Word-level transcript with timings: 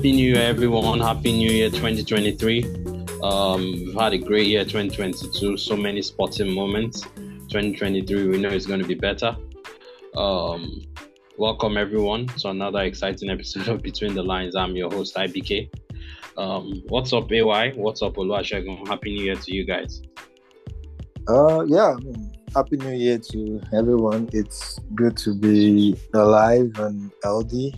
Happy 0.00 0.12
New 0.12 0.34
Year, 0.34 0.44
everyone. 0.44 0.98
Happy 0.98 1.30
New 1.30 1.50
Year 1.50 1.68
2023. 1.68 2.64
Um, 3.22 3.60
we've 3.60 3.94
had 3.94 4.14
a 4.14 4.18
great 4.18 4.46
year 4.46 4.64
2022. 4.64 5.58
So 5.58 5.76
many 5.76 6.00
sporting 6.00 6.54
moments. 6.54 7.02
2023, 7.02 8.28
we 8.28 8.38
know 8.38 8.48
it's 8.48 8.64
going 8.64 8.80
to 8.80 8.86
be 8.86 8.94
better. 8.94 9.36
Um, 10.16 10.86
welcome, 11.36 11.76
everyone, 11.76 12.28
to 12.28 12.48
another 12.48 12.80
exciting 12.80 13.28
episode 13.28 13.68
of 13.68 13.82
Between 13.82 14.14
the 14.14 14.22
Lines. 14.22 14.56
I'm 14.56 14.74
your 14.74 14.90
host, 14.90 15.16
IBK. 15.16 15.68
Um, 16.38 16.82
what's 16.88 17.12
up, 17.12 17.30
AY? 17.30 17.72
What's 17.76 18.00
up, 18.00 18.14
Oluwasegun? 18.14 18.88
Happy 18.88 19.14
New 19.14 19.24
Year 19.24 19.36
to 19.36 19.54
you 19.54 19.66
guys. 19.66 20.00
Uh, 21.28 21.66
yeah, 21.68 21.94
happy 22.54 22.78
New 22.78 22.96
Year 22.96 23.18
to 23.32 23.60
everyone. 23.74 24.30
It's 24.32 24.78
good 24.94 25.18
to 25.18 25.34
be 25.34 25.94
alive 26.14 26.72
and 26.78 27.12
healthy 27.22 27.74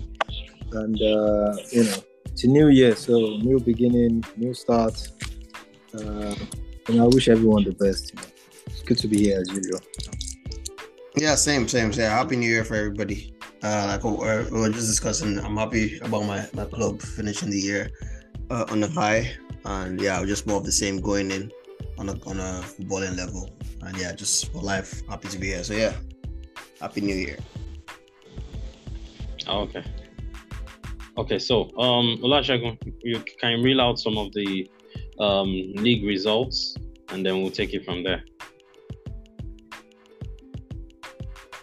and 0.74 0.96
uh, 1.02 1.54
you 1.70 1.84
know 1.84 1.96
it's 2.32 2.44
a 2.44 2.48
new 2.48 2.68
year, 2.68 2.96
so 2.96 3.36
new 3.36 3.60
beginning, 3.60 4.24
new 4.36 4.54
start. 4.54 4.96
Uh, 5.94 6.34
and 6.88 7.00
I 7.00 7.04
wish 7.04 7.28
everyone 7.28 7.64
the 7.64 7.72
best. 7.72 8.14
It's 8.66 8.82
good 8.82 8.98
to 8.98 9.06
be 9.06 9.18
here 9.24 9.40
as 9.40 9.48
usual. 9.48 9.80
Yeah, 11.14 11.34
same, 11.34 11.68
same, 11.68 11.92
same. 11.92 12.10
Happy 12.10 12.36
New 12.36 12.48
Year 12.48 12.64
for 12.64 12.74
everybody. 12.74 13.34
Uh, 13.62 13.84
like 13.86 14.02
we 14.02 14.60
were 14.60 14.70
just 14.70 14.88
discussing, 14.88 15.38
I'm 15.38 15.56
happy 15.56 15.98
about 15.98 16.24
my, 16.24 16.48
my 16.54 16.64
club 16.64 17.02
finishing 17.02 17.50
the 17.50 17.60
year 17.60 17.90
uh, 18.50 18.64
on 18.70 18.82
a 18.82 18.88
high, 18.88 19.30
and 19.66 20.00
yeah, 20.00 20.24
just 20.24 20.46
more 20.46 20.56
of 20.56 20.64
the 20.64 20.72
same 20.72 21.00
going 21.00 21.30
in 21.30 21.52
on 21.98 22.08
a 22.08 22.12
on 22.26 22.40
a 22.40 22.62
footballing 22.64 23.16
level, 23.16 23.50
and 23.82 23.96
yeah, 23.98 24.12
just 24.14 24.50
for 24.50 24.62
life, 24.62 25.06
happy 25.06 25.28
to 25.28 25.38
be 25.38 25.48
here. 25.48 25.62
So 25.62 25.74
yeah, 25.74 25.92
happy 26.80 27.02
New 27.02 27.14
Year. 27.14 27.38
Oh, 29.46 29.60
okay. 29.60 29.84
Okay, 31.18 31.38
so 31.38 31.64
um, 31.78 32.18
Oluwasegun, 32.22 32.78
you 33.02 33.22
can 33.40 33.62
reel 33.62 33.80
out 33.80 33.98
some 33.98 34.16
of 34.16 34.32
the 34.32 34.68
um, 35.18 35.48
league 35.74 36.04
results, 36.04 36.74
and 37.10 37.24
then 37.24 37.42
we'll 37.42 37.50
take 37.50 37.74
it 37.74 37.84
from 37.84 38.02
there. 38.02 38.24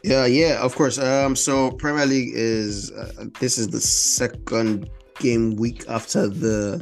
Yeah, 0.03 0.25
yeah, 0.27 0.59
of 0.61 0.75
course. 0.75 0.97
Um, 0.97 1.35
so 1.35 1.71
Premier 1.71 2.05
League 2.05 2.31
is 2.33 2.91
uh, 2.91 3.25
this 3.39 3.57
is 3.57 3.67
the 3.67 3.81
second 3.81 4.89
game 5.19 5.55
week 5.55 5.83
after 5.89 6.27
the 6.27 6.81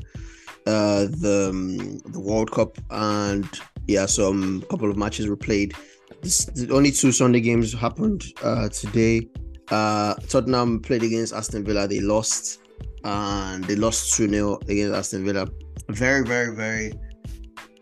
uh 0.68 1.08
the 1.10 1.48
um, 1.50 1.98
the 2.12 2.20
World 2.20 2.52
Cup, 2.52 2.78
and 2.92 3.48
yeah, 3.88 4.06
so 4.06 4.34
a 4.34 4.62
couple 4.66 4.92
of 4.92 4.98
matches 4.98 5.28
were 5.28 5.38
played. 5.38 5.73
This, 6.22 6.45
the 6.45 6.73
only 6.73 6.92
two 6.92 7.12
Sunday 7.12 7.40
games 7.40 7.73
happened 7.73 8.23
uh 8.44 8.70
today. 8.70 9.30
Uh, 9.70 10.16
Tottenham 10.28 10.80
played 10.80 11.04
against 11.04 11.34
Aston 11.34 11.64
Villa. 11.64 11.88
They 11.88 12.00
lost, 12.00 12.60
and 13.04 13.64
they 13.66 13.76
lost 13.76 14.14
2 14.16 14.30
0 14.30 14.60
against 14.68 14.96
Aston 14.96 15.26
Villa. 15.26 15.48
Very, 15.90 16.23
very, 16.23 16.56
very. 16.56 16.94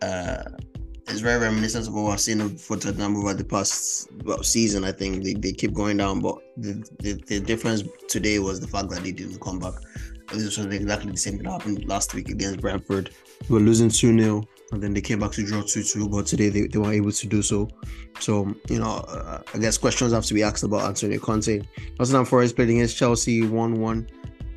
Uh, 0.02 0.42
it's 1.08 1.20
very 1.20 1.40
reminiscent 1.40 1.86
of 1.86 1.94
what 1.94 2.12
I've 2.12 2.20
seen 2.20 2.56
for 2.58 2.76
Tottenham 2.76 3.16
over 3.16 3.32
the 3.32 3.44
past 3.44 4.10
well, 4.24 4.42
season. 4.42 4.84
I 4.84 4.90
think 4.90 5.22
they, 5.22 5.34
they 5.34 5.52
keep 5.52 5.72
going 5.72 5.98
down, 5.98 6.20
but 6.20 6.38
the, 6.56 6.84
the, 6.98 7.12
the 7.26 7.40
difference 7.40 7.84
today 8.08 8.40
was 8.40 8.58
the 8.58 8.66
fact 8.66 8.90
that 8.90 9.04
they 9.04 9.12
didn't 9.12 9.40
come 9.40 9.60
back. 9.60 9.74
This 10.32 10.56
was 10.56 10.66
exactly 10.66 11.12
the 11.12 11.16
same 11.16 11.34
thing 11.34 11.44
that 11.44 11.52
happened 11.52 11.84
last 11.84 12.12
week 12.12 12.28
against 12.28 12.60
Brentford. 12.60 13.10
We 13.48 13.54
were 13.54 13.60
losing 13.60 13.88
2 13.88 14.18
0 14.18 14.44
and 14.72 14.82
then 14.82 14.92
they 14.92 15.00
came 15.00 15.20
back 15.20 15.32
to 15.32 15.44
draw 15.44 15.62
2 15.62 15.82
2, 15.82 16.08
but 16.08 16.26
today 16.26 16.48
they, 16.48 16.66
they 16.66 16.78
weren't 16.78 16.94
able 16.94 17.12
to 17.12 17.26
do 17.26 17.42
so. 17.42 17.68
So, 18.18 18.54
you 18.68 18.78
know, 18.78 19.04
uh, 19.08 19.42
I 19.54 19.58
guess 19.58 19.78
questions 19.78 20.12
have 20.12 20.24
to 20.26 20.34
be 20.34 20.42
asked 20.42 20.64
about 20.64 20.82
Antonio 20.82 21.18
Conte. 21.18 21.62
Nottingham 21.98 22.24
Forest 22.24 22.56
played 22.56 22.70
against 22.70 22.96
Chelsea 22.96 23.46
1 23.46 23.80
1. 23.80 24.08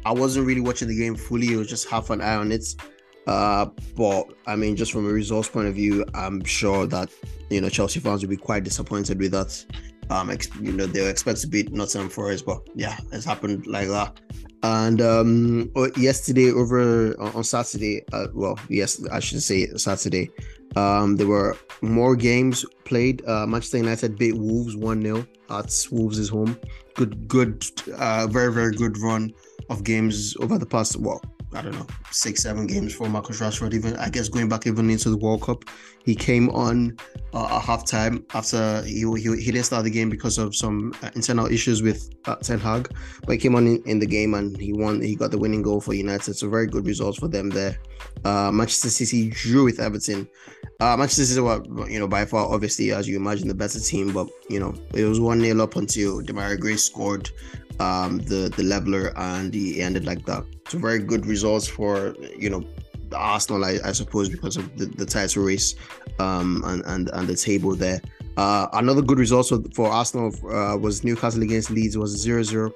I 0.06 0.12
wasn't 0.12 0.48
really 0.48 0.62
watching 0.62 0.88
the 0.88 0.98
game 0.98 1.16
fully, 1.16 1.54
it 1.54 1.58
was 1.58 1.68
just 1.68 1.88
half 1.90 2.10
an 2.10 2.22
eye 2.22 2.36
on 2.36 2.52
it. 2.52 2.66
Uh, 3.28 3.68
but 3.96 4.26
I 4.48 4.56
mean, 4.56 4.76
just 4.76 4.92
from 4.92 5.08
a 5.08 5.14
results 5.14 5.50
point 5.50 5.68
of 5.68 5.76
view, 5.76 6.04
I'm 6.16 6.44
sure 6.44 6.88
that 6.88 7.10
you 7.52 7.62
know 7.62 7.70
Chelsea 7.70 8.00
fans 8.00 8.24
will 8.24 8.30
be 8.30 8.38
quite 8.38 8.64
disappointed 8.64 9.20
with 9.20 9.32
that. 9.34 9.66
Um, 10.10 10.32
you 10.60 10.72
know 10.72 10.88
they'll 10.88 11.10
expect 11.10 11.42
to 11.42 11.48
beat 11.48 11.72
Nottingham 11.72 12.10
Forest, 12.10 12.46
but 12.48 12.68
yeah, 12.74 12.98
it's 13.12 13.26
happened 13.26 13.68
like 13.68 13.88
that. 13.90 14.20
And 14.62 15.02
um, 15.02 15.72
yesterday 15.96 16.52
over 16.52 17.20
on 17.20 17.44
Saturday, 17.44 18.04
uh, 18.12 18.28
well, 18.34 18.60
yes, 18.68 19.06
I 19.12 19.20
should 19.20 19.42
say 19.42 19.68
Saturday, 19.78 20.32
um, 20.76 21.16
there 21.16 21.28
were 21.28 21.58
more 21.82 22.16
games 22.16 22.66
played. 22.84 23.26
Uh, 23.26 23.48
Manchester 23.48 23.78
United 23.78 24.18
beat 24.18 24.36
Wolves 24.36 24.76
1 24.76 25.02
0 25.02 25.26
at 25.50 25.88
Wolves' 25.92 26.30
home. 26.30 26.60
Good, 26.96 27.28
good, 27.28 27.66
uh, 27.98 28.28
very, 28.28 28.52
very 28.52 28.74
good 28.74 28.98
run 28.98 29.34
of 29.70 29.84
games 29.84 30.36
over 30.42 30.58
the 30.58 30.66
past, 30.66 30.98
well, 30.98 31.22
I 31.54 31.62
don't 31.64 31.74
know, 31.74 31.88
six, 32.12 32.44
seven 32.44 32.68
games 32.68 32.94
for 32.94 33.10
Marcus 33.10 33.42
Rashford. 33.42 33.74
Even 33.74 33.96
I 33.98 34.10
guess 34.10 34.30
going 34.30 34.50
back 34.50 34.68
even 34.68 34.90
into 34.90 35.10
the 35.10 35.18
World 35.18 35.42
Cup, 35.42 35.66
he 36.06 36.14
came 36.14 36.50
on 36.52 36.96
uh, 37.34 37.58
at 37.58 37.64
halftime 37.64 38.24
after 38.36 38.84
he, 38.84 39.02
he, 39.18 39.42
he 39.42 39.52
didn't 39.52 39.66
start 39.66 39.84
the 39.84 39.90
game 39.90 40.10
because 40.10 40.38
of 40.38 40.56
some 40.56 40.94
uh, 41.02 41.10
internal 41.16 41.48
issues 41.48 41.82
with 41.82 42.10
uh, 42.26 42.36
Ten 42.36 42.60
Hag, 42.60 42.90
but 43.26 43.32
he 43.32 43.38
came 43.38 43.56
on 43.56 43.66
in, 43.66 43.82
in, 43.86 44.00
the 44.00 44.06
game 44.06 44.36
and 44.36 44.60
he 44.60 44.74
won. 44.74 45.02
He 45.02 45.16
got 45.16 45.32
the 45.32 45.40
winning 45.40 45.64
goal 45.64 45.82
for 45.82 45.94
United. 45.94 46.36
So 46.36 46.50
very 46.50 46.68
good 46.68 46.86
results 46.86 47.18
for 47.18 47.28
them 47.28 47.50
there. 47.50 47.78
Uh, 48.24 48.52
Manchester 48.52 48.90
City 48.90 49.30
drew 49.30 49.64
with 49.64 49.80
Everton. 49.80 50.28
Uh, 50.80 50.96
Manchester 50.98 51.26
City 51.26 51.42
were 51.42 51.64
you 51.90 52.00
know 52.00 52.08
by 52.08 52.26
far 52.26 52.46
obviously 52.46 52.92
as 52.92 53.08
you 53.08 53.18
imagine 53.18 53.48
the 53.48 53.56
better 53.56 53.80
team, 53.80 54.14
but 54.14 54.28
you 54.50 54.60
know 54.60 54.74
it 54.94 55.06
was 55.06 55.20
one 55.20 55.42
0 55.42 55.62
up 55.64 55.76
until 55.76 56.22
Demarai 56.22 56.60
Gray 56.60 56.76
scored 56.76 57.32
um, 57.80 58.20
the 58.20 58.52
the 58.56 58.64
leveler 58.64 59.14
and 59.18 59.54
he 59.54 59.82
ended 59.82 60.06
like 60.06 60.26
that. 60.26 60.44
So 60.68 60.78
very 60.78 61.00
good 61.00 61.26
results 61.26 61.68
for 61.68 62.16
you 62.38 62.50
know 62.50 62.64
Arsenal, 63.16 63.66
I, 63.66 63.80
I 63.84 63.92
suppose, 63.92 64.30
because 64.30 64.58
of 64.58 64.78
the, 64.78 64.86
the 64.86 65.06
title 65.06 65.44
race 65.44 65.76
um, 66.20 66.64
and, 66.66 66.84
and 66.86 67.10
and 67.14 67.28
the 67.28 67.36
table 67.36 67.76
there. 67.76 68.02
Uh, 68.38 68.68
another 68.74 69.02
good 69.02 69.20
result 69.20 69.52
for 69.74 69.90
Arsenal 69.90 70.34
uh, 70.50 70.78
was 70.78 71.04
Newcastle 71.04 71.42
against 71.42 71.70
Leeds 71.72 71.98
was 71.98 72.26
0-0. 72.26 72.72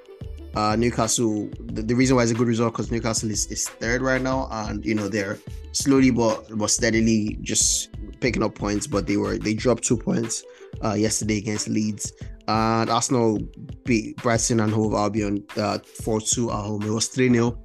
Uh, 0.55 0.75
Newcastle, 0.75 1.49
the, 1.61 1.81
the, 1.81 1.95
reason 1.95 2.15
why 2.15 2.23
it's 2.23 2.31
a 2.31 2.35
good 2.35 2.47
result 2.47 2.73
because 2.73 2.91
Newcastle 2.91 3.31
is, 3.31 3.47
is 3.47 3.67
third 3.67 4.01
right 4.01 4.21
now, 4.21 4.47
and 4.51 4.85
you 4.85 4.93
know 4.93 5.07
they're 5.07 5.39
slowly 5.71 6.11
but 6.11 6.45
but 6.57 6.69
steadily 6.69 7.39
just 7.41 7.89
picking 8.19 8.43
up 8.43 8.53
points. 8.53 8.85
But 8.85 9.07
they 9.07 9.17
were 9.17 9.37
they 9.39 9.55
dropped 9.55 9.83
two 9.83 9.97
points 9.97 10.43
uh, 10.83 10.93
yesterday 10.93 11.39
against 11.39 11.69
Leeds, 11.69 12.13
and 12.47 12.89
Arsenal 12.89 13.39
beat 13.85 14.17
Brighton 14.17 14.59
and 14.59 14.73
Hove 14.73 14.93
Albion 14.93 15.43
uh, 15.57 15.79
4-2 16.01 16.49
at 16.49 16.65
home. 16.65 16.83
It 16.83 16.89
was 16.89 17.09
3-0 17.09 17.57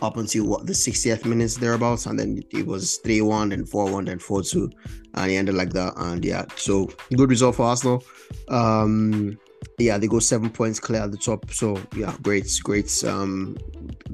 up 0.00 0.16
until 0.16 0.46
what 0.46 0.66
the 0.66 0.72
60th 0.72 1.24
minutes 1.24 1.56
thereabouts, 1.56 2.06
and 2.06 2.18
then 2.18 2.42
it 2.50 2.66
was 2.66 3.00
3-1 3.04 3.52
and 3.52 3.66
4-1 3.66 4.10
and 4.10 4.20
4-2, 4.20 4.72
and 5.14 5.30
it 5.30 5.34
ended 5.34 5.54
like 5.54 5.70
that. 5.70 5.94
And 5.96 6.24
yeah, 6.24 6.44
so 6.56 6.88
good 7.16 7.30
result 7.30 7.56
for 7.56 7.66
Arsenal. 7.66 8.04
Um, 8.48 9.38
yeah, 9.78 9.98
they 9.98 10.06
go 10.06 10.18
seven 10.18 10.50
points 10.50 10.80
clear 10.80 11.02
at 11.02 11.12
the 11.12 11.16
top. 11.16 11.50
So 11.50 11.80
yeah, 11.96 12.14
great, 12.22 12.48
great. 12.62 13.04
Um, 13.04 13.56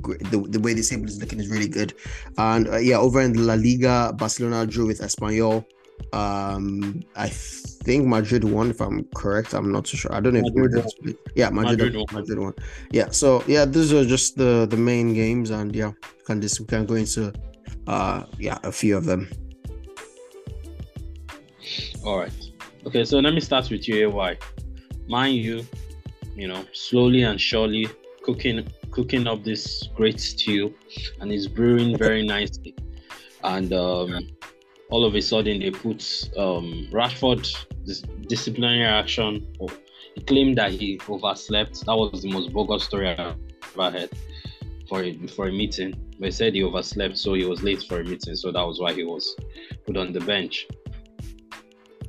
great. 0.00 0.20
The, 0.30 0.40
the 0.48 0.60
way 0.60 0.74
this 0.74 0.90
table 0.90 1.06
is 1.06 1.20
looking 1.20 1.40
is 1.40 1.48
really 1.48 1.68
good. 1.68 1.94
And 2.36 2.68
uh, 2.68 2.76
yeah, 2.76 2.98
over 2.98 3.20
in 3.20 3.46
La 3.46 3.54
Liga, 3.54 4.12
Barcelona 4.16 4.66
drew 4.66 4.86
with 4.86 5.00
Espanyol. 5.00 5.64
Um, 6.12 7.02
I 7.16 7.28
think 7.28 8.06
Madrid 8.06 8.44
won, 8.44 8.70
if 8.70 8.80
I'm 8.80 9.04
correct. 9.14 9.52
I'm 9.54 9.70
not 9.70 9.84
too 9.84 9.96
sure. 9.96 10.12
I 10.14 10.20
don't 10.20 10.34
know 10.34 10.42
Madrid 10.42 10.74
if 10.74 10.84
Madrid. 10.84 11.18
Yeah, 11.34 11.50
Madrid, 11.50 11.78
Madrid, 11.78 11.94
won. 11.96 12.06
Madrid 12.12 12.38
won. 12.38 12.54
Yeah, 12.90 13.10
so 13.10 13.44
yeah, 13.46 13.64
these 13.64 13.92
are 13.92 14.04
just 14.04 14.36
the 14.36 14.66
the 14.66 14.76
main 14.76 15.14
games, 15.14 15.50
and 15.50 15.74
yeah, 15.74 15.92
can 16.26 16.40
just 16.40 16.60
we 16.60 16.66
can 16.66 16.86
go 16.86 16.94
into 16.94 17.32
uh 17.86 18.24
yeah 18.38 18.58
a 18.64 18.72
few 18.72 18.96
of 18.96 19.04
them. 19.04 19.28
All 22.04 22.18
right. 22.18 22.32
Okay, 22.86 23.04
so 23.04 23.18
let 23.18 23.34
me 23.34 23.40
start 23.40 23.70
with 23.70 23.86
you, 23.88 24.08
AY. 24.18 24.38
Mind 25.08 25.36
you, 25.36 25.66
you 26.34 26.48
know, 26.48 26.64
slowly 26.72 27.22
and 27.22 27.40
surely 27.40 27.86
cooking 28.22 28.66
cooking 28.90 29.26
up 29.26 29.44
this 29.44 29.88
great 29.94 30.20
stew, 30.20 30.74
and 31.20 31.30
it's 31.30 31.46
brewing 31.46 31.96
very 31.98 32.26
nicely. 32.26 32.74
And 33.44 33.72
um, 33.72 34.28
all 34.90 35.04
of 35.04 35.14
a 35.14 35.20
sudden 35.20 35.60
they 35.60 35.70
put 35.70 36.30
um, 36.36 36.88
Rashford 36.90 37.46
this 37.84 38.02
disciplinary 38.26 38.84
action. 38.84 39.46
He 40.14 40.22
claimed 40.22 40.58
that 40.58 40.72
he 40.72 41.00
overslept. 41.08 41.84
That 41.86 41.96
was 41.96 42.22
the 42.22 42.32
most 42.32 42.52
bogus 42.52 42.84
story 42.84 43.08
I 43.08 43.34
ever 43.74 43.90
heard 43.90 44.10
for 44.88 45.02
a, 45.02 45.26
for 45.28 45.48
a 45.48 45.52
meeting. 45.52 45.94
They 46.18 46.30
said 46.30 46.54
he 46.54 46.62
overslept, 46.62 47.18
so 47.18 47.34
he 47.34 47.44
was 47.44 47.62
late 47.62 47.82
for 47.82 48.00
a 48.00 48.04
meeting. 48.04 48.34
So 48.34 48.50
that 48.50 48.62
was 48.62 48.80
why 48.80 48.92
he 48.92 49.04
was 49.04 49.36
put 49.86 49.96
on 49.96 50.12
the 50.12 50.20
bench. 50.20 50.66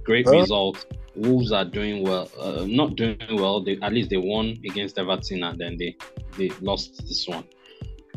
Great 0.04 0.26
huh? 0.28 0.40
result. 0.40 0.86
Wolves 1.16 1.52
are 1.52 1.66
doing 1.66 2.04
well. 2.04 2.30
Uh, 2.40 2.66
not 2.66 2.96
doing 2.96 3.18
well. 3.32 3.62
They, 3.62 3.78
at 3.82 3.94
least 3.94 4.10
they 4.10 4.18
won 4.18 4.58
against 4.66 4.98
Everton, 4.98 5.44
and 5.44 5.60
then 5.60 5.78
they 5.78 5.98
they 6.38 6.50
lost 6.62 6.98
this 7.08 7.28
one. 7.28 7.44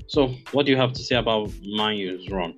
So, 0.07 0.35
what 0.53 0.67
do 0.67 0.73
you 0.73 0.79
have 0.79 0.93
to 0.93 1.03
say 1.03 1.17
about 1.17 1.51
Man 1.65 1.97
U's 1.97 2.31
run? 2.31 2.55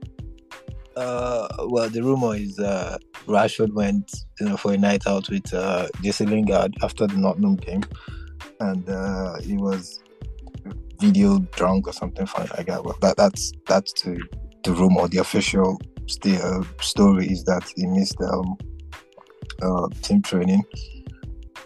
Uh, 0.97 1.49
well, 1.67 1.89
the 1.89 2.03
rumor 2.03 2.37
is 2.37 2.59
uh, 2.59 2.97
Rashford 3.27 3.73
went, 3.73 4.13
you 4.41 4.47
know, 4.47 4.57
for 4.57 4.73
a 4.73 4.77
night 4.77 5.07
out 5.07 5.29
with 5.29 5.53
uh, 5.53 5.89
Jesse 6.03 6.25
Lingard 6.25 6.75
after 6.83 7.07
the 7.07 7.17
Nottingham 7.17 7.57
game, 7.57 7.83
and 8.61 8.89
uh, 8.89 9.41
he 9.41 9.57
was 9.57 10.01
video 11.01 11.39
drunk 11.57 11.89
or 11.89 11.93
something 11.93 12.27
like 12.37 12.67
that. 12.67 12.85
Well, 12.85 12.97
that 13.01 13.17
that's 13.17 13.53
that's 13.67 13.93
the 14.03 14.23
the 14.63 14.73
rumor. 14.73 15.09
The 15.09 15.19
official 15.19 15.81
still 16.07 16.65
story 16.81 17.27
is 17.27 17.45
that 17.45 17.71
he 17.75 17.87
missed 17.87 18.21
um, 18.21 18.57
uh, 19.63 19.89
team 20.03 20.23
training, 20.23 20.63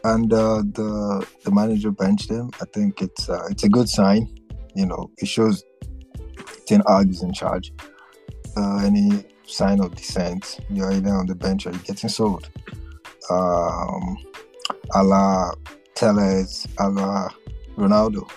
and 0.05 0.33
uh, 0.33 0.63
the 0.73 1.27
the 1.45 1.51
manager 1.51 1.91
benched 1.91 2.31
him. 2.31 2.51
I 2.61 2.65
think 2.73 3.03
it's 3.03 3.29
uh, 3.29 3.47
it's 3.51 3.65
a 3.65 3.69
good 3.69 3.89
sign. 3.89 4.29
You 4.75 4.87
know, 4.87 5.11
it 5.19 5.29
shows 5.29 5.65
Ten 6.67 6.83
Hag 6.87 7.11
is 7.11 7.23
in 7.23 7.33
charge. 7.33 7.73
Uh, 8.59 8.79
any 8.85 9.25
sign 9.47 9.79
of 9.81 9.95
dissent, 9.95 10.59
you're 10.69 10.91
either 10.93 11.11
on 11.11 11.27
the 11.27 11.35
bench 11.35 11.65
or 11.67 11.71
you're 11.71 11.81
getting 11.83 12.11
sold. 12.11 12.51
Um, 13.31 14.19
a 14.95 15.05
la 15.05 15.53
Telles, 15.95 16.67
a 16.79 16.89
la 16.89 17.29
Ronaldo. 17.77 18.29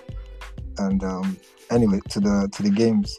And 0.78 1.04
um, 1.04 1.38
anyway, 1.72 2.00
to 2.10 2.20
the 2.20 2.50
to 2.52 2.62
the 2.62 2.70
games, 2.70 3.18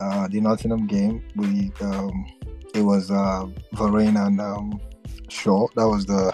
uh, 0.00 0.28
the 0.28 0.40
Nottingham 0.40 0.86
game, 0.86 1.24
we 1.34 1.72
um, 1.80 2.26
it 2.74 2.82
was 2.82 3.10
uh, 3.10 3.46
Varane 3.74 4.24
and 4.24 4.40
um, 4.40 4.80
Shaw. 5.28 5.66
That 5.74 5.88
was 5.88 6.06
the 6.06 6.32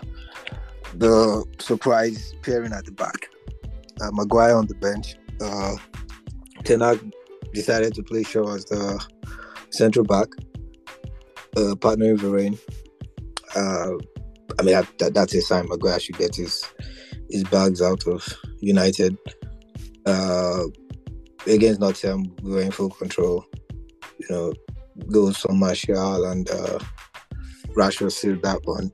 the 0.97 1.45
surprise 1.59 2.35
pairing 2.43 2.73
at 2.73 2.85
the 2.85 2.93
back. 2.93 3.31
Uh, 4.01 4.11
Maguire 4.13 4.57
on 4.57 4.67
the 4.67 4.75
bench. 4.75 5.17
Uh, 5.41 5.77
Ten 6.65 6.81
Hag 6.81 7.01
decided 7.55 7.95
to 7.95 8.03
play 8.03 8.23
Shaw 8.23 8.55
as 8.55 8.67
the 8.67 9.03
central 9.73 10.05
back, 10.05 10.29
uh, 11.57 11.75
partnering 11.77 12.19
Varane. 12.19 12.59
Uh, 13.55 13.99
I 14.59 14.63
mean, 14.63 14.75
that, 14.75 14.99
that, 14.99 15.15
that's 15.15 15.35
a 15.35 15.41
sign 15.41 15.69
Maguire 15.69 16.01
should 16.01 16.19
get 16.19 16.37
his 16.37 16.65
his 17.31 17.45
bags 17.45 17.81
out 17.81 18.07
of 18.07 18.27
United. 18.61 19.17
Uh, 20.05 20.65
against 21.47 21.81
Nottingham, 21.81 22.35
we 22.43 22.53
were 22.53 22.61
in 22.61 22.71
full 22.71 22.91
control. 22.91 23.45
You 24.19 24.27
know, 24.31 24.53
goals 25.11 25.39
from 25.39 25.59
Martial 25.59 26.27
and 26.27 26.49
uh, 26.51 26.79
Rashford 27.77 28.13
sealed 28.13 28.43
that 28.43 28.61
one. 28.65 28.93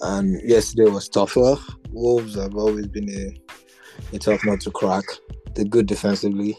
And 0.00 0.40
yesterday 0.48 0.90
was 0.90 1.08
tougher. 1.08 1.56
Wolves 1.90 2.36
have 2.36 2.54
always 2.54 2.86
been 2.86 3.10
a, 3.10 4.16
a 4.16 4.18
tough 4.18 4.44
nut 4.44 4.60
to 4.60 4.70
crack. 4.70 5.04
They're 5.54 5.64
good 5.64 5.86
defensively. 5.86 6.56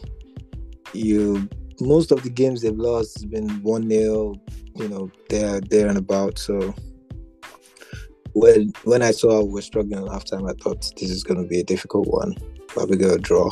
You 0.92 1.48
most 1.80 2.12
of 2.12 2.22
the 2.22 2.30
games 2.30 2.62
they've 2.62 2.74
lost 2.76 3.16
has 3.16 3.24
been 3.24 3.48
one 3.62 3.88
0 3.88 4.34
you 4.76 4.88
know, 4.88 5.10
there 5.28 5.60
there 5.60 5.88
and 5.88 5.98
about. 5.98 6.38
So 6.38 6.74
when 8.32 8.72
when 8.84 9.02
I 9.02 9.10
saw 9.10 9.42
we 9.42 9.52
were 9.54 9.62
struggling 9.62 10.04
at 10.04 10.10
halftime, 10.10 10.48
I 10.48 10.54
thought 10.62 10.90
this 10.96 11.10
is 11.10 11.24
going 11.24 11.42
to 11.42 11.48
be 11.48 11.60
a 11.60 11.64
difficult 11.64 12.08
one. 12.08 12.34
Probably 12.68 12.98
to 12.98 13.18
draw. 13.18 13.50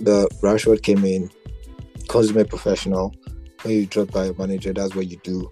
The 0.00 0.28
Rashford 0.42 0.82
came 0.82 1.04
in, 1.04 1.30
consummate 2.08 2.48
professional. 2.48 3.14
When 3.62 3.74
you 3.74 3.86
drop 3.86 4.10
by 4.10 4.26
a 4.26 4.34
manager, 4.34 4.72
that's 4.72 4.94
what 4.94 5.06
you 5.06 5.18
do. 5.22 5.50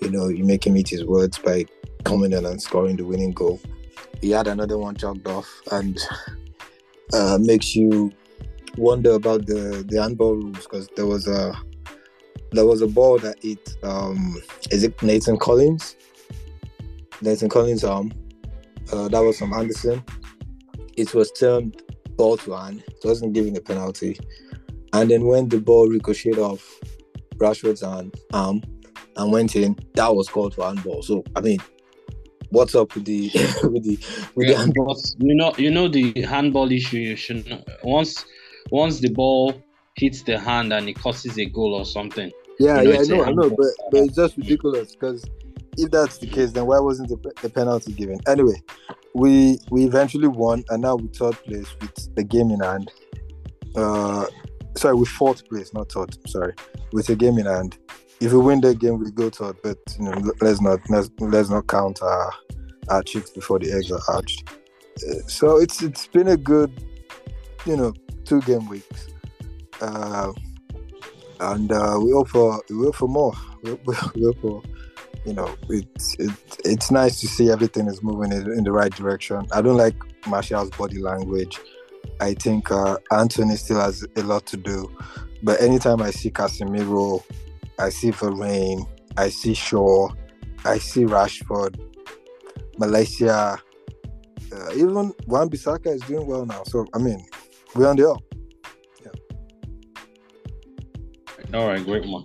You 0.00 0.10
know, 0.10 0.28
you 0.28 0.44
make 0.44 0.66
him 0.66 0.76
eat 0.76 0.88
his 0.88 1.04
words 1.04 1.38
by 1.38 1.66
coming 2.04 2.32
in 2.32 2.44
and 2.44 2.60
scoring 2.60 2.96
the 2.96 3.04
winning 3.04 3.32
goal. 3.32 3.60
He 4.20 4.30
had 4.30 4.46
another 4.46 4.78
one 4.78 4.96
chalked 4.96 5.26
off, 5.26 5.48
and 5.70 5.98
uh, 7.12 7.38
makes 7.40 7.76
you 7.76 8.12
wonder 8.76 9.12
about 9.12 9.46
the 9.46 9.84
the 9.88 10.00
handball 10.00 10.34
rules 10.36 10.58
because 10.58 10.88
there 10.96 11.06
was 11.06 11.26
a 11.26 11.54
there 12.52 12.66
was 12.66 12.80
a 12.82 12.86
ball 12.86 13.18
that 13.18 13.36
hit 13.42 13.76
um 13.82 14.36
is 14.70 14.84
it 14.84 15.00
Nathan 15.02 15.36
Collins 15.38 15.96
Nathan 17.22 17.48
Collins' 17.48 17.84
arm. 17.84 18.12
Uh, 18.92 19.08
that 19.08 19.20
was 19.20 19.38
from 19.38 19.52
Anderson. 19.52 20.02
It 20.96 21.14
was 21.14 21.32
termed 21.32 21.82
ball 22.16 22.36
to 22.38 22.52
hand. 22.52 22.84
It 22.86 23.04
wasn't 23.04 23.32
giving 23.32 23.56
a 23.56 23.60
penalty. 23.60 24.18
And 24.92 25.10
then 25.10 25.26
when 25.26 25.48
the 25.48 25.58
ball 25.58 25.88
ricocheted 25.88 26.38
off 26.38 26.62
Rashford's 27.36 27.82
hand, 27.82 28.14
arm 28.32 28.62
and 29.16 29.32
went 29.32 29.56
in, 29.56 29.76
that 29.94 30.14
was 30.14 30.28
called 30.28 30.54
for 30.54 30.64
handball. 30.66 31.02
So 31.02 31.24
I 31.34 31.40
mean, 31.40 31.58
what's 32.50 32.74
up 32.74 32.94
with 32.94 33.04
the 33.06 33.28
with 33.64 33.84
the 33.84 33.98
with 34.34 34.46
Yeah, 34.46 34.54
the 34.54 34.56
handball? 34.56 34.96
you 35.18 35.34
know, 35.34 35.54
you 35.56 35.70
know 35.70 35.88
the 35.88 36.12
handball 36.22 36.70
issue. 36.70 36.98
You 36.98 37.16
should 37.16 37.64
once 37.82 38.24
once 38.70 39.00
the 39.00 39.10
ball 39.10 39.54
hits 39.96 40.22
the 40.22 40.38
hand 40.38 40.72
and 40.72 40.88
it 40.88 40.94
causes 40.98 41.38
a 41.38 41.46
goal 41.46 41.74
or 41.74 41.84
something. 41.84 42.30
Yeah, 42.58 42.80
You 42.80 42.92
know, 42.92 42.94
yeah, 42.94 43.00
I 43.00 43.04
know, 43.04 43.24
I 43.24 43.32
know, 43.32 43.50
but 43.50 43.68
but 43.90 44.00
it's 44.00 44.16
just 44.16 44.36
ridiculous 44.36 44.94
because 44.94 45.24
if 45.76 45.90
that's 45.90 46.18
the 46.18 46.26
case, 46.26 46.52
then 46.52 46.66
why 46.66 46.78
wasn't 46.78 47.08
the, 47.08 47.32
the 47.42 47.50
penalty 47.50 47.92
given? 47.92 48.18
Anyway, 48.26 48.62
we 49.14 49.58
we 49.70 49.84
eventually 49.84 50.28
won, 50.28 50.64
and 50.70 50.82
now 50.82 50.96
we 50.96 51.08
third 51.08 51.34
place 51.44 51.68
with 51.80 52.14
the 52.14 52.24
game 52.24 52.50
in 52.50 52.60
hand. 52.60 52.90
Uh, 53.74 54.26
sorry, 54.76 54.94
we 54.94 55.04
fourth 55.04 55.46
place, 55.48 55.72
not 55.74 55.92
third. 55.92 56.16
Sorry, 56.28 56.54
with 56.92 57.08
a 57.10 57.16
game 57.16 57.38
in 57.38 57.46
hand. 57.46 57.78
If 58.20 58.32
we 58.32 58.38
win 58.38 58.62
the 58.62 58.74
game, 58.74 58.98
we 58.98 59.10
go 59.10 59.28
third. 59.28 59.56
But 59.62 59.78
you 59.98 60.06
know, 60.06 60.32
let's 60.40 60.60
not 60.60 60.80
let's, 60.88 61.10
let's 61.18 61.50
not 61.50 61.66
count 61.66 62.00
our 62.02 62.32
our 62.88 63.02
chicks 63.02 63.30
before 63.30 63.58
the 63.58 63.72
eggs 63.72 63.92
are 63.92 64.14
hatched. 64.14 64.48
Uh, 64.48 65.20
so 65.26 65.58
it's 65.58 65.82
it's 65.82 66.06
been 66.06 66.28
a 66.28 66.36
good, 66.38 66.72
you 67.66 67.76
know, 67.76 67.92
two 68.26 68.40
game 68.42 68.68
weeks. 68.68 69.08
Uh, 69.80 70.32
and 71.40 71.70
uh, 71.72 71.98
we 72.02 72.12
hope 72.12 72.28
for 72.28 72.62
we 72.70 72.84
hope 72.84 72.96
for 72.96 73.08
more. 73.08 73.32
We 73.62 73.94
hope, 73.94 74.14
we 74.14 74.22
hope 74.22 74.40
for 74.40 74.62
you 75.24 75.32
know 75.32 75.56
it's 75.68 76.14
it, 76.18 76.30
it's 76.64 76.90
nice 76.90 77.20
to 77.20 77.26
see 77.26 77.50
everything 77.50 77.88
is 77.88 78.02
moving 78.02 78.32
in, 78.32 78.42
in 78.52 78.64
the 78.64 78.72
right 78.72 78.92
direction. 78.92 79.44
I 79.52 79.60
don't 79.60 79.76
like 79.76 79.96
Martial's 80.26 80.70
body 80.70 80.98
language. 80.98 81.58
I 82.20 82.34
think 82.34 82.70
uh, 82.70 82.98
Antony 83.10 83.56
still 83.56 83.80
has 83.80 84.06
a 84.16 84.22
lot 84.22 84.46
to 84.46 84.56
do, 84.56 84.90
but 85.42 85.60
anytime 85.60 86.00
I 86.00 86.10
see 86.10 86.30
Casemiro, 86.30 87.22
I 87.78 87.88
see 87.88 88.10
Varane, 88.12 88.86
I 89.16 89.28
see 89.30 89.54
Shaw, 89.54 90.08
I 90.64 90.78
see 90.78 91.04
Rashford, 91.04 91.74
Malacia, 92.78 93.58
uh, 94.52 94.70
even 94.74 95.12
Wan 95.26 95.50
Bissaka 95.50 95.88
is 95.88 96.02
doing 96.02 96.26
well 96.26 96.46
now. 96.46 96.62
So 96.64 96.86
I 96.94 96.98
mean, 96.98 97.26
we're 97.76 97.88
on 97.88 97.96
the 97.96 98.10
up. 98.10 98.22
All 101.54 101.68
right, 101.68 101.84
great 101.84 102.06
one. 102.06 102.24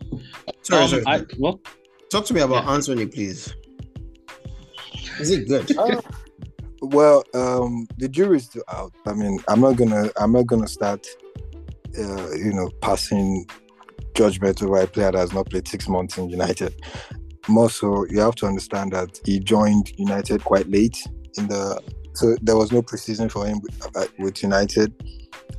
Sorry, 0.64 0.84
Um, 0.84 0.90
sorry. 0.90 1.04
I, 1.06 1.26
well, 1.38 1.62
Talk 2.10 2.26
to 2.26 2.34
me 2.34 2.42
about 2.42 2.66
Yeah. 2.66 2.72
Antony, 2.74 3.06
please. 3.06 3.54
Is 5.20 5.32
it 5.32 5.48
good? 5.48 5.72
Well, 6.84 7.24
um, 7.36 7.86
the 8.00 8.10
jury's 8.10 8.46
still 8.46 8.64
out. 8.68 8.92
I 9.06 9.14
mean, 9.14 9.40
I'm 9.48 9.62
not 9.62 9.76
gonna, 9.76 10.10
I'm 10.18 10.32
not 10.32 10.48
gonna 10.48 10.68
start, 10.68 11.06
uh, 11.96 12.32
you 12.32 12.52
know, 12.54 12.72
passing 12.82 13.46
judgment 14.16 14.64
over 14.64 14.82
a 14.82 14.88
player 14.88 15.12
that 15.12 15.18
has 15.20 15.32
not 15.32 15.48
played 15.48 15.68
six 15.68 15.88
months 15.88 16.18
in 16.18 16.28
United. 16.30 16.74
More 17.48 17.70
so, 17.70 18.08
you 18.10 18.20
have 18.20 18.34
to 18.38 18.48
understand 18.48 18.94
that 18.94 19.20
he 19.24 19.40
joined 19.40 19.92
United 20.00 20.44
quite 20.44 20.72
late 20.72 20.98
in 21.38 21.48
the, 21.48 21.80
so 22.14 22.36
there 22.42 22.58
was 22.58 22.72
no 22.72 22.82
preseason 22.82 23.30
for 23.32 23.46
him 23.46 23.62
with, 23.62 23.96
uh, 23.96 24.08
with 24.18 24.42
United, 24.42 24.92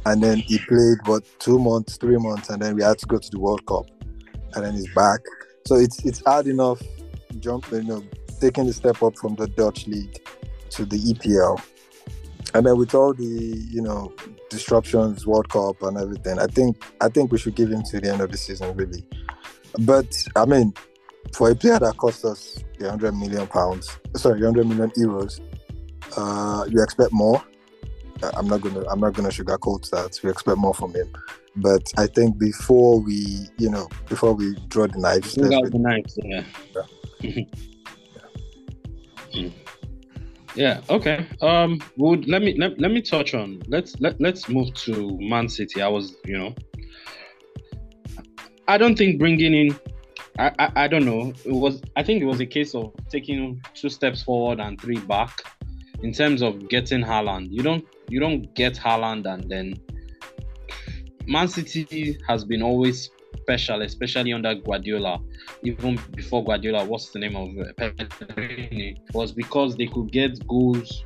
and 0.06 0.22
then 0.22 0.38
he 0.38 0.58
played 0.58 0.99
what 1.06 1.25
two 1.38 1.58
months, 1.58 1.96
three 1.96 2.16
months, 2.16 2.50
and 2.50 2.61
then 2.61 2.75
we 2.75 2.82
had 2.82 2.99
to 2.99 3.06
go 3.06 3.18
to 3.18 3.30
the 3.30 3.38
World 3.38 3.64
Cup, 3.66 3.87
and 4.54 4.64
then 4.64 4.75
he's 4.75 4.92
back. 4.94 5.20
So 5.66 5.76
it's 5.76 6.04
it's 6.04 6.22
hard 6.25 6.46
enough 6.46 6.82
jumping, 7.38 7.82
you 7.82 7.88
know, 7.88 8.04
taking 8.40 8.66
the 8.66 8.72
step 8.72 9.02
up 9.02 9.16
from 9.16 9.34
the 9.37 9.46
Dutch 9.49 9.87
league 9.87 10.18
to 10.70 10.84
the 10.84 10.96
EPL. 10.96 11.62
And 12.54 12.66
then 12.66 12.76
with 12.76 12.94
all 12.94 13.14
the 13.14 13.25
you 13.25 13.80
know 13.80 14.12
disruptions, 14.50 15.26
World 15.26 15.49
Cup 15.49 15.82
and 15.82 15.96
everything, 15.96 16.38
I 16.38 16.46
think 16.46 16.84
I 17.00 17.08
think 17.08 17.32
we 17.32 17.38
should 17.38 17.54
give 17.54 17.70
him 17.70 17.82
to 17.84 18.00
the 18.00 18.12
end 18.12 18.20
of 18.20 18.30
the 18.30 18.38
season 18.38 18.76
really. 18.76 19.04
But 19.80 20.14
I 20.37 20.44
mean, 20.44 20.75
for 21.32 21.50
a 21.50 21.54
player 21.54 21.78
that 21.78 21.96
cost 21.96 22.25
us 22.25 22.62
hundred 22.80 23.12
million 23.12 23.46
pounds, 23.46 23.96
sorry, 24.16 24.42
hundred 24.42 24.66
million 24.66 24.90
euros, 24.90 25.40
uh, 26.16 26.64
you 26.68 26.82
expect 26.82 27.12
more. 27.12 27.42
I'm 28.37 28.49
not 28.49 28.61
gonna 28.61 28.85
I'm 28.88 29.00
not 29.00 29.14
gonna 29.14 29.29
sugarcoat 29.29 29.91
that. 29.91 30.19
We 30.23 30.31
expect 30.31 30.59
more 30.59 30.75
from 30.75 30.95
him. 30.95 31.09
But 31.57 31.93
I 31.99 32.07
think 32.07 32.38
before 32.38 33.00
we 33.00 33.49
you 33.59 33.71
know 33.71 33.88
before 34.09 34.35
we 34.35 34.55
draw 34.69 34.87
the 34.87 34.99
knives, 34.99 35.37
bring 35.37 35.55
out 35.55 35.71
the 35.71 35.79
knives. 35.79 36.19
Yeah. 36.23 36.45
Mm. 39.35 39.50
Yeah. 40.55 40.83
Okay. 40.91 41.26
Um. 41.41 41.81
Would 41.97 42.29
let 42.29 42.43
me 42.43 42.55
let, 42.59 42.79
let 42.79 42.91
me 42.91 43.00
touch 43.00 43.33
on. 43.33 43.62
Let's 43.67 43.99
let 44.00 44.21
let's 44.21 44.49
move 44.49 44.75
to 44.75 45.19
Man 45.21 45.49
City. 45.49 45.81
I 45.81 45.88
was 45.88 46.17
you 46.26 46.38
know. 46.38 46.55
I 48.69 48.79
don't 48.79 48.97
think 48.97 49.19
bringing 49.19 49.55
in. 49.55 49.79
I, 50.38 50.52
I 50.59 50.73
I 50.85 50.88
don't 50.88 51.07
know. 51.07 51.33
It 51.45 51.52
was. 51.52 51.81
I 51.97 52.02
think 52.02 52.23
it 52.23 52.26
was 52.26 52.41
a 52.41 52.47
case 52.47 52.75
of 52.75 52.93
taking 53.09 53.62
two 53.75 53.88
steps 53.88 54.23
forward 54.23 54.61
and 54.61 54.79
three 54.79 54.99
back, 54.99 55.43
in 56.02 56.12
terms 56.12 56.43
of 56.43 56.69
getting 56.69 57.00
Haaland. 57.00 57.49
You 57.50 57.62
don't 57.62 57.87
you 58.09 58.21
don't 58.21 58.54
get 58.54 58.75
Haaland 58.75 59.32
and 59.32 59.50
then. 59.50 59.75
Man 61.26 61.47
City 61.47 62.18
has 62.26 62.44
been 62.44 62.62
always 62.62 63.11
special, 63.42 63.82
especially 63.82 64.32
under 64.32 64.54
Guardiola 64.54 65.21
even 65.64 65.99
before 66.14 66.44
Guardiola, 66.44 66.85
what's 66.85 67.11
the 67.11 67.18
name 67.18 67.37
of 67.37 67.76
Pellegrini, 67.76 69.00
was 69.12 69.32
because 69.32 69.76
they 69.76 69.87
could 69.87 70.11
get 70.11 70.47
goals 70.47 71.04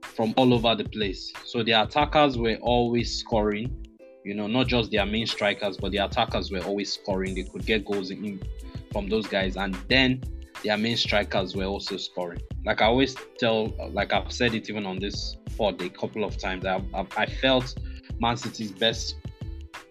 from 0.00 0.32
all 0.36 0.54
over 0.54 0.74
the 0.74 0.84
place. 0.84 1.32
So 1.44 1.62
the 1.62 1.72
attackers 1.72 2.38
were 2.38 2.56
always 2.62 3.14
scoring, 3.18 3.86
You 4.24 4.34
know, 4.34 4.46
not 4.46 4.66
just 4.66 4.90
their 4.90 5.06
main 5.06 5.26
strikers, 5.26 5.76
but 5.76 5.92
the 5.92 5.98
attackers 5.98 6.50
were 6.50 6.62
always 6.62 6.92
scoring. 6.92 7.34
They 7.34 7.44
could 7.44 7.64
get 7.64 7.84
goals 7.84 8.10
in, 8.10 8.42
from 8.92 9.08
those 9.08 9.26
guys, 9.26 9.56
and 9.56 9.74
then 9.88 10.22
their 10.62 10.76
main 10.76 10.96
strikers 10.96 11.54
were 11.56 11.64
also 11.64 11.96
scoring. 11.96 12.40
Like 12.64 12.82
I 12.82 12.86
always 12.86 13.16
tell, 13.38 13.74
like 13.92 14.12
I've 14.12 14.32
said 14.32 14.54
it 14.54 14.68
even 14.68 14.86
on 14.86 14.98
this 14.98 15.36
pod 15.56 15.80
a 15.82 15.88
couple 15.88 16.24
of 16.24 16.36
times. 16.36 16.64
I, 16.64 16.82
I, 16.94 17.06
I 17.16 17.26
felt 17.26 17.74
Man 18.18 18.36
City's 18.36 18.72
best 18.72 19.16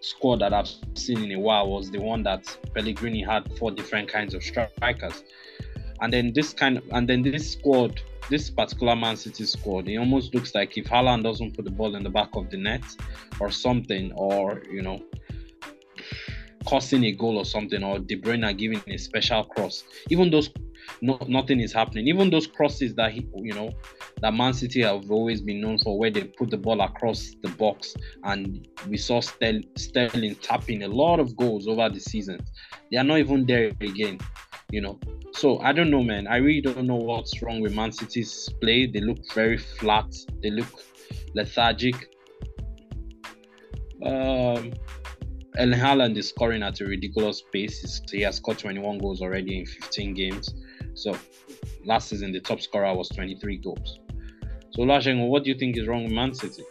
squad 0.00 0.40
that 0.40 0.52
I've 0.52 0.70
seen 0.94 1.24
in 1.24 1.32
a 1.32 1.38
while 1.38 1.70
was 1.70 1.90
the 1.90 2.00
one 2.00 2.22
that 2.24 2.44
Pellegrini 2.74 3.22
had 3.22 3.56
four 3.58 3.70
different 3.70 4.08
kinds 4.08 4.34
of 4.34 4.42
strikers. 4.42 5.24
And 6.00 6.12
then 6.12 6.32
this 6.32 6.52
kind 6.52 6.78
of, 6.78 6.84
and 6.92 7.08
then 7.08 7.22
this 7.22 7.52
squad, 7.52 8.00
this 8.30 8.48
particular 8.48 8.96
Man 8.96 9.16
City 9.16 9.44
squad, 9.44 9.88
it 9.88 9.98
almost 9.98 10.34
looks 10.34 10.54
like 10.54 10.78
if 10.78 10.86
Haaland 10.86 11.24
doesn't 11.24 11.54
put 11.54 11.64
the 11.64 11.70
ball 11.70 11.94
in 11.96 12.02
the 12.02 12.10
back 12.10 12.30
of 12.34 12.48
the 12.50 12.56
net 12.56 12.82
or 13.38 13.50
something, 13.50 14.12
or 14.12 14.62
you 14.70 14.82
know, 14.82 15.02
costing 16.66 17.04
a 17.04 17.12
goal 17.12 17.38
or 17.38 17.44
something, 17.44 17.82
or 17.82 17.98
De 17.98 18.16
Bruyne 18.16 18.56
giving 18.56 18.82
a 18.88 18.96
special 18.96 19.44
cross, 19.44 19.84
even 20.08 20.30
those 20.30 20.50
no, 21.02 21.18
nothing 21.28 21.60
is 21.60 21.72
happening. 21.72 22.08
Even 22.08 22.30
those 22.30 22.46
crosses 22.46 22.94
that 22.94 23.12
he, 23.12 23.26
you 23.36 23.54
know, 23.54 23.70
that 24.22 24.34
Man 24.34 24.52
City 24.52 24.82
have 24.82 25.10
always 25.10 25.40
been 25.40 25.60
known 25.60 25.78
for, 25.78 25.98
where 25.98 26.10
they 26.10 26.24
put 26.24 26.50
the 26.50 26.56
ball 26.56 26.80
across 26.80 27.30
the 27.42 27.48
box, 27.50 27.94
and 28.24 28.66
we 28.88 28.96
saw 28.96 29.20
Sterling 29.20 30.34
tapping 30.36 30.82
a 30.82 30.88
lot 30.88 31.20
of 31.20 31.36
goals 31.36 31.66
over 31.68 31.88
the 31.88 32.00
season. 32.00 32.40
They 32.90 32.98
are 32.98 33.04
not 33.04 33.18
even 33.18 33.46
there 33.46 33.72
again, 33.80 34.18
you 34.70 34.80
know. 34.80 34.98
So 35.32 35.60
I 35.60 35.72
don't 35.72 35.90
know, 35.90 36.02
man. 36.02 36.26
I 36.26 36.36
really 36.36 36.60
don't 36.60 36.86
know 36.86 36.96
what's 36.96 37.40
wrong 37.42 37.60
with 37.60 37.74
Man 37.74 37.92
City's 37.92 38.48
play. 38.60 38.86
They 38.86 39.00
look 39.00 39.18
very 39.32 39.58
flat. 39.58 40.12
They 40.42 40.50
look 40.50 40.82
lethargic. 41.34 42.08
Um, 44.04 44.72
Erling 45.58 45.78
Haaland 45.78 46.16
is 46.16 46.28
scoring 46.28 46.62
at 46.62 46.80
a 46.80 46.84
ridiculous 46.84 47.42
pace. 47.52 48.00
He 48.10 48.20
has 48.22 48.36
scored 48.36 48.58
21 48.58 48.98
goals 48.98 49.20
already 49.20 49.58
in 49.58 49.66
15 49.66 50.14
games. 50.14 50.54
So 50.94 51.16
last 51.84 52.08
season, 52.08 52.32
the 52.32 52.40
top 52.40 52.60
scorer 52.60 52.94
was 52.94 53.08
23 53.08 53.56
goals. 53.58 53.98
So 54.70 54.82
Lashengo, 54.82 55.28
what 55.28 55.44
do 55.44 55.50
you 55.50 55.58
think 55.58 55.76
is 55.76 55.88
wrong 55.88 56.04
with 56.04 56.12
Man 56.12 56.32
City? 56.34 56.62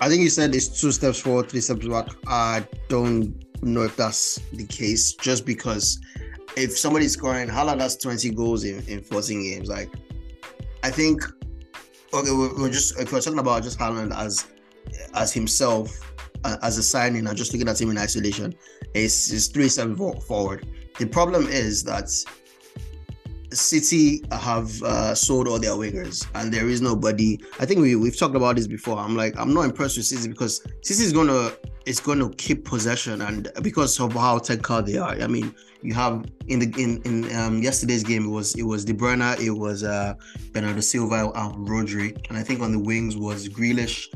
I 0.00 0.08
think 0.08 0.22
you 0.22 0.28
said 0.28 0.54
it's 0.54 0.80
two 0.80 0.92
steps 0.92 1.20
forward, 1.20 1.48
three 1.48 1.60
steps 1.60 1.86
back. 1.86 2.08
I 2.26 2.66
don't 2.88 3.42
know 3.62 3.82
if 3.82 3.96
that's 3.96 4.38
the 4.52 4.66
case, 4.66 5.14
just 5.14 5.46
because 5.46 5.98
if 6.56 6.76
somebody's 6.76 7.12
scoring, 7.12 7.48
Haaland 7.48 7.80
has 7.80 7.96
20 7.96 8.30
goals 8.30 8.64
in, 8.64 8.84
in 8.86 9.02
14 9.02 9.42
games. 9.42 9.68
Like, 9.68 9.90
I 10.82 10.90
think, 10.90 11.24
okay, 12.12 12.30
we're, 12.30 12.54
we're 12.58 12.70
just, 12.70 12.98
if 12.98 13.12
we're 13.12 13.20
talking 13.20 13.38
about 13.38 13.62
just 13.62 13.78
Haaland 13.78 14.14
as 14.16 14.46
as 15.14 15.32
himself, 15.32 16.14
as 16.44 16.78
a 16.78 16.82
signing, 16.82 17.26
and 17.26 17.36
just 17.36 17.52
looking 17.52 17.68
at 17.68 17.80
him 17.80 17.90
in 17.90 17.98
isolation, 17.98 18.54
it's, 18.94 19.32
it's 19.32 19.46
three 19.48 19.68
steps 19.68 19.98
forward. 20.26 20.66
The 20.98 21.06
problem 21.06 21.46
is 21.46 21.82
that 21.84 22.10
City 23.54 24.24
have 24.32 24.82
uh, 24.82 25.14
sold 25.14 25.46
all 25.46 25.58
their 25.58 25.72
wingers, 25.72 26.26
and 26.34 26.52
there 26.52 26.68
is 26.68 26.80
nobody. 26.80 27.38
I 27.60 27.66
think 27.66 27.80
we 27.80 27.96
we've 27.96 28.16
talked 28.16 28.34
about 28.34 28.56
this 28.56 28.66
before. 28.66 28.98
I'm 28.98 29.16
like, 29.16 29.34
I'm 29.38 29.52
not 29.52 29.62
impressed 29.62 29.96
with 29.96 30.06
City 30.06 30.28
because 30.28 30.62
City 30.82 31.04
is 31.04 31.12
gonna 31.12 31.52
is 31.86 32.00
gonna 32.00 32.30
keep 32.30 32.64
possession, 32.64 33.20
and 33.22 33.48
because 33.62 33.98
of 34.00 34.12
how 34.14 34.38
technical 34.38 34.82
they 34.82 34.96
are. 34.96 35.10
I 35.20 35.26
mean, 35.26 35.54
you 35.82 35.94
have 35.94 36.24
in 36.48 36.60
the 36.60 36.82
in 36.82 37.02
in 37.02 37.36
um, 37.36 37.62
yesterday's 37.62 38.02
game 38.02 38.24
it 38.24 38.30
was 38.30 38.54
it 38.54 38.62
was 38.62 38.84
De 38.84 38.94
Bruyne, 38.94 39.38
it 39.40 39.50
was 39.50 39.84
uh, 39.84 40.14
Bernardo 40.52 40.80
Silva, 40.80 41.30
and 41.34 41.68
Rodri, 41.68 42.16
and 42.28 42.38
I 42.38 42.42
think 42.42 42.60
on 42.60 42.72
the 42.72 42.78
wings 42.78 43.16
was 43.16 43.48
Grealish, 43.48 44.06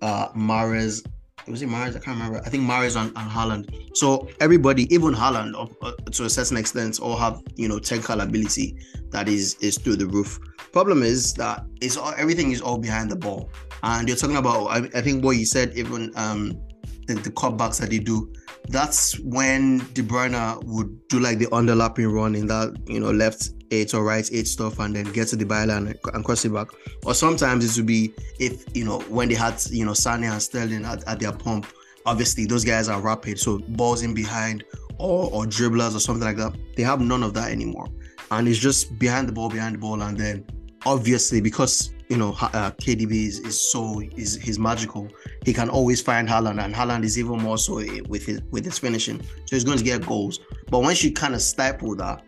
uh, 0.00 0.28
Mahrez, 0.32 1.06
was 1.48 1.62
it 1.62 1.68
Mahrez? 1.68 1.90
I 1.96 2.00
can't 2.00 2.18
remember. 2.18 2.40
I 2.44 2.48
think 2.48 2.64
Mahrez 2.64 3.00
and, 3.00 3.12
and 3.16 3.30
Haaland. 3.30 3.96
So 3.96 4.28
everybody, 4.40 4.92
even 4.94 5.14
Haaland, 5.14 5.54
uh, 5.82 5.92
to 6.10 6.24
a 6.24 6.30
certain 6.30 6.56
extent, 6.56 7.00
all 7.00 7.16
have 7.16 7.42
you 7.56 7.68
know 7.68 7.78
technical 7.78 8.20
ability 8.20 8.78
that 9.10 9.28
is 9.28 9.54
is 9.60 9.78
through 9.78 9.96
the 9.96 10.06
roof. 10.06 10.38
Problem 10.72 11.02
is 11.02 11.34
that 11.34 11.64
it's 11.80 11.96
all 11.96 12.12
everything 12.16 12.52
is 12.52 12.60
all 12.60 12.78
behind 12.78 13.10
the 13.10 13.16
ball, 13.16 13.50
and 13.82 14.08
you're 14.08 14.16
talking 14.16 14.36
about. 14.36 14.66
I, 14.66 14.78
I 14.98 15.00
think 15.02 15.24
what 15.24 15.36
you 15.36 15.46
said, 15.46 15.72
even 15.76 16.12
um, 16.16 16.60
the, 17.06 17.14
the 17.14 17.30
cutbacks 17.30 17.80
that 17.80 17.90
they 17.90 17.98
do. 17.98 18.32
That's 18.68 19.18
when 19.20 19.78
De 19.92 20.02
Bruyne 20.02 20.62
would 20.64 21.08
do 21.08 21.20
like 21.20 21.38
the 21.38 21.46
underlapping 21.46 22.12
run 22.12 22.34
in 22.34 22.46
that 22.48 22.76
you 22.86 23.00
know 23.00 23.10
left 23.10 23.50
eight 23.70 23.94
or 23.94 24.04
right 24.04 24.28
eight 24.32 24.46
stuff 24.46 24.78
and 24.78 24.94
then 24.94 25.04
get 25.12 25.28
to 25.28 25.36
the 25.36 25.44
byline 25.44 25.88
and, 25.90 25.98
and 26.14 26.24
cross 26.24 26.44
it 26.44 26.52
back. 26.52 26.68
Or 27.04 27.14
sometimes 27.14 27.64
it 27.64 27.80
would 27.80 27.86
be 27.86 28.12
if 28.38 28.64
you 28.74 28.84
know 28.84 29.00
when 29.02 29.28
they 29.28 29.34
had 29.34 29.62
you 29.70 29.84
know 29.84 29.94
Sane 29.94 30.24
and 30.24 30.42
Sterling 30.42 30.84
at, 30.84 31.06
at 31.06 31.20
their 31.20 31.32
pump. 31.32 31.66
Obviously, 32.04 32.46
those 32.46 32.64
guys 32.64 32.88
are 32.88 33.00
rapid, 33.00 33.36
so 33.36 33.58
balls 33.58 34.02
in 34.02 34.14
behind 34.14 34.62
or 34.98 35.28
or 35.32 35.44
dribblers 35.44 35.94
or 35.96 36.00
something 36.00 36.24
like 36.24 36.36
that. 36.36 36.56
They 36.76 36.82
have 36.84 37.00
none 37.00 37.22
of 37.22 37.34
that 37.34 37.50
anymore, 37.50 37.88
and 38.30 38.46
it's 38.46 38.58
just 38.58 38.98
behind 38.98 39.28
the 39.28 39.32
ball, 39.32 39.48
behind 39.48 39.74
the 39.74 39.78
ball, 39.78 40.00
and 40.02 40.16
then 40.16 40.46
obviously 40.84 41.40
because 41.40 41.92
you 42.08 42.16
know 42.16 42.30
uh, 42.40 42.70
KDB 42.72 43.26
is, 43.26 43.40
is 43.40 43.58
so 43.58 44.00
is 44.16 44.36
he's 44.36 44.58
magical. 44.58 45.08
He 45.44 45.52
can 45.52 45.68
always 45.68 46.00
find 46.00 46.28
Haaland, 46.28 46.62
and 46.64 46.74
Haaland 46.74 47.04
is 47.04 47.18
even 47.18 47.42
more 47.42 47.58
so 47.58 47.74
with 48.08 48.26
his 48.26 48.42
with 48.50 48.64
his 48.64 48.78
finishing. 48.78 49.20
So 49.20 49.56
he's 49.56 49.64
going 49.64 49.78
to 49.78 49.84
get 49.84 50.06
goals. 50.06 50.40
But 50.70 50.80
once 50.80 51.02
you 51.02 51.12
kind 51.12 51.34
of 51.34 51.42
stifle 51.42 51.96
that, 51.96 52.22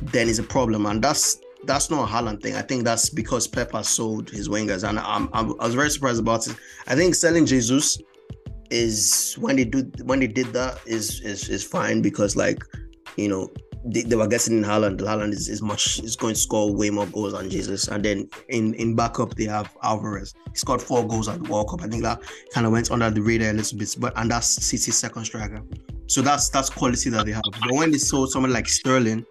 then 0.00 0.28
it's 0.28 0.38
a 0.38 0.42
problem, 0.42 0.86
and 0.86 1.02
that's 1.02 1.38
that's 1.64 1.90
not 1.90 2.08
a 2.08 2.12
Haaland 2.12 2.42
thing. 2.42 2.56
I 2.56 2.62
think 2.62 2.84
that's 2.84 3.08
because 3.08 3.46
Pep 3.46 3.72
has 3.72 3.88
sold 3.88 4.28
his 4.30 4.48
wingers, 4.48 4.88
and 4.88 4.98
I'm, 4.98 5.28
I'm, 5.32 5.58
i 5.60 5.64
was 5.64 5.74
very 5.74 5.90
surprised 5.90 6.20
about 6.20 6.46
it. 6.46 6.56
I 6.86 6.94
think 6.94 7.14
selling 7.14 7.46
Jesus 7.46 7.98
is 8.70 9.34
when 9.38 9.56
they 9.56 9.64
do 9.64 9.82
when 10.04 10.20
they 10.20 10.26
did 10.26 10.46
that 10.46 10.80
is 10.86 11.20
is 11.20 11.48
is 11.48 11.62
fine 11.62 12.00
because 12.00 12.36
like 12.36 12.64
you 13.16 13.28
know 13.28 13.50
they, 13.84 14.02
they 14.02 14.16
were 14.16 14.26
getting 14.26 14.58
in 14.58 14.64
Haaland. 14.64 14.98
Haaland 15.00 15.32
is, 15.32 15.48
is 15.48 15.62
much 15.62 15.98
is 16.00 16.16
going 16.16 16.34
to 16.34 16.40
score 16.40 16.74
way 16.74 16.90
more 16.90 17.06
goals 17.06 17.32
than 17.32 17.50
Jesus. 17.50 17.88
And 17.88 18.04
then 18.04 18.28
in 18.48 18.74
in 18.74 18.94
backup 18.94 19.34
they 19.34 19.44
have 19.44 19.74
Alvarez. 19.82 20.34
He 20.50 20.56
scored 20.56 20.82
four 20.82 21.06
goals 21.06 21.28
at 21.28 21.42
the 21.42 21.50
World 21.50 21.70
Cup. 21.70 21.82
I 21.82 21.88
think 21.88 22.02
that 22.02 22.20
kind 22.52 22.66
of 22.66 22.72
went 22.72 22.90
under 22.90 23.10
the 23.10 23.20
radar 23.20 23.50
a 23.50 23.52
little 23.52 23.78
bit. 23.78 23.96
But 23.98 24.12
and 24.16 24.30
that's 24.30 24.46
City's 24.46 24.96
second 24.96 25.24
striker. 25.24 25.62
So 26.06 26.22
that's 26.22 26.48
that's 26.48 26.70
quality 26.70 27.10
that 27.10 27.26
they 27.26 27.32
have. 27.32 27.42
But 27.60 27.72
when 27.72 27.90
they 27.90 27.98
sold 27.98 28.30
someone 28.30 28.52
like 28.52 28.68
Sterling, 28.68 29.24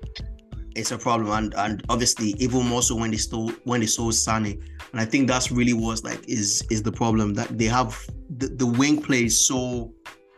it's 0.75 0.91
a 0.91 0.97
problem. 0.97 1.31
And 1.31 1.53
and 1.55 1.83
obviously 1.89 2.29
even 2.39 2.65
more 2.67 2.81
so 2.81 2.95
when 2.95 3.11
they 3.11 3.17
stole 3.17 3.51
when 3.63 3.79
they 3.79 3.87
sold 3.87 4.15
Sane. 4.15 4.61
And 4.91 4.99
I 4.99 5.05
think 5.05 5.27
that's 5.27 5.51
really 5.51 5.73
was 5.73 6.03
like 6.03 6.27
is 6.27 6.65
is 6.69 6.83
the 6.83 6.91
problem 6.91 7.33
that 7.35 7.57
they 7.57 7.65
have 7.65 8.05
the, 8.37 8.47
the 8.47 8.65
wing 8.65 9.01
play 9.01 9.29
so 9.29 9.93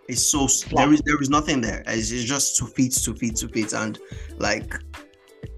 it's 0.08 0.26
so 0.26 0.48
there 0.76 0.92
is 0.92 1.02
there 1.02 1.22
is 1.22 1.30
nothing 1.30 1.62
there. 1.62 1.84
It's, 1.88 2.12
it's 2.12 2.24
just 2.24 2.58
two 2.58 2.68
feet, 2.68 2.94
two 2.94 3.16
feet, 3.16 3.36
two 3.36 3.48
feet, 3.48 3.74
and 3.74 4.00
like 4.38 4.76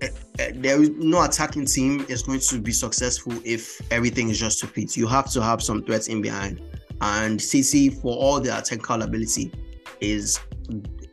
eh, 0.01 0.09
eh, 0.39 0.51
there 0.55 0.81
is 0.81 0.89
no 0.91 1.23
attacking 1.23 1.65
team 1.65 2.05
is 2.09 2.21
going 2.23 2.39
to 2.39 2.59
be 2.59 2.71
successful 2.71 3.33
if 3.43 3.81
everything 3.91 4.29
is 4.29 4.39
just 4.39 4.59
two 4.59 4.67
feet. 4.67 4.95
You 4.95 5.07
have 5.07 5.31
to 5.31 5.41
have 5.41 5.63
some 5.63 5.83
threats 5.83 6.07
in 6.07 6.21
behind, 6.21 6.61
and 7.01 7.39
CC 7.39 8.01
for 8.01 8.15
all 8.15 8.39
their 8.39 8.61
technical 8.61 9.01
ability 9.01 9.51
is 9.99 10.39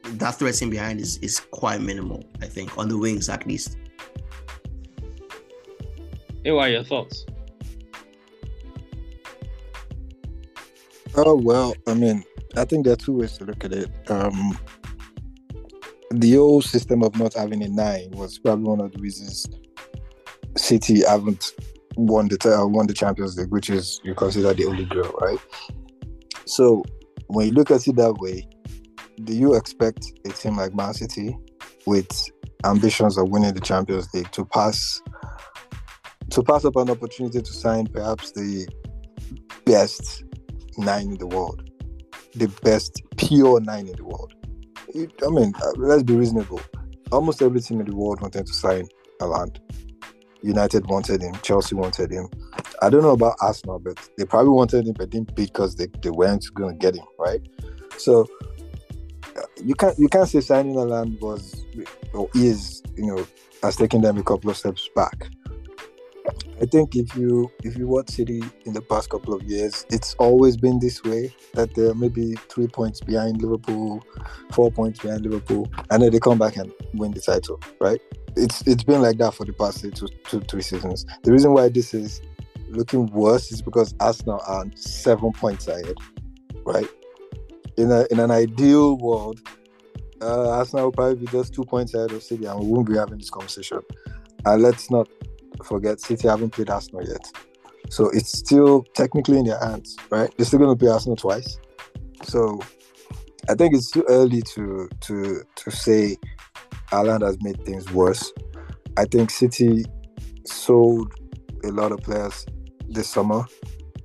that 0.04 0.34
threat 0.34 0.60
in 0.60 0.70
behind 0.70 1.00
is 1.00 1.18
is 1.18 1.40
quite 1.40 1.80
minimal. 1.80 2.24
I 2.42 2.46
think 2.46 2.76
on 2.76 2.88
the 2.88 2.98
wings 2.98 3.28
at 3.28 3.46
least. 3.46 3.78
Hey, 6.44 6.50
what 6.50 6.68
are 6.68 6.72
your 6.72 6.84
thoughts? 6.84 7.24
Oh 11.14 11.36
well, 11.36 11.74
I 11.86 11.94
mean, 11.94 12.24
I 12.56 12.64
think 12.64 12.84
there 12.84 12.92
are 12.92 12.96
two 12.96 13.14
ways 13.14 13.38
to 13.38 13.44
look 13.44 13.64
at 13.64 13.72
it. 13.72 13.90
Um, 14.10 14.58
the 16.10 16.36
old 16.36 16.64
system 16.64 17.02
of 17.02 17.16
not 17.18 17.34
having 17.34 17.62
a 17.62 17.68
nine 17.68 18.10
was 18.10 18.38
probably 18.38 18.64
one 18.64 18.80
of 18.80 18.92
the 18.92 18.98
reasons 18.98 19.46
City 20.56 21.02
haven't 21.06 21.52
won 21.96 22.28
the 22.28 22.54
uh, 22.54 22.66
won 22.66 22.86
the 22.86 22.92
Champions 22.94 23.38
League, 23.38 23.50
which 23.50 23.70
is 23.70 24.00
you 24.04 24.14
consider 24.14 24.52
the 24.52 24.66
only 24.66 24.84
girl, 24.84 25.10
right? 25.20 25.38
So 26.44 26.82
when 27.28 27.48
you 27.48 27.52
look 27.52 27.70
at 27.70 27.86
it 27.86 27.96
that 27.96 28.14
way, 28.14 28.46
do 29.24 29.34
you 29.34 29.54
expect 29.54 30.12
a 30.26 30.30
team 30.30 30.56
like 30.56 30.74
Man 30.74 30.92
City 30.92 31.36
with 31.86 32.30
ambitions 32.64 33.16
of 33.16 33.30
winning 33.30 33.54
the 33.54 33.60
Champions 33.60 34.12
League 34.12 34.30
to 34.32 34.44
pass 34.44 35.00
to 36.30 36.42
pass 36.42 36.64
up 36.64 36.76
an 36.76 36.90
opportunity 36.90 37.40
to 37.40 37.52
sign 37.52 37.86
perhaps 37.86 38.32
the 38.32 38.66
best 39.64 40.24
nine 40.76 41.12
in 41.12 41.18
the 41.18 41.26
world? 41.26 41.71
The 42.34 42.48
best 42.62 43.02
pure 43.16 43.60
nine 43.60 43.86
in 43.86 43.96
the 43.96 44.04
world. 44.04 44.34
It, 44.88 45.12
I 45.24 45.30
mean, 45.30 45.52
uh, 45.62 45.72
let's 45.76 46.02
be 46.02 46.14
reasonable. 46.14 46.60
Almost 47.10 47.42
every 47.42 47.60
team 47.60 47.80
in 47.80 47.86
the 47.86 47.96
world 47.96 48.20
wanted 48.20 48.46
to 48.46 48.52
sign 48.52 48.88
Haaland. 49.20 49.58
United 50.42 50.86
wanted 50.86 51.22
him, 51.22 51.34
Chelsea 51.42 51.74
wanted 51.74 52.10
him. 52.10 52.28
I 52.80 52.90
don't 52.90 53.02
know 53.02 53.12
about 53.12 53.36
Arsenal, 53.40 53.78
but 53.78 53.96
they 54.18 54.24
probably 54.24 54.50
wanted 54.50 54.86
him, 54.86 54.94
but 54.98 55.10
didn't 55.10 55.34
because 55.36 55.76
they, 55.76 55.86
they 56.02 56.10
weren't 56.10 56.44
going 56.54 56.78
to 56.78 56.78
get 56.78 56.96
him, 56.96 57.06
right? 57.18 57.40
So 57.96 58.26
uh, 59.36 59.42
you 59.64 59.74
can't 59.74 59.96
you 59.98 60.08
can't 60.08 60.28
say 60.28 60.40
signing 60.40 60.74
Haaland 60.74 61.20
was 61.20 61.64
or 62.12 62.28
is 62.34 62.82
you 62.96 63.06
know 63.06 63.26
has 63.62 63.76
taken 63.76 64.00
them 64.00 64.18
a 64.18 64.22
couple 64.22 64.50
of 64.50 64.56
steps 64.56 64.88
back. 64.96 65.28
I 66.60 66.66
think 66.66 66.94
if 66.94 67.16
you 67.16 67.50
if 67.64 67.76
you 67.76 67.88
watch 67.88 68.10
City 68.10 68.42
in 68.64 68.72
the 68.72 68.82
past 68.82 69.10
couple 69.10 69.34
of 69.34 69.42
years, 69.42 69.84
it's 69.90 70.14
always 70.14 70.56
been 70.56 70.78
this 70.78 71.02
way 71.02 71.34
that 71.54 71.74
they're 71.74 71.94
maybe 71.94 72.34
three 72.48 72.68
points 72.68 73.00
behind 73.00 73.42
Liverpool, 73.42 74.04
four 74.52 74.70
points 74.70 75.00
behind 75.00 75.22
Liverpool, 75.22 75.68
and 75.90 76.02
then 76.02 76.12
they 76.12 76.20
come 76.20 76.38
back 76.38 76.56
and 76.56 76.72
win 76.94 77.10
the 77.10 77.20
title, 77.20 77.60
right? 77.80 78.00
It's 78.36 78.62
it's 78.66 78.84
been 78.84 79.02
like 79.02 79.18
that 79.18 79.34
for 79.34 79.44
the 79.44 79.52
past 79.52 79.80
two, 79.80 80.08
two 80.28 80.40
three 80.42 80.62
seasons. 80.62 81.04
The 81.24 81.32
reason 81.32 81.52
why 81.52 81.68
this 81.68 81.94
is 81.94 82.20
looking 82.68 83.06
worse 83.06 83.50
is 83.50 83.60
because 83.60 83.94
Arsenal 83.98 84.40
are 84.46 84.64
seven 84.76 85.32
points 85.32 85.66
ahead, 85.66 85.96
right? 86.64 86.88
In 87.76 87.90
a 87.90 88.06
in 88.10 88.20
an 88.20 88.30
ideal 88.30 88.96
world, 88.98 89.40
uh, 90.20 90.50
Arsenal 90.50 90.86
will 90.86 90.92
probably 90.92 91.16
be 91.16 91.26
just 91.26 91.54
two 91.54 91.64
points 91.64 91.92
ahead 91.94 92.12
of 92.12 92.22
City, 92.22 92.44
and 92.44 92.60
we 92.60 92.66
won't 92.68 92.88
be 92.88 92.96
having 92.96 93.18
this 93.18 93.30
conversation. 93.30 93.80
And 94.44 94.62
let's 94.62 94.90
not 94.90 95.08
forget, 95.64 96.00
City 96.00 96.28
haven't 96.28 96.50
played 96.50 96.70
Arsenal 96.70 97.06
yet, 97.06 97.30
so 97.90 98.10
it's 98.10 98.38
still 98.38 98.84
technically 98.94 99.38
in 99.38 99.44
their 99.44 99.58
hands, 99.58 99.96
right? 100.10 100.32
They're 100.36 100.46
still 100.46 100.58
going 100.58 100.76
to 100.76 100.76
play 100.76 100.90
Arsenal 100.90 101.16
twice, 101.16 101.58
so 102.22 102.60
I 103.48 103.54
think 103.54 103.74
it's 103.74 103.90
too 103.90 104.04
early 104.08 104.42
to 104.54 104.88
to 105.00 105.42
to 105.56 105.70
say 105.70 106.16
Haaland 106.86 107.22
has 107.22 107.36
made 107.42 107.64
things 107.64 107.90
worse. 107.92 108.32
I 108.96 109.04
think 109.04 109.30
City 109.30 109.84
sold 110.46 111.12
a 111.64 111.68
lot 111.68 111.92
of 111.92 112.00
players 112.00 112.46
this 112.88 113.08
summer, 113.08 113.44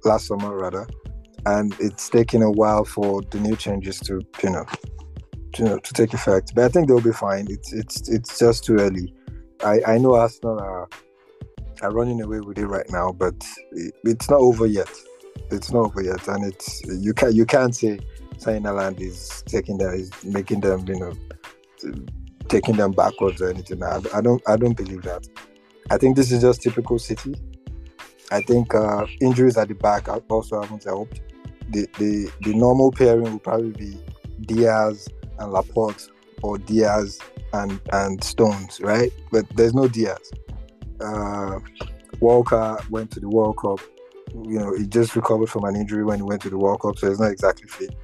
last 0.06 0.28
summer 0.28 0.56
rather, 0.56 0.88
and 1.46 1.76
it's 1.80 2.10
taking 2.10 2.42
a 2.42 2.52
while 2.52 2.86
for 2.86 3.22
the 3.32 3.40
new 3.40 3.56
changes 3.56 4.00
to 4.02 4.22
you 4.44 4.50
know 4.50 4.66
to, 5.54 5.64
you 5.64 5.70
know, 5.70 5.78
to 5.80 5.94
take 5.94 6.14
effect. 6.14 6.54
But 6.56 6.66
I 6.66 6.70
think 6.70 6.88
they'll 6.88 7.02
be 7.02 7.12
fine. 7.12 7.48
It's 7.50 7.74
it's 7.74 8.10
it's 8.10 8.40
just 8.40 8.64
too 8.64 8.78
early. 8.78 9.14
I 9.64 9.82
I 9.86 9.98
know 9.98 10.16
Arsenal 10.16 10.60
are 10.60 10.88
are 11.82 11.92
running 11.92 12.22
away 12.22 12.40
with 12.40 12.58
it 12.58 12.68
right 12.68 12.90
now, 12.90 13.12
but 13.12 13.36
it, 13.72 13.94
it's 14.04 14.30
not 14.30 14.40
over 14.40 14.66
yet. 14.66 14.90
It's 15.52 15.72
not 15.72 15.86
over 15.86 16.02
yet, 16.02 16.28
and 16.28 16.46
it's 16.46 16.82
you 16.86 17.14
can 17.14 17.34
you 17.36 17.46
can't 17.46 17.76
say 17.76 18.00
saying 18.38 18.64
Land 18.64 19.02
is 19.02 19.44
taking 19.46 19.78
them 19.78 19.94
is 19.94 20.12
making 20.24 20.62
them 20.62 20.86
you 20.88 21.00
know 21.00 21.14
taking 22.48 22.76
them 22.76 22.92
backwards 22.92 23.42
or 23.42 23.50
anything. 23.50 23.84
I, 23.84 24.02
I 24.14 24.22
don't 24.22 24.42
I 24.48 24.58
don't 24.58 24.76
believe 24.76 25.04
that. 25.04 25.28
I 25.90 25.98
think 25.98 26.16
this 26.16 26.32
is 26.32 26.42
just 26.42 26.62
typical 26.62 27.00
City. 27.00 27.36
I 28.32 28.42
think 28.42 28.76
uh, 28.76 29.06
injuries 29.22 29.58
at 29.58 29.70
the 29.70 29.76
back 29.76 30.10
also 30.30 30.62
haven't 30.62 30.84
helped. 30.84 31.22
The, 31.70 31.88
the 31.98 32.32
the 32.42 32.54
normal 32.54 32.92
pairing 32.92 33.24
will 33.24 33.40
probably 33.40 33.72
be 33.72 33.98
Diaz 34.42 35.08
and 35.40 35.52
Laporte 35.52 36.10
or 36.42 36.58
Diaz 36.58 37.20
and 37.54 37.80
and 37.94 38.24
Stones, 38.24 38.80
right? 38.82 39.12
But 39.32 39.48
there's 39.56 39.74
no 39.74 39.88
Diaz. 39.88 40.32
Uh, 41.02 41.60
Walker 42.20 42.78
went 42.90 43.12
to 43.12 43.20
the 43.20 43.30
World 43.30 43.58
Cup. 43.58 43.80
You 44.34 44.60
know, 44.60 44.76
he 44.76 44.88
just 44.88 45.16
recovered 45.16 45.50
from 45.50 45.64
an 45.66 45.76
injury 45.76 46.04
when 46.04 46.18
he 46.18 46.24
went 46.24 46.42
to 46.44 46.50
the 46.50 46.58
World 46.58 46.82
Cup, 46.82 46.98
so 46.98 47.10
he's 47.10 47.20
not 47.20 47.32
exactly 47.32 47.68
fit. 47.68 47.96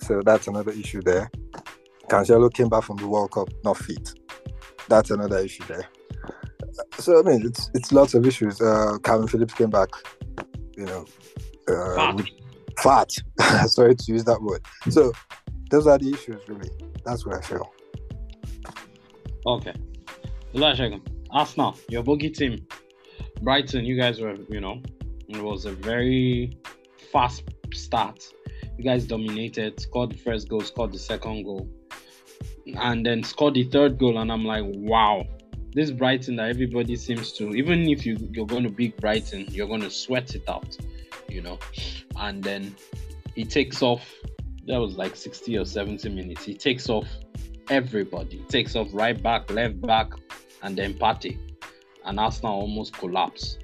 So 0.00 0.22
that's 0.24 0.46
another 0.46 0.72
issue 0.72 1.02
there. 1.02 1.30
Cancelo 2.08 2.52
came 2.52 2.68
back 2.68 2.84
from 2.84 2.96
the 2.96 3.06
World 3.06 3.32
Cup 3.32 3.48
not 3.64 3.76
fit. 3.76 4.14
That's 4.88 5.10
another 5.10 5.38
issue 5.38 5.64
there. 5.66 5.88
So 6.98 7.18
I 7.18 7.22
mean, 7.22 7.46
it's 7.46 7.70
it's 7.74 7.92
lots 7.92 8.14
of 8.14 8.26
issues. 8.26 8.60
Uh, 8.60 8.98
Calvin 9.02 9.28
Phillips 9.28 9.54
came 9.54 9.70
back, 9.70 9.88
you 10.76 10.86
know, 10.86 11.04
uh, 11.68 12.16
fat. 12.76 13.10
fat. 13.38 13.68
Sorry 13.68 13.94
to 13.94 14.12
use 14.12 14.24
that 14.24 14.40
word. 14.40 14.64
So 14.90 15.12
those 15.70 15.86
are 15.86 15.98
the 15.98 16.10
issues, 16.12 16.40
really. 16.48 16.70
That's 17.04 17.26
what 17.26 17.36
I 17.36 17.40
feel. 17.40 17.70
Okay, 19.46 19.72
last 20.52 20.80
Elijah, 20.80 21.00
Arsenal, 21.30 21.76
your 21.88 22.02
bogey 22.02 22.30
team, 22.30 22.66
Brighton. 23.42 23.84
You 23.84 23.96
guys 23.96 24.20
were, 24.20 24.36
you 24.48 24.60
know, 24.60 24.80
it 25.28 25.42
was 25.42 25.64
a 25.64 25.72
very 25.72 26.56
fast 27.12 27.44
start. 27.72 28.32
You 28.76 28.84
guys 28.84 29.04
dominated, 29.04 29.80
scored 29.80 30.10
the 30.10 30.18
first 30.18 30.48
goal, 30.48 30.60
scored 30.60 30.92
the 30.92 30.98
second 30.98 31.44
goal, 31.44 31.68
and 32.76 33.04
then 33.04 33.22
scored 33.22 33.54
the 33.54 33.64
third 33.64 33.98
goal. 33.98 34.18
And 34.18 34.30
I'm 34.30 34.44
like, 34.44 34.64
wow, 34.66 35.26
this 35.72 35.90
Brighton 35.90 36.36
that 36.36 36.48
everybody 36.48 36.96
seems 36.96 37.32
to, 37.34 37.54
even 37.54 37.88
if 37.88 38.06
you, 38.06 38.16
you're 38.32 38.46
going 38.46 38.64
to 38.64 38.70
beat 38.70 38.96
Brighton, 38.98 39.46
you're 39.50 39.68
going 39.68 39.82
to 39.82 39.90
sweat 39.90 40.34
it 40.34 40.48
out, 40.48 40.76
you 41.28 41.42
know. 41.42 41.58
And 42.16 42.42
then 42.42 42.74
he 43.34 43.44
takes 43.44 43.82
off, 43.82 44.14
that 44.66 44.78
was 44.78 44.96
like 44.96 45.16
60 45.16 45.58
or 45.58 45.64
70 45.64 46.08
minutes. 46.08 46.44
He 46.44 46.54
takes 46.54 46.88
off 46.88 47.06
everybody, 47.68 48.44
takes 48.48 48.76
off 48.76 48.88
right 48.92 49.20
back, 49.20 49.50
left 49.50 49.80
back, 49.82 50.12
and 50.62 50.76
then 50.76 50.94
Partey. 50.94 51.38
And 52.04 52.18
Arsenal 52.18 52.54
almost 52.54 52.94
collapse. 52.94 53.58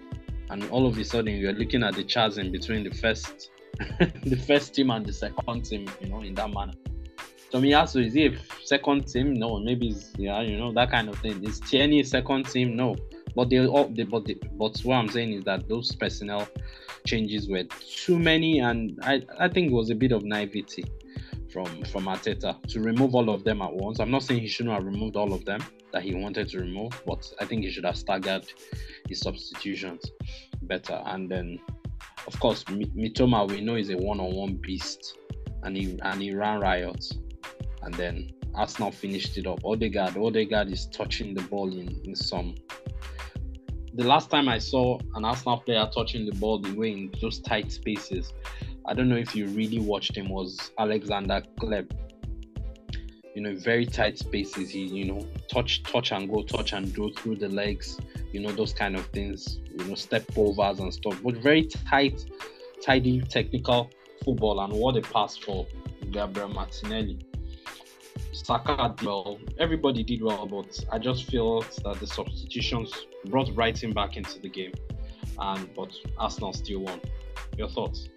And 0.51 0.69
all 0.71 0.87
of 0.87 0.99
a 0.99 1.05
sudden, 1.05 1.35
you're 1.37 1.53
looking 1.53 1.83
at 1.83 1.95
the 1.95 2.05
chasm 2.05 2.53
between 2.53 2.85
the 2.85 2.91
first, 2.91 3.51
the 3.99 4.37
first 4.47 4.75
team 4.75 4.91
and 4.91 5.05
the 5.05 5.13
second 5.13 5.65
team, 5.65 5.89
you 6.01 6.09
know, 6.09 6.21
in 6.21 6.35
that 6.35 6.53
manner. 6.53 6.75
Tomiyasu, 7.51 8.07
is 8.07 8.15
he 8.15 8.27
a 8.27 8.37
second 8.65 9.07
team? 9.07 9.35
No, 9.35 9.61
maybe 9.61 9.95
yeah, 10.19 10.41
you 10.41 10.59
know, 10.59 10.73
that 10.73 10.91
kind 10.91 11.09
of 11.09 11.17
thing. 11.19 11.43
Is 11.45 11.61
Tierney 11.61 12.03
second 12.03 12.51
team? 12.51 12.77
No. 12.77 12.97
But 13.37 13.49
they 13.49 13.65
all 13.67 13.89
they, 13.89 14.03
but 14.03 14.25
they, 14.27 14.35
but 14.35 14.79
what 14.81 14.97
I'm 14.97 15.09
saying 15.09 15.33
is 15.33 15.45
that 15.45 15.69
those 15.69 15.95
personnel 15.95 16.49
changes 17.07 17.49
were 17.49 17.65
too 17.65 18.19
many 18.19 18.61
and 18.61 18.99
I, 19.03 19.23
I 19.39 19.49
think 19.49 19.71
it 19.71 19.75
was 19.75 19.91
a 19.91 19.95
bit 19.95 20.13
of 20.13 20.25
naivety 20.25 20.85
from 21.53 21.67
from 21.85 22.07
Arteta 22.07 22.61
to 22.69 22.81
remove 22.81 23.15
all 23.15 23.31
of 23.31 23.45
them 23.45 23.63
at 23.63 23.73
once. 23.73 24.01
I'm 24.01 24.11
not 24.11 24.23
saying 24.23 24.41
he 24.41 24.49
shouldn't 24.49 24.75
have 24.75 24.85
removed 24.85 25.17
all 25.17 25.33
of 25.33 25.45
them 25.45 25.61
that 25.95 26.03
he 26.03 26.15
wanted 26.15 26.49
to 26.49 26.59
remove, 26.59 26.93
but 27.07 27.25
I 27.41 27.47
think 27.47 27.63
he 27.63 27.71
should 27.71 27.85
have 27.85 27.97
staggered 27.97 28.45
his 29.09 29.21
substitutions 29.21 30.03
better. 30.63 31.01
And 31.07 31.31
then, 31.31 31.61
of 32.27 32.39
course, 32.41 32.65
Mitoma 32.65 33.49
we 33.49 33.61
know 33.61 33.77
is 33.77 33.91
a 33.91 33.97
one-on-one 33.97 34.57
beast, 34.57 35.17
and 35.63 35.77
he 35.77 35.97
and 36.03 36.21
he 36.21 36.35
ran 36.35 36.61
riot. 36.61 37.07
and 37.85 37.95
then 37.95 38.31
Arsenal 38.55 38.91
finished 38.91 39.37
it 39.39 39.47
up. 39.47 39.65
Odegaard, 39.65 40.17
Odegaard 40.17 40.71
is 40.71 40.87
touching 40.87 41.35
the 41.35 41.43
ball 41.43 41.73
in, 41.73 42.01
in 42.05 42.15
some. 42.15 42.55
The 43.95 44.05
last 44.05 44.31
time 44.31 44.49
I 44.49 44.59
saw 44.59 44.99
an 45.15 45.25
Arsenal 45.25 45.59
player 45.59 45.89
touching 45.95 46.27
the 46.27 46.33
ball 46.33 46.59
the 46.59 46.73
way 46.73 46.93
in 46.93 47.13
those 47.21 47.41
tight 47.41 47.71
spaces, 47.71 48.33
I 48.87 48.95
don't 48.95 49.09
know 49.09 49.17
if 49.17 49.37
you 49.37 49.47
really 49.49 49.79
watched 49.79 50.17
him, 50.17 50.29
was 50.29 50.73
Alexander 50.79 51.43
Hleb. 51.61 51.91
You 53.35 53.43
know, 53.43 53.57
very 53.57 53.87
tight 53.87 54.19
spaces. 54.19 54.71
He, 54.71 54.85
you 54.85 55.05
know, 55.07 55.27
touch, 55.53 55.83
touch 55.83 56.13
and 56.13 56.31
go, 56.31 56.43
touch 56.43 56.73
and 56.73 56.95
go 56.95 57.11
through 57.11 57.37
the 57.37 57.49
legs. 57.49 57.99
You 58.33 58.41
know, 58.41 58.53
those 58.53 58.73
kind 58.73 58.97
of 58.97 59.07
things. 59.07 59.59
You 59.71 59.85
know, 59.87 59.95
step 59.95 60.25
overs 60.37 60.79
and 60.79 60.93
stuff. 60.95 61.21
But 61.23 61.37
very 61.37 61.65
tight, 61.65 62.25
tidy, 62.85 63.21
technical 63.23 63.91
football. 64.25 64.61
And 64.61 64.73
what 64.73 64.97
a 64.97 65.03
pass 65.03 65.37
for 65.37 65.67
Gabriel 66.11 66.49
Martinelli 66.49 67.19
Saka 68.35 68.95
did 68.97 69.07
well. 69.07 69.39
Everybody 69.59 70.03
did 70.03 70.23
well, 70.23 70.47
but 70.47 70.85
I 70.93 70.99
just 70.99 71.31
feel 71.31 71.61
that 71.61 71.99
the 72.01 72.07
substitutions 72.07 72.93
brought 73.27 73.55
Brighton 73.55 73.93
back 73.93 74.17
into 74.17 74.39
the 74.41 74.49
game, 74.49 74.73
and 75.39 75.73
but 75.75 75.93
Arsenal 76.19 76.53
still 76.53 76.81
won. 76.81 77.01
Your 77.57 77.69
thoughts? 77.69 78.09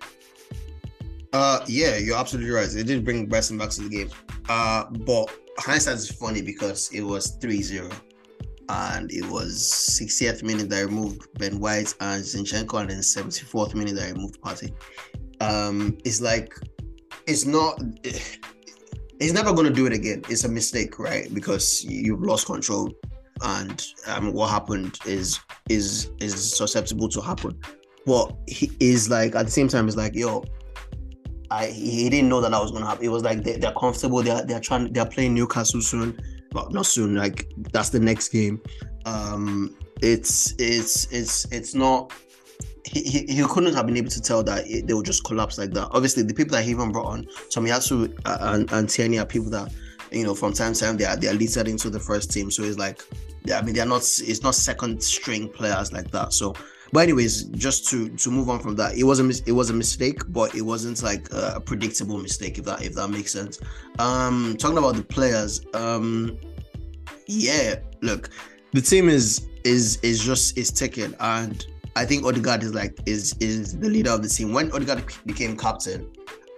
Uh, 1.34 1.63
yeah, 1.67 1.97
you're 1.97 2.17
absolutely 2.17 2.51
right. 2.51 2.67
They 2.67 2.84
did 2.84 3.06
bring 3.06 3.27
Brighton 3.27 3.58
back 3.58 3.69
to 3.71 3.82
the 3.82 3.89
game. 3.89 4.10
Uh, 4.50 4.86
but 5.06 5.30
hindsight 5.58 5.96
is 5.96 6.12
funny 6.12 6.42
because 6.42 6.90
it 6.94 7.02
was 7.02 7.38
3-0 7.40 7.92
and 8.70 9.12
it 9.12 9.26
was 9.30 9.58
60th 10.02 10.44
minute 10.44 10.70
that 10.70 10.80
I 10.80 10.82
removed 10.82 11.28
Ben 11.38 11.60
White 11.60 11.94
and 12.02 12.24
Zinchenko, 12.24 12.82
and 12.82 12.90
then 12.90 13.00
74th 13.00 13.76
minute 13.76 13.96
that 13.96 14.08
I 14.08 14.12
removed 14.12 14.42
Partey. 14.42 14.74
Um, 15.40 15.98
it's 16.04 16.22
like 16.22 16.54
it's 17.28 17.46
not 17.46 17.82
he's 19.20 19.34
never 19.34 19.54
going 19.54 19.68
to 19.68 19.74
do 19.74 19.86
it 19.86 19.94
again. 19.94 20.24
It's 20.30 20.44
a 20.44 20.50
mistake, 20.50 21.00
right? 21.00 21.34
Because 21.34 21.84
you've 21.86 22.22
lost 22.22 22.48
control, 22.48 22.92
and 23.42 23.86
um, 24.08 24.34
what 24.34 24.50
happened 24.50 24.98
is 25.06 25.40
is 25.70 26.12
is 26.20 26.58
susceptible 26.58 27.10
to 27.10 27.22
happen. 27.22 27.60
But 28.06 28.36
he 28.48 28.72
is 28.80 29.10
like 29.10 29.36
at 29.36 29.46
the 29.46 29.52
same 29.52 29.68
time, 29.68 29.88
it's 29.88 29.98
like 29.98 30.16
yo, 30.16 30.44
I 31.50 31.68
he 31.68 32.10
didn't 32.10 32.30
know 32.30 32.42
that 32.42 32.52
that 32.52 32.62
was 32.62 32.72
to 32.72 32.86
happen. 32.86 33.06
It 33.06 33.10
was 33.10 33.24
like 33.24 33.44
they, 33.44 33.66
are 33.66 33.74
comfortable. 33.74 34.22
They're 34.22 34.44
they're 34.44 34.60
trying. 34.60 34.92
They're 34.94 35.06
playing 35.06 35.34
Newcastle 35.34 35.82
soon. 35.82 36.20
but 36.52 36.72
not 36.72 36.86
soon. 36.86 37.16
Like 37.16 37.52
that's 37.72 37.90
the 37.90 38.00
next 38.00 38.30
game. 38.30 38.62
Um, 39.06 39.76
it's 40.02 40.54
it's 40.58 41.12
it's 41.12 41.46
it's 41.52 41.74
not 41.74 42.12
he, 42.86 43.02
he, 43.04 43.20
he 43.28 43.44
couldn't 43.44 43.74
have 43.74 43.86
been 43.86 43.98
able 43.98 44.10
to 44.10 44.22
tell 44.22 44.44
that 44.44 44.66
it, 44.68 44.88
they 44.88 44.94
would 44.94 45.06
just 45.06 45.24
collapse 45.24 45.58
like 45.58 45.72
that. 45.72 45.90
Obviously, 45.92 46.24
the 46.24 46.34
people 46.34 46.56
that 46.56 46.64
he 46.64 46.72
even 46.72 46.92
brought 46.92 47.08
on, 47.08 47.26
Tomiyasu 47.50 48.18
uh, 48.26 48.38
and, 48.42 48.72
and 48.72 48.90
Tierney 48.90 49.20
are 49.20 49.26
people 49.26 49.50
that, 49.52 49.74
you 50.12 50.24
know, 50.24 50.34
from 50.34 50.54
time 50.54 50.74
to 50.74 50.80
time 50.80 50.98
they 50.98 51.06
are 51.06 51.16
they 51.16 51.28
are 51.28 51.34
leaded 51.34 51.68
into 51.68 51.90
the 51.90 52.00
first 52.00 52.32
team. 52.32 52.50
So 52.50 52.64
it's 52.64 52.78
like, 52.78 53.04
I 53.54 53.62
mean, 53.62 53.76
they're 53.76 53.86
not 53.86 54.02
it's 54.02 54.42
not 54.42 54.56
second 54.56 55.04
string 55.04 55.50
players 55.50 55.92
like 55.92 56.12
that. 56.12 56.34
So, 56.34 56.56
but 56.93 57.02
anyways, 57.02 57.45
just 57.45 57.88
to 57.89 58.10
to 58.10 58.32
move 58.32 58.50
on 58.50 58.60
from 58.60 58.76
that, 58.76 58.97
it 58.97 59.04
was 59.04 59.19
a 59.19 59.28
it 59.45 59.54
was 59.54 59.69
a 59.69 59.73
mistake, 59.73 60.21
but 60.30 60.56
it 60.56 60.62
wasn't 60.62 61.04
like 61.04 61.28
a 61.32 61.60
predictable 61.60 62.17
mistake 62.17 62.58
if 62.58 62.65
that 62.65 62.82
if 62.84 62.93
that 62.95 63.10
makes 63.10 63.32
sense. 63.32 63.60
Um, 64.00 64.56
talking 64.58 64.78
about 64.78 64.95
the 64.95 65.04
players, 65.04 65.62
um, 65.73 66.38
yeah, 67.28 67.76
look, 68.02 68.30
the 68.73 68.82
team 68.82 69.10
is 69.10 69.47
is 69.63 69.97
is 70.02 70.23
just 70.23 70.58
is 70.58 70.71
ticking, 70.71 71.13
and 71.19 71.65
I 71.95 72.06
think 72.06 72.26
Odegaard 72.26 72.63
is 72.63 72.73
like 72.73 72.97
is 73.06 73.36
is 73.39 73.78
the 73.78 73.89
leader 73.89 74.12
of 74.12 74.23
the 74.23 74.30
team. 74.30 74.54
When 74.54 74.71
Odegaard 74.71 75.04
became 75.26 75.58
captain, 75.58 76.10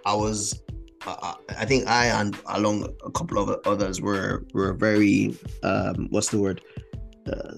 I 0.05 0.13
was 0.13 0.61
uh, 1.07 1.33
I 1.57 1.65
think 1.65 1.87
I 1.87 2.07
and 2.07 2.37
along 2.47 2.93
a 3.05 3.11
couple 3.11 3.37
of 3.37 3.65
others 3.65 4.01
were 4.01 4.45
were 4.53 4.73
very 4.73 5.37
um 5.63 6.07
what's 6.09 6.29
the 6.29 6.39
word 6.39 6.61
uh, 7.27 7.55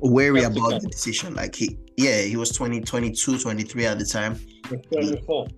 wary 0.00 0.44
about 0.44 0.80
the 0.80 0.88
decision. 0.88 1.34
Like 1.34 1.54
he 1.54 1.78
yeah 1.96 2.22
he 2.22 2.36
was 2.36 2.50
20, 2.50 2.80
22, 2.80 3.38
23 3.38 3.86
at 3.86 3.98
the 3.98 4.04
time. 4.04 4.38
24. 4.92 5.48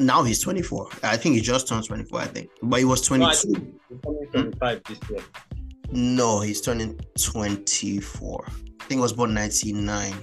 now 0.00 0.22
he's 0.22 0.40
24. 0.40 0.88
I 1.02 1.16
think 1.16 1.34
he 1.34 1.40
just 1.40 1.68
turned 1.68 1.86
24, 1.86 2.20
I 2.20 2.26
think. 2.26 2.50
But 2.62 2.78
he 2.78 2.84
was 2.84 3.02
22. 3.02 3.52
No, 3.52 3.60
hmm? 4.00 4.50
25 4.50 4.82
this 4.84 5.10
year. 5.10 5.20
No, 5.90 6.40
he's 6.40 6.60
turning 6.60 6.98
24. 7.20 8.44
I 8.46 8.84
think 8.84 8.98
he 8.98 9.02
was 9.02 9.12
born 9.12 9.34
99 9.34 10.14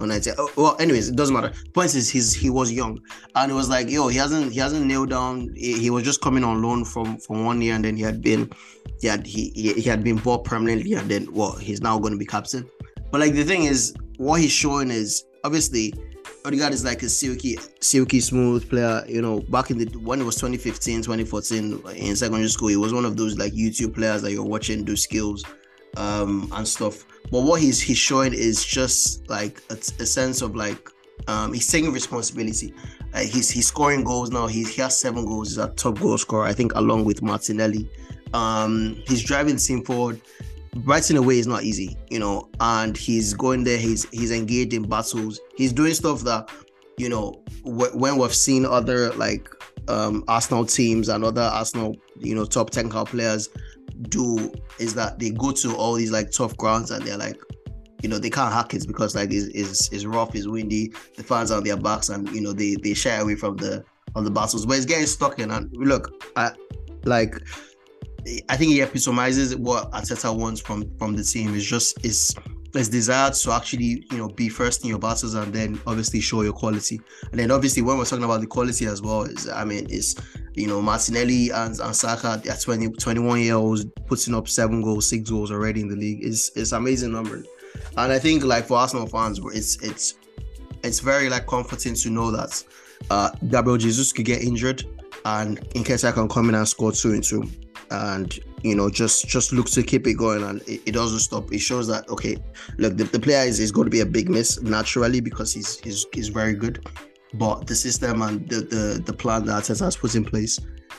or 0.00 0.06
90. 0.06 0.30
Oh, 0.38 0.50
well, 0.56 0.76
anyways, 0.80 1.08
it 1.08 1.16
doesn't 1.16 1.34
matter. 1.34 1.52
Point 1.74 1.94
is, 1.94 2.08
he's 2.08 2.34
he 2.34 2.50
was 2.50 2.72
young, 2.72 2.98
and 3.34 3.50
it 3.50 3.54
was 3.54 3.68
like, 3.68 3.90
yo, 3.90 4.08
he 4.08 4.18
hasn't 4.18 4.52
he 4.52 4.58
hasn't 4.58 4.86
nailed 4.86 5.10
down. 5.10 5.50
He, 5.54 5.78
he 5.78 5.90
was 5.90 6.02
just 6.04 6.20
coming 6.20 6.44
on 6.44 6.62
loan 6.62 6.84
from 6.84 7.18
from 7.18 7.44
one 7.44 7.60
year, 7.60 7.74
and 7.74 7.84
then 7.84 7.96
he 7.96 8.02
had 8.02 8.20
been, 8.20 8.50
he 9.00 9.06
had 9.08 9.26
he 9.26 9.50
he 9.50 9.82
had 9.82 10.02
been 10.02 10.16
bought 10.16 10.44
permanently, 10.44 10.94
and 10.94 11.10
then 11.10 11.32
well, 11.32 11.52
he's 11.52 11.80
now 11.80 11.98
going 11.98 12.12
to 12.12 12.18
be 12.18 12.26
captain. 12.26 12.68
But 13.10 13.20
like 13.20 13.34
the 13.34 13.44
thing 13.44 13.64
is, 13.64 13.94
what 14.16 14.40
he's 14.40 14.52
showing 14.52 14.90
is 14.90 15.24
obviously 15.44 15.92
Odegaard 16.46 16.72
is 16.72 16.84
like 16.84 17.02
a 17.02 17.08
silky, 17.08 17.58
silky 17.80 18.20
smooth 18.20 18.68
player. 18.70 19.04
You 19.08 19.20
know, 19.20 19.40
back 19.40 19.70
in 19.70 19.78
the 19.78 19.86
when 19.98 20.20
it 20.20 20.24
was 20.24 20.36
2015, 20.36 21.02
2014 21.02 21.82
in 21.96 22.14
secondary 22.14 22.48
school, 22.48 22.68
he 22.68 22.76
was 22.76 22.94
one 22.94 23.04
of 23.04 23.16
those 23.16 23.36
like 23.36 23.52
YouTube 23.52 23.94
players 23.94 24.22
that 24.22 24.32
you're 24.32 24.44
watching 24.44 24.84
do 24.84 24.94
skills 24.96 25.44
um, 25.96 26.48
and 26.54 26.66
stuff. 26.66 27.04
But 27.32 27.42
what 27.42 27.60
he's 27.60 27.80
he's 27.80 27.98
showing 27.98 28.32
is 28.32 28.64
just 28.64 29.28
like 29.28 29.60
a, 29.70 29.74
a 29.74 30.06
sense 30.06 30.40
of 30.40 30.54
like 30.54 30.88
um, 31.26 31.52
he's 31.52 31.70
taking 31.70 31.92
responsibility. 31.92 32.72
Uh, 33.12 33.20
he's 33.20 33.50
he's 33.50 33.66
scoring 33.66 34.04
goals 34.04 34.30
now. 34.30 34.46
He, 34.46 34.62
he 34.62 34.82
has 34.82 34.96
seven 34.96 35.24
goals. 35.26 35.48
He's 35.48 35.58
a 35.58 35.70
top 35.70 35.98
goal 35.98 36.16
scorer, 36.16 36.46
I 36.46 36.52
think, 36.52 36.74
along 36.76 37.04
with 37.04 37.22
Martinelli. 37.22 37.90
Um, 38.34 39.02
he's 39.06 39.22
driving 39.22 39.54
the 39.54 39.60
team 39.60 39.84
forward 39.84 40.20
writing 40.84 41.16
away 41.16 41.38
is 41.38 41.46
not 41.46 41.62
easy, 41.62 41.96
you 42.10 42.18
know, 42.18 42.48
and 42.60 42.96
he's 42.96 43.32
going 43.34 43.64
there, 43.64 43.78
he's 43.78 44.08
he's 44.10 44.30
engaged 44.30 44.72
in 44.72 44.88
battles, 44.88 45.40
he's 45.56 45.72
doing 45.72 45.94
stuff 45.94 46.20
that, 46.22 46.50
you 46.98 47.08
know, 47.08 47.42
when 47.64 48.18
we've 48.18 48.34
seen 48.34 48.64
other 48.64 49.12
like 49.14 49.48
um 49.88 50.24
Arsenal 50.28 50.64
teams 50.66 51.08
and 51.08 51.24
other 51.24 51.42
Arsenal, 51.42 51.96
you 52.18 52.34
know, 52.34 52.44
top 52.44 52.70
technical 52.70 53.04
players 53.04 53.48
do 54.08 54.52
is 54.78 54.94
that 54.94 55.18
they 55.18 55.30
go 55.30 55.52
to 55.52 55.74
all 55.74 55.94
these 55.94 56.10
like 56.10 56.30
tough 56.30 56.56
grounds 56.56 56.90
and 56.90 57.06
they're 57.06 57.16
like, 57.16 57.40
you 58.02 58.08
know, 58.08 58.18
they 58.18 58.30
can't 58.30 58.52
hack 58.52 58.74
it 58.74 58.86
because 58.86 59.14
like 59.14 59.32
it's, 59.32 59.46
it's, 59.46 59.90
it's 59.90 60.04
rough, 60.04 60.34
it's 60.34 60.46
windy, 60.46 60.92
the 61.16 61.22
fans 61.22 61.50
are 61.50 61.58
on 61.58 61.64
their 61.64 61.76
backs 61.76 62.08
and 62.08 62.28
you 62.30 62.40
know 62.40 62.52
they 62.52 62.76
they 62.82 62.94
shy 62.94 63.14
away 63.16 63.36
from 63.36 63.56
the 63.56 63.84
on 64.14 64.24
the 64.24 64.30
battles. 64.30 64.66
But 64.66 64.76
it's 64.76 64.86
getting 64.86 65.06
stuck 65.06 65.38
in 65.38 65.50
and 65.50 65.74
look, 65.76 66.10
I 66.36 66.52
like 67.04 67.40
I 68.48 68.56
think 68.56 68.72
he 68.72 68.80
epitomizes 68.80 69.54
what 69.56 69.90
Arteta 69.92 70.36
wants 70.36 70.60
from 70.60 70.90
from 70.98 71.14
the 71.14 71.22
team. 71.22 71.54
It's 71.54 71.64
just 71.64 72.04
is 72.04 72.34
his 72.74 72.88
desire 72.88 73.30
to 73.30 73.52
actually 73.52 74.04
you 74.10 74.18
know 74.18 74.28
be 74.28 74.48
first 74.48 74.82
in 74.82 74.90
your 74.90 74.98
battles 74.98 75.34
and 75.34 75.52
then 75.52 75.80
obviously 75.86 76.20
show 76.20 76.42
your 76.42 76.52
quality. 76.52 77.00
And 77.30 77.38
then 77.38 77.50
obviously 77.50 77.82
when 77.82 77.98
we're 77.98 78.04
talking 78.04 78.24
about 78.24 78.40
the 78.40 78.46
quality 78.46 78.86
as 78.86 79.00
well, 79.00 79.22
is 79.22 79.48
I 79.48 79.64
mean 79.64 79.86
it's 79.88 80.16
you 80.54 80.66
know 80.66 80.82
Martinelli 80.82 81.50
and, 81.50 81.78
and 81.78 81.96
Saka 81.96 82.42
at 82.48 82.60
20, 82.60 82.90
21 82.92 83.40
year 83.40 83.54
olds 83.54 83.84
putting 84.06 84.34
up 84.34 84.48
seven 84.48 84.82
goals, 84.82 85.08
six 85.08 85.30
goals 85.30 85.52
already 85.52 85.80
in 85.80 85.88
the 85.88 85.96
league 85.96 86.24
is 86.24 86.50
is 86.56 86.72
amazing 86.72 87.12
number. 87.12 87.44
And 87.96 88.12
I 88.12 88.18
think 88.18 88.42
like 88.42 88.66
for 88.66 88.78
Arsenal 88.78 89.06
fans, 89.06 89.40
it's 89.54 89.80
it's 89.82 90.14
it's 90.82 90.98
very 90.98 91.28
like 91.28 91.46
comforting 91.46 91.94
to 91.94 92.10
know 92.10 92.32
that 92.32 92.62
uh 93.10 93.30
Gabriel 93.48 93.78
Jesus 93.78 94.12
could 94.12 94.24
get 94.24 94.42
injured 94.42 94.84
and 95.24 95.60
Nketiah 95.70 96.12
can 96.12 96.28
come 96.28 96.48
in 96.48 96.56
and 96.56 96.66
score 96.66 96.92
two 96.92 97.12
and 97.12 97.22
two 97.22 97.48
and 97.90 98.38
you 98.62 98.74
know 98.74 98.90
just 98.90 99.28
just 99.28 99.52
look 99.52 99.66
to 99.66 99.82
keep 99.82 100.06
it 100.06 100.14
going 100.14 100.42
and 100.42 100.62
it, 100.62 100.80
it 100.86 100.92
doesn't 100.92 101.20
stop 101.20 101.52
it 101.52 101.58
shows 101.58 101.86
that 101.86 102.08
okay 102.08 102.36
look 102.78 102.96
the, 102.96 103.04
the 103.04 103.18
player 103.18 103.46
is, 103.46 103.60
is 103.60 103.70
going 103.70 103.84
to 103.84 103.90
be 103.90 104.00
a 104.00 104.06
big 104.06 104.28
miss 104.28 104.60
naturally 104.62 105.20
because 105.20 105.52
he's 105.52 105.78
he's, 105.80 106.06
he's 106.12 106.28
very 106.28 106.54
good 106.54 106.86
but 107.34 107.66
the 107.66 107.74
system 107.74 108.22
and 108.22 108.48
the 108.48 108.56
the, 108.56 109.02
the 109.04 109.12
plan 109.12 109.44
that 109.44 109.62
Arteta 109.62 109.84
has 109.84 109.96
put 109.96 110.14
in 110.14 110.24
place 110.24 110.58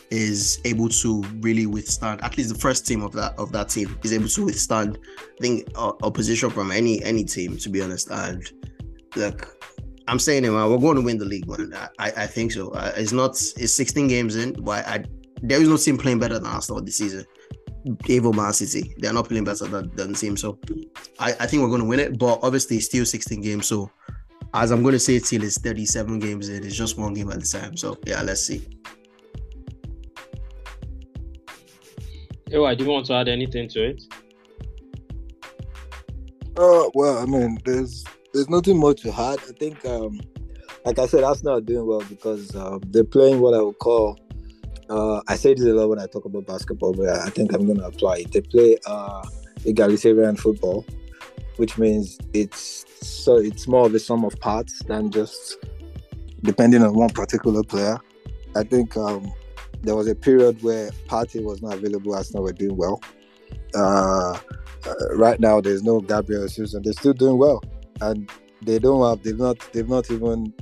is 0.09 0.61
able 0.63 0.87
to 0.87 1.21
really 1.41 1.65
withstand 1.65 2.23
at 2.23 2.37
least 2.37 2.53
the 2.53 2.59
first 2.59 2.87
team 2.87 3.01
of 3.01 3.11
that 3.11 3.37
of 3.37 3.51
that 3.51 3.69
team 3.69 3.97
is 4.03 4.13
able 4.13 4.27
to 4.27 4.45
withstand 4.45 4.97
I 5.17 5.41
think 5.41 5.67
uh, 5.75 5.93
opposition 6.03 6.49
from 6.49 6.71
any 6.71 7.03
any 7.03 7.25
team 7.25 7.57
to 7.57 7.69
be 7.69 7.81
honest 7.81 8.09
and 8.11 8.49
look 9.15 9.57
I'm 10.09 10.19
saying 10.19 10.45
it, 10.45 10.51
man. 10.51 10.69
We're 10.69 10.77
going 10.77 10.95
to 10.95 11.01
win 11.01 11.17
the 11.17 11.25
league, 11.25 11.47
man. 11.49 11.73
I, 11.99 12.11
I 12.15 12.27
think 12.27 12.53
so. 12.53 12.69
Uh, 12.69 12.93
it's 12.95 13.11
not. 13.11 13.31
It's 13.31 13.73
16 13.73 14.07
games 14.07 14.37
in, 14.37 14.53
but 14.53 14.87
I 14.87 15.03
there 15.41 15.61
is 15.61 15.67
no 15.67 15.77
team 15.77 15.97
playing 15.97 16.19
better 16.19 16.39
than 16.39 16.47
Arsenal 16.47 16.81
this 16.81 16.97
season. 16.97 17.25
Even 18.07 18.35
Man 18.35 18.51
City, 18.53 18.93
they're 18.97 19.13
not 19.13 19.27
playing 19.27 19.45
better 19.45 19.65
than, 19.65 19.95
than 19.95 20.11
the 20.11 20.17
team. 20.17 20.35
So 20.35 20.59
I, 21.19 21.33
I 21.39 21.45
think 21.45 21.61
we're 21.61 21.69
going 21.69 21.81
to 21.81 21.87
win 21.87 21.99
it, 21.99 22.19
but 22.19 22.39
obviously 22.41 22.79
still 22.79 23.05
16 23.05 23.41
games. 23.41 23.67
So 23.67 23.89
as 24.53 24.71
I'm 24.71 24.81
going 24.81 24.93
to 24.93 24.99
say 24.99 25.19
till 25.19 25.43
it's 25.43 25.59
37 25.59 26.19
games 26.19 26.49
in, 26.49 26.65
it's 26.65 26.75
just 26.75 26.97
one 26.97 27.13
game 27.13 27.29
at 27.31 27.39
the 27.39 27.45
time. 27.45 27.77
So 27.77 27.97
yeah, 28.05 28.21
let's 28.21 28.45
see. 28.45 28.67
Oh, 32.53 32.65
I 32.65 32.75
do 32.75 32.85
you 32.85 32.89
want 32.89 33.05
to 33.07 33.13
add 33.13 33.27
anything 33.27 33.67
to 33.69 33.89
it? 33.89 34.03
Uh, 36.57 36.89
well, 36.93 37.19
I 37.19 37.25
mean, 37.25 37.59
there's 37.65 38.03
there's 38.33 38.49
nothing 38.49 38.77
more 38.77 38.93
to 38.93 39.09
add. 39.09 39.39
I 39.39 39.51
think, 39.59 39.85
um, 39.85 40.19
like 40.85 40.97
I 40.97 41.05
said, 41.05 41.23
Arsenal 41.23 41.57
are 41.57 41.61
doing 41.61 41.85
well 41.85 42.03
because 42.09 42.55
uh, 42.55 42.79
they're 42.87 43.03
playing 43.03 43.41
what 43.41 43.53
I 43.53 43.61
would 43.61 43.77
call 43.79 44.17
uh, 44.89 45.21
I 45.27 45.35
say 45.35 45.53
this 45.53 45.65
a 45.65 45.73
lot 45.73 45.89
when 45.89 45.99
I 45.99 46.07
talk 46.07 46.25
about 46.25 46.45
basketball, 46.45 46.93
but 46.93 47.09
I 47.09 47.29
think 47.29 47.53
I'm 47.53 47.65
going 47.65 47.79
to 47.79 47.85
apply 47.85 48.17
it. 48.19 48.31
They 48.31 48.41
play 48.41 48.77
uh, 48.85 49.23
egalitarian 49.65 50.35
football, 50.35 50.85
which 51.57 51.77
means 51.77 52.17
it's 52.33 52.85
so 53.01 53.37
it's 53.37 53.67
more 53.67 53.85
of 53.85 53.93
a 53.93 53.99
sum 53.99 54.23
of 54.25 54.39
parts 54.39 54.81
than 54.83 55.11
just 55.11 55.57
depending 56.41 56.83
on 56.83 56.93
one 56.93 57.09
particular 57.09 57.63
player. 57.63 57.97
I 58.55 58.63
think 58.63 58.95
um, 58.97 59.31
there 59.81 59.95
was 59.95 60.07
a 60.07 60.15
period 60.15 60.61
where 60.63 60.89
Partey 61.07 61.43
was 61.43 61.61
not 61.61 61.75
available. 61.75 62.15
Arsenal 62.15 62.43
were 62.43 62.53
doing 62.53 62.77
well. 62.77 63.01
Uh, 63.75 64.39
uh, 64.85 65.15
right 65.15 65.39
now, 65.39 65.59
there's 65.59 65.83
no 65.83 65.99
Gabriel 65.99 66.47
Jesus. 66.47 66.75
They're 66.81 66.93
still 66.93 67.13
doing 67.13 67.37
well, 67.37 67.61
and 68.01 68.31
they 68.61 68.79
don't 68.79 69.07
have. 69.07 69.23
They've 69.23 69.37
not. 69.37 69.59
They've 69.73 69.87
not 69.87 70.09
even 70.09 70.53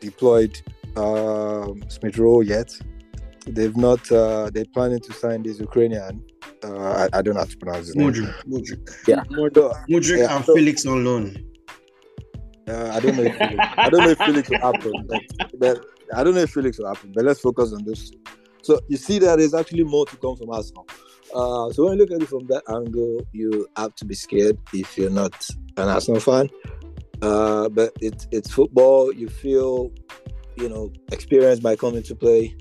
deployed 0.00 0.60
um, 0.96 1.82
Smith 1.88 2.18
Rowe 2.18 2.40
yet 2.40 2.78
they've 3.46 3.76
not 3.76 4.10
uh, 4.12 4.50
they're 4.52 4.64
planning 4.72 5.00
to 5.00 5.12
sign 5.12 5.42
this 5.42 5.58
Ukrainian. 5.60 6.24
Uh, 6.62 7.08
I, 7.12 7.18
I 7.18 7.22
don't 7.22 7.34
know 7.34 7.40
how 7.40 7.46
to 7.46 7.56
pronounce 7.56 7.86
his 7.86 7.96
name. 7.96 8.12
Mudryk. 8.12 9.08
Yeah. 9.08 9.22
Mudryk 9.30 10.18
yeah, 10.18 10.36
and 10.36 10.44
so, 10.44 10.54
Felix 10.54 10.86
on 10.86 11.04
loan. 11.04 11.36
Uh, 12.68 12.90
I 12.94 13.00
don't 13.00 13.16
know 13.16 13.24
if 13.24 13.36
Felix, 13.36 13.64
I 13.78 13.88
don't 13.88 14.04
know 14.04 14.10
if 14.10 14.18
Felix 14.18 14.48
will 14.50 14.60
happen, 14.60 14.92
but, 15.08 15.22
but 15.58 15.84
I 16.14 16.22
don't 16.22 16.34
know 16.34 16.42
if 16.42 16.50
Felix 16.50 16.78
will 16.78 16.86
happen. 16.86 17.12
But 17.12 17.24
let's 17.24 17.40
focus 17.40 17.72
on 17.72 17.84
this. 17.84 18.12
So 18.62 18.78
you 18.88 18.96
see 18.96 19.18
that 19.20 19.38
there's 19.38 19.54
actually 19.54 19.84
more 19.84 20.06
to 20.06 20.16
come 20.18 20.36
from 20.36 20.50
Arsenal. 20.50 20.86
Uh, 21.34 21.70
so 21.72 21.84
when 21.84 21.94
you 21.94 22.00
look 22.00 22.10
at 22.12 22.22
it 22.22 22.28
from 22.28 22.46
that 22.48 22.62
angle, 22.68 23.26
you 23.32 23.66
have 23.76 23.94
to 23.96 24.04
be 24.04 24.14
scared 24.14 24.58
if 24.74 24.98
you're 24.98 25.10
not 25.10 25.48
an 25.76 25.88
Arsenal 25.88 26.20
fan. 26.20 26.48
Uh, 27.22 27.68
but 27.68 27.92
it's 28.00 28.26
it's 28.30 28.50
football. 28.50 29.12
You 29.12 29.28
feel, 29.28 29.92
you 30.56 30.68
know, 30.68 30.92
experience 31.12 31.60
by 31.60 31.76
coming 31.76 32.02
to 32.04 32.14
play 32.14 32.56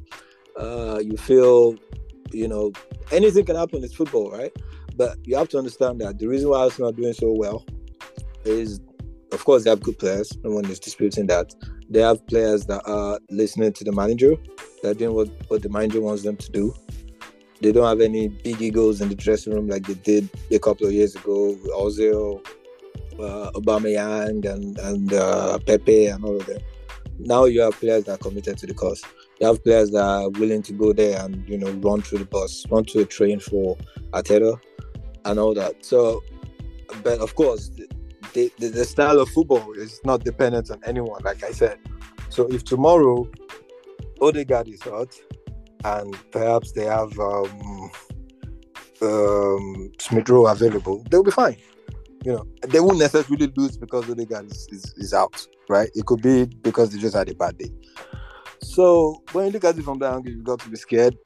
uh, 0.59 0.99
you 1.03 1.17
feel, 1.17 1.75
you 2.31 2.47
know, 2.47 2.71
anything 3.11 3.45
can 3.45 3.55
happen. 3.55 3.83
It's 3.83 3.95
football, 3.95 4.29
right? 4.31 4.51
But 4.95 5.17
you 5.23 5.35
have 5.37 5.47
to 5.49 5.57
understand 5.57 6.01
that 6.01 6.19
the 6.19 6.27
reason 6.27 6.49
why 6.49 6.59
Arsenal 6.59 6.89
are 6.89 6.93
doing 6.93 7.13
so 7.13 7.31
well 7.31 7.65
is, 8.43 8.79
of 9.31 9.43
course, 9.45 9.63
they 9.63 9.69
have 9.69 9.81
good 9.81 9.97
players. 9.97 10.37
No 10.43 10.51
one 10.51 10.65
is 10.65 10.79
disputing 10.79 11.27
that. 11.27 11.53
They 11.89 12.01
have 12.01 12.25
players 12.27 12.65
that 12.65 12.81
are 12.85 13.19
listening 13.29 13.73
to 13.73 13.83
the 13.83 13.91
manager, 13.91 14.35
that 14.83 14.89
are 14.89 14.93
doing 14.93 15.15
what, 15.15 15.29
what 15.47 15.61
the 15.61 15.69
manager 15.69 16.01
wants 16.01 16.23
them 16.23 16.35
to 16.37 16.51
do. 16.51 16.73
They 17.61 17.71
don't 17.71 17.87
have 17.87 18.01
any 18.01 18.27
big 18.27 18.61
egos 18.61 19.01
in 19.01 19.09
the 19.09 19.15
dressing 19.15 19.53
room 19.53 19.67
like 19.67 19.85
they 19.85 19.93
did 19.93 20.29
a 20.51 20.59
couple 20.59 20.87
of 20.87 20.93
years 20.93 21.15
ago 21.15 21.49
with 21.49 21.71
Ozil, 21.71 22.45
uh, 23.19 23.51
Aubameyang, 23.51 24.45
and 24.45 24.77
and 24.77 25.13
uh, 25.13 25.59
Pepe, 25.59 26.07
and 26.07 26.23
all 26.23 26.39
of 26.39 26.45
them. 26.45 26.61
Now 27.17 27.45
you 27.45 27.59
have 27.61 27.73
players 27.73 28.05
that 28.05 28.13
are 28.13 28.17
committed 28.17 28.57
to 28.59 28.65
the 28.65 28.73
cause 28.73 29.03
you 29.39 29.47
have 29.47 29.63
players 29.63 29.91
that 29.91 30.03
are 30.03 30.29
willing 30.29 30.61
to 30.63 30.73
go 30.73 30.93
there 30.93 31.23
and 31.23 31.47
you 31.47 31.57
know 31.57 31.71
run 31.71 32.01
through 32.01 32.19
the 32.19 32.25
bus, 32.25 32.65
run 32.69 32.83
through 32.83 33.01
the 33.01 33.07
train 33.07 33.39
for 33.39 33.77
Arteta 34.11 34.59
and 35.25 35.39
all 35.39 35.53
that. 35.53 35.85
So, 35.85 36.23
but 37.03 37.19
of 37.19 37.35
course, 37.35 37.69
the, 38.33 38.51
the, 38.59 38.69
the 38.69 38.85
style 38.85 39.19
of 39.19 39.29
football 39.29 39.73
is 39.73 39.99
not 40.03 40.23
dependent 40.23 40.69
on 40.71 40.81
anyone, 40.85 41.21
like 41.23 41.43
I 41.43 41.51
said. 41.51 41.79
So 42.29 42.47
if 42.47 42.63
tomorrow 42.63 43.27
Odegaard 44.21 44.67
is 44.67 44.85
out 44.87 45.15
and 45.83 46.15
perhaps 46.31 46.71
they 46.73 46.85
have 46.85 47.17
um, 47.19 47.91
um, 49.01 49.91
Smith 49.99 50.29
Rowe 50.29 50.47
available, 50.47 51.03
they'll 51.09 51.23
be 51.23 51.31
fine. 51.31 51.57
you 52.23 52.33
know, 52.33 52.45
they 52.67 52.79
won't 52.79 52.99
necessarily 52.99 53.51
lose 53.55 53.77
because 53.77 54.09
Odegaard 54.09 54.51
is, 54.51 54.67
is, 54.71 54.93
is 54.97 55.13
out, 55.13 55.45
right? 55.69 55.89
It 55.95 56.05
could 56.05 56.21
be 56.21 56.45
because 56.45 56.91
they 56.91 56.99
just 56.99 57.15
had 57.15 57.29
a 57.29 57.35
bad 57.35 57.57
day. 57.57 57.71
So 58.61 59.21
when 59.31 59.47
you 59.47 59.51
look 59.51 59.63
at 59.65 59.77
it 59.77 59.83
from 59.83 59.99
that 59.99 60.13
angle, 60.13 60.31
you've 60.31 60.43
got 60.43 60.59
to 60.59 60.69
be 60.69 60.77
scared. 60.77 61.17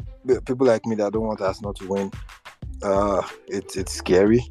People 0.46 0.68
like 0.68 0.86
me 0.86 0.96
that 0.96 1.14
don't 1.14 1.28
want 1.28 1.42
us 1.42 1.62
not 1.62 1.76
to 1.78 1.88
win, 1.88 2.12
uh, 2.84 3.22
it's 3.48 3.76
it's 3.76 3.94
scary. 3.94 4.42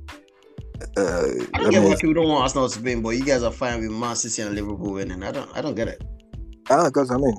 Uh, 0.97 1.29
I 1.55 1.59
don't 1.59 1.67
I 1.67 1.71
get 1.71 1.81
mean, 1.81 1.91
why 1.91 1.95
people 1.97 2.15
don't 2.15 2.29
want 2.29 2.43
Arsenal 2.43 2.69
to 2.69 2.83
win, 2.83 3.03
but 3.03 3.11
you 3.11 3.25
guys 3.25 3.43
are 3.43 3.53
fine 3.53 3.81
with 3.81 3.91
Man 3.91 4.17
City 4.17 4.43
and 4.43 4.55
Liverpool 4.55 4.93
winning. 4.93 5.23
I 5.23 5.31
don't 5.31 5.57
I 5.57 5.61
don't 5.61 5.75
get 5.75 5.89
it. 5.89 6.03
Ah, 6.71 6.87
because 6.87 7.11
I 7.11 7.17
mean, 7.17 7.37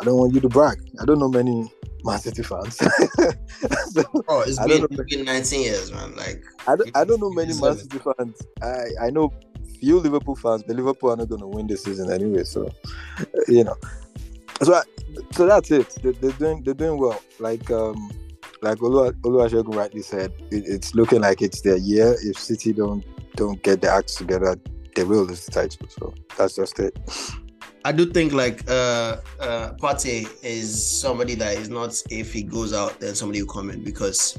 I 0.00 0.04
don't 0.04 0.18
want 0.18 0.34
you 0.34 0.40
to 0.40 0.48
brag. 0.48 0.78
I 1.00 1.04
don't 1.04 1.18
know 1.18 1.28
many 1.28 1.70
Man 2.04 2.18
City 2.18 2.42
fans. 2.42 2.76
so, 3.92 4.04
oh, 4.28 4.44
it's 4.46 4.58
been, 4.64 4.86
it's 4.90 5.14
been 5.14 5.24
19 5.24 5.62
years, 5.62 5.92
man. 5.92 6.14
Like 6.16 6.44
I 6.66 6.76
don't, 6.76 6.96
I 6.96 7.04
don't 7.04 7.20
know 7.20 7.30
many 7.30 7.58
Man 7.60 7.76
City 7.76 7.98
fans. 7.98 8.40
I 8.62 9.06
I 9.06 9.10
know 9.10 9.32
few 9.80 9.98
Liverpool 9.98 10.36
fans, 10.36 10.62
but 10.62 10.76
Liverpool 10.76 11.10
are 11.12 11.16
not 11.16 11.28
going 11.28 11.40
to 11.40 11.46
win 11.46 11.66
this 11.66 11.84
season 11.84 12.10
anyway. 12.10 12.44
So, 12.44 12.70
you 13.48 13.64
know, 13.64 13.76
so 14.62 14.74
I, 14.74 14.82
so 15.32 15.46
that's 15.46 15.70
it. 15.70 15.88
They, 16.02 16.28
are 16.28 16.32
doing 16.32 16.62
they're 16.62 16.74
doing 16.74 16.98
well. 16.98 17.20
Like 17.38 17.70
um 17.70 18.10
like 18.62 18.78
Olu 18.78 19.12
Oluwasegun 19.20 19.74
rightly 19.74 20.02
said, 20.02 20.32
it, 20.50 20.64
it's 20.66 20.94
looking 20.94 21.20
like 21.20 21.42
it's 21.42 21.60
their 21.60 21.76
year. 21.76 22.16
If 22.22 22.38
City 22.38 22.72
don't 22.72 23.04
don't 23.36 23.62
get 23.62 23.80
their 23.80 23.92
acts 23.92 24.14
together, 24.14 24.56
they 24.94 25.04
will 25.04 25.24
lose 25.24 25.44
the 25.46 25.52
title. 25.52 25.88
So 25.88 26.14
that's 26.36 26.56
just 26.56 26.78
it. 26.78 26.98
I 27.84 27.92
do 27.92 28.06
think 28.06 28.32
like 28.32 28.68
uh 28.68 29.18
uh 29.40 29.74
Partey 29.74 30.28
is 30.42 31.00
somebody 31.00 31.34
that 31.36 31.56
is 31.56 31.68
not 31.68 32.02
if 32.10 32.32
he 32.32 32.42
goes 32.42 32.72
out 32.72 32.98
then 32.98 33.14
somebody 33.14 33.42
will 33.42 33.52
come 33.52 33.70
in 33.70 33.84
because 33.84 34.36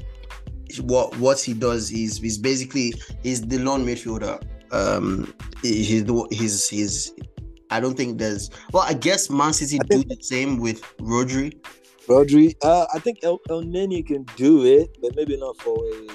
what 0.82 1.16
what 1.18 1.40
he 1.40 1.54
does 1.54 1.90
is 1.90 2.18
he's 2.18 2.36
basically 2.36 2.92
he's 3.22 3.40
the 3.40 3.58
lone 3.58 3.86
midfielder. 3.86 4.42
Um 4.70 5.32
he's 5.62 5.88
he's 6.30 6.68
he's 6.68 7.12
I 7.70 7.80
don't 7.80 7.96
think 7.96 8.18
there's 8.18 8.50
well 8.72 8.84
I 8.84 8.94
guess 8.94 9.30
Man 9.30 9.52
City 9.52 9.78
do 9.90 10.04
the 10.04 10.16
same 10.20 10.58
with 10.58 10.82
Rodri. 10.98 11.54
Rodri, 12.06 12.54
uh, 12.62 12.86
I 12.94 13.00
think 13.00 13.18
El, 13.22 13.38
Elneny 13.50 14.06
can 14.06 14.24
do 14.36 14.64
it, 14.64 14.96
but 15.02 15.14
maybe 15.14 15.36
not 15.36 15.60
for 15.60 15.76
a 15.84 16.08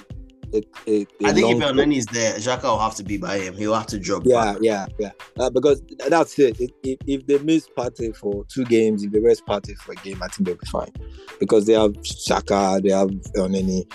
a, 0.54 0.64
a, 0.88 1.02
a 1.02 1.26
I 1.26 1.34
think 1.34 1.56
if 1.56 1.64
Elneny 1.64 1.98
is 1.98 2.06
there, 2.08 2.36
Xhaka 2.36 2.64
will 2.64 2.80
have 2.80 2.96
to 2.96 3.04
be 3.04 3.18
by 3.18 3.40
him. 3.40 3.56
He'll 3.56 3.74
have 3.74 3.88
to 3.88 4.00
drop. 4.00 4.24
Yeah, 4.26 4.54
back. 4.54 4.58
yeah, 4.62 4.86
yeah. 5.00 5.12
Uh, 5.40 5.50
because 5.50 5.82
that's 6.08 6.38
it. 6.38 6.60
If, 6.60 6.72
if, 6.84 7.00
if, 7.08 7.28
they 7.28 7.40
miss 7.40 7.68
Partey 7.68 8.16
for 8.16 8.46
two 8.46 8.64
games, 8.66 9.04
if 9.04 9.12
they 9.12 9.20
rest 9.20 9.46
Partey 9.46 9.76
for 9.78 9.94
a 9.94 9.96
game, 9.96 10.22
I 10.22 10.28
think 10.28 10.48
they'll 10.48 10.56
be 10.56 10.68
fine. 10.68 10.92
Because 11.40 11.66
they 11.66 11.74
have 11.74 11.94
Xhaka, 11.94 12.82
they 12.84 12.92
have 12.92 13.10
Elneny. 13.36 13.92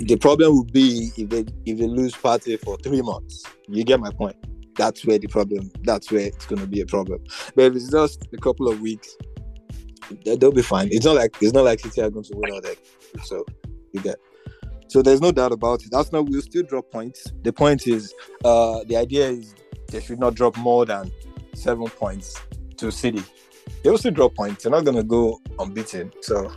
The 0.00 0.16
problem 0.16 0.56
would 0.58 0.72
be 0.72 1.10
if 1.16 1.28
they 1.28 1.44
if 1.64 1.78
they 1.78 1.86
lose 1.86 2.14
Partey 2.14 2.60
for 2.60 2.76
three 2.78 3.02
months. 3.02 3.44
You 3.68 3.84
get 3.84 4.00
my 4.00 4.10
point. 4.10 4.36
That's 4.76 5.04
where 5.06 5.18
the 5.18 5.28
problem. 5.28 5.70
That's 5.82 6.10
where 6.10 6.22
it's 6.26 6.46
going 6.46 6.60
to 6.60 6.66
be 6.66 6.80
a 6.80 6.86
problem. 6.86 7.22
But 7.54 7.64
if 7.64 7.76
it's 7.76 7.90
just 7.90 8.28
a 8.32 8.38
couple 8.38 8.68
of 8.68 8.80
weeks, 8.80 9.16
they'll 10.24 10.52
be 10.52 10.62
fine. 10.62 10.88
It's 10.90 11.04
not 11.04 11.16
like 11.16 11.36
it's 11.40 11.52
not 11.52 11.64
like 11.64 11.80
City 11.80 12.00
are 12.02 12.10
going 12.10 12.24
to 12.24 12.36
win 12.36 12.52
all 12.52 12.60
that. 12.60 12.76
So 13.24 13.44
you 13.92 14.00
get. 14.00 14.16
So 14.88 15.00
there's 15.00 15.20
no 15.20 15.32
doubt 15.32 15.52
about 15.52 15.82
it. 15.84 15.94
Arsenal 15.94 16.24
will 16.24 16.42
still 16.42 16.64
drop 16.64 16.90
points. 16.90 17.32
The 17.42 17.52
point 17.52 17.86
is, 17.86 18.12
uh, 18.44 18.84
the 18.86 18.96
idea 18.96 19.28
is 19.28 19.54
they 19.88 20.00
should 20.00 20.20
not 20.20 20.34
drop 20.34 20.56
more 20.56 20.84
than 20.84 21.10
seven 21.54 21.86
points 21.86 22.38
to 22.76 22.90
City. 22.90 23.22
They 23.82 23.90
will 23.90 23.98
still 23.98 24.12
drop 24.12 24.34
points. 24.34 24.64
They're 24.64 24.72
not 24.72 24.84
going 24.84 24.96
to 24.96 25.02
go 25.02 25.40
unbeaten. 25.58 26.12
So 26.20 26.52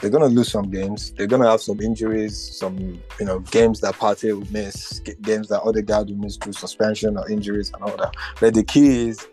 they're 0.00 0.10
going 0.10 0.28
to 0.28 0.34
lose 0.34 0.50
some 0.50 0.70
games. 0.70 1.12
They're 1.12 1.26
going 1.26 1.42
to 1.42 1.50
have 1.50 1.60
some 1.60 1.80
injuries, 1.80 2.36
some 2.36 3.00
you 3.18 3.26
know 3.26 3.40
games 3.40 3.80
that 3.80 3.94
Partey 3.94 4.36
will 4.36 4.50
miss, 4.50 5.00
games 5.22 5.48
that 5.48 5.60
other 5.62 5.82
guys 5.82 6.06
will 6.06 6.16
miss 6.16 6.36
through 6.36 6.54
suspension 6.54 7.16
or 7.16 7.28
injuries 7.30 7.70
and 7.74 7.82
all 7.82 7.96
that. 7.96 8.14
But 8.40 8.54
the 8.54 8.64
key 8.64 9.08
is 9.08 9.26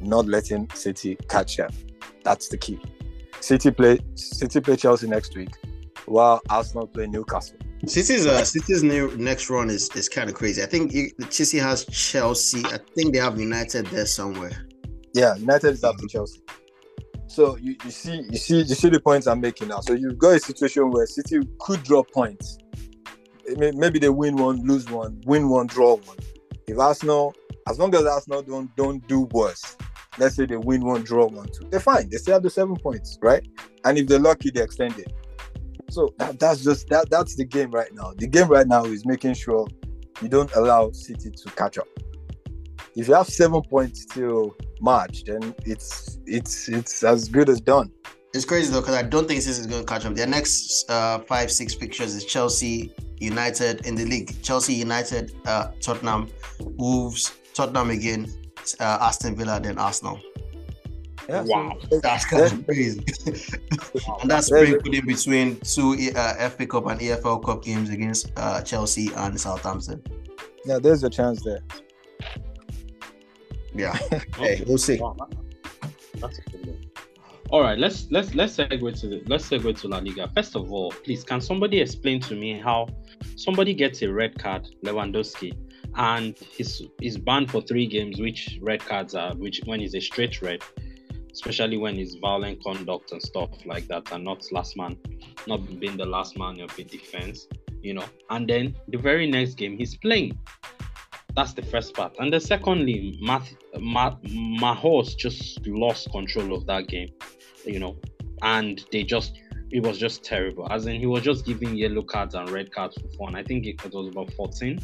not 0.00 0.26
letting 0.26 0.68
City 0.74 1.16
catch 1.28 1.56
them. 1.56 1.70
That's 2.22 2.48
the 2.48 2.58
key. 2.58 2.80
City 3.40 3.70
play 3.70 3.98
City 4.14 4.60
play 4.60 4.76
Chelsea 4.76 5.08
next 5.08 5.34
week, 5.36 5.54
while 6.06 6.40
Arsenal 6.50 6.86
play 6.86 7.06
Newcastle. 7.06 7.56
City's 7.86 8.26
uh, 8.26 8.44
City's 8.44 8.82
new 8.82 9.16
next 9.16 9.48
run 9.48 9.70
is, 9.70 9.88
is 9.96 10.08
kind 10.08 10.28
of 10.28 10.36
crazy. 10.36 10.62
I 10.62 10.66
think 10.66 10.92
City 11.30 11.58
has 11.58 11.86
Chelsea. 11.86 12.62
I 12.66 12.78
think 12.94 13.14
they 13.14 13.20
have 13.20 13.40
United 13.40 13.86
there 13.86 14.04
somewhere. 14.04 14.66
Yeah, 15.14 15.34
United 15.36 15.70
is 15.70 15.84
after 15.84 16.06
Chelsea. 16.06 16.40
So 17.30 17.56
you, 17.58 17.76
you 17.84 17.92
see 17.92 18.26
you 18.28 18.38
see 18.38 18.56
you 18.56 18.74
see 18.74 18.88
the 18.88 18.98
points 18.98 19.28
I'm 19.28 19.40
making 19.40 19.68
now. 19.68 19.78
So 19.78 19.92
you've 19.92 20.18
got 20.18 20.30
a 20.30 20.40
situation 20.40 20.90
where 20.90 21.06
City 21.06 21.38
could 21.60 21.80
drop 21.84 22.10
points. 22.10 22.58
Maybe 23.56 24.00
they 24.00 24.08
win 24.08 24.34
one, 24.34 24.66
lose 24.66 24.90
one, 24.90 25.22
win 25.26 25.48
one, 25.48 25.68
draw 25.68 25.94
one. 25.94 26.16
If 26.66 26.76
Arsenal, 26.76 27.32
as 27.68 27.78
long 27.78 27.94
as 27.94 28.04
Arsenal 28.04 28.42
don't 28.42 28.74
don't 28.74 29.06
do 29.06 29.28
worse, 29.30 29.76
let's 30.18 30.34
say 30.34 30.44
they 30.44 30.56
win 30.56 30.84
one, 30.84 31.04
draw 31.04 31.28
one, 31.28 31.46
two, 31.46 31.68
they're 31.70 31.78
fine. 31.78 32.08
They 32.08 32.16
still 32.16 32.34
have 32.34 32.42
the 32.42 32.50
seven 32.50 32.74
points, 32.74 33.16
right? 33.22 33.46
And 33.84 33.96
if 33.96 34.08
they're 34.08 34.18
lucky, 34.18 34.50
they 34.50 34.62
extend 34.62 34.98
it. 34.98 35.12
So 35.88 36.12
that, 36.18 36.40
that's 36.40 36.64
just 36.64 36.88
that 36.88 37.10
that's 37.10 37.36
the 37.36 37.44
game 37.44 37.70
right 37.70 37.94
now. 37.94 38.12
The 38.16 38.26
game 38.26 38.48
right 38.48 38.66
now 38.66 38.84
is 38.86 39.06
making 39.06 39.34
sure 39.34 39.68
you 40.20 40.28
don't 40.28 40.52
allow 40.56 40.90
City 40.90 41.30
to 41.30 41.50
catch 41.52 41.78
up. 41.78 41.86
If 42.96 43.06
you 43.06 43.14
have 43.14 43.28
seven 43.28 43.62
points 43.62 44.04
till 44.04 44.56
March, 44.80 45.24
then 45.24 45.54
it's 45.64 46.18
it's 46.26 46.68
it's 46.68 47.02
as 47.02 47.28
good 47.28 47.48
as 47.48 47.60
done. 47.60 47.90
It's 48.32 48.44
crazy 48.44 48.72
though 48.72 48.80
because 48.80 48.94
I 48.94 49.02
don't 49.02 49.26
think 49.26 49.42
City 49.42 49.60
is 49.60 49.66
going 49.66 49.84
to 49.84 49.86
catch 49.86 50.06
up. 50.06 50.14
Their 50.14 50.26
next 50.26 50.88
uh, 50.88 51.18
five 51.20 51.50
six 51.50 51.74
fixtures 51.74 52.14
is 52.14 52.24
Chelsea, 52.24 52.94
United 53.18 53.86
in 53.86 53.94
the 53.94 54.04
league. 54.04 54.40
Chelsea, 54.42 54.74
United, 54.74 55.34
uh, 55.46 55.72
Tottenham, 55.80 56.28
Wolves, 56.60 57.32
Tottenham 57.54 57.90
again, 57.90 58.32
uh, 58.78 58.98
Aston 59.00 59.36
Villa, 59.36 59.60
then 59.60 59.78
Arsenal. 59.78 60.20
Yeah, 61.28 61.42
wow, 61.42 61.78
that's 62.02 62.24
kind 62.24 62.52
of 62.52 62.66
crazy. 62.66 63.04
and 64.20 64.30
that's 64.30 64.46
sprinkled 64.46 64.94
in 64.94 65.06
between 65.06 65.60
two 65.60 65.96
uh, 66.16 66.48
FA 66.48 66.66
Cup 66.66 66.86
and 66.86 67.00
EFL 67.00 67.44
Cup 67.44 67.62
games 67.62 67.90
against 67.90 68.32
uh, 68.36 68.62
Chelsea 68.62 69.10
and 69.16 69.40
Southampton. 69.40 70.02
Yeah, 70.64 70.78
there's 70.78 71.04
a 71.04 71.10
chance 71.10 71.42
there. 71.42 71.60
Yeah, 73.74 73.96
hey, 74.38 74.62
we'll 74.66 74.78
see. 74.78 74.98
Wow, 74.98 75.16
that's 76.14 76.38
a 76.38 76.42
good 76.42 76.66
one. 76.66 76.90
All 77.50 77.62
right, 77.62 77.76
let's 77.76 78.06
let's 78.10 78.34
let's 78.34 78.56
segue 78.56 79.00
to 79.00 79.08
the 79.08 79.22
let's 79.26 79.48
segue 79.48 79.80
to 79.80 79.88
La 79.88 79.98
Liga. 79.98 80.30
First 80.34 80.54
of 80.54 80.72
all, 80.72 80.92
please, 80.92 81.24
can 81.24 81.40
somebody 81.40 81.80
explain 81.80 82.20
to 82.20 82.36
me 82.36 82.58
how 82.58 82.86
somebody 83.34 83.74
gets 83.74 84.02
a 84.02 84.12
red 84.12 84.38
card, 84.38 84.68
Lewandowski, 84.84 85.56
and 85.96 86.38
he's 86.38 86.82
he's 87.00 87.18
banned 87.18 87.50
for 87.50 87.60
three 87.60 87.86
games, 87.86 88.20
which 88.20 88.58
red 88.62 88.80
cards 88.80 89.16
are, 89.16 89.34
which 89.34 89.60
when 89.64 89.80
he's 89.80 89.96
a 89.96 90.00
straight 90.00 90.40
red, 90.42 90.62
especially 91.32 91.76
when 91.76 91.98
it's 91.98 92.14
violent 92.14 92.62
conduct 92.62 93.10
and 93.10 93.20
stuff 93.20 93.50
like 93.66 93.88
that, 93.88 94.12
and 94.12 94.22
not 94.22 94.44
last 94.52 94.76
man, 94.76 94.96
not 95.48 95.80
being 95.80 95.96
the 95.96 96.06
last 96.06 96.38
man 96.38 96.60
of 96.60 96.74
the 96.76 96.84
defense, 96.84 97.48
you 97.82 97.94
know. 97.94 98.04
And 98.30 98.48
then 98.48 98.76
the 98.86 98.98
very 98.98 99.28
next 99.28 99.54
game, 99.54 99.76
he's 99.76 99.96
playing. 99.96 100.38
That's 101.34 101.52
the 101.52 101.62
first 101.62 101.94
part. 101.94 102.16
And 102.18 102.32
then 102.32 102.40
secondly, 102.40 103.18
Math, 103.20 103.54
Math, 103.78 104.20
Mahos 104.22 105.16
just 105.16 105.64
lost 105.66 106.10
control 106.10 106.54
of 106.54 106.66
that 106.66 106.88
game, 106.88 107.10
you 107.64 107.78
know, 107.78 107.96
and 108.42 108.84
they 108.90 109.04
just 109.04 109.38
it 109.70 109.84
was 109.84 109.98
just 109.98 110.24
terrible. 110.24 110.70
As 110.70 110.86
in, 110.86 110.98
he 110.98 111.06
was 111.06 111.22
just 111.22 111.46
giving 111.46 111.76
yellow 111.76 112.02
cards 112.02 112.34
and 112.34 112.48
red 112.50 112.72
cards 112.72 112.96
for 113.00 113.08
fun. 113.16 113.36
I 113.36 113.44
think 113.44 113.66
it 113.66 113.82
was 113.92 114.08
about 114.08 114.32
14 114.32 114.80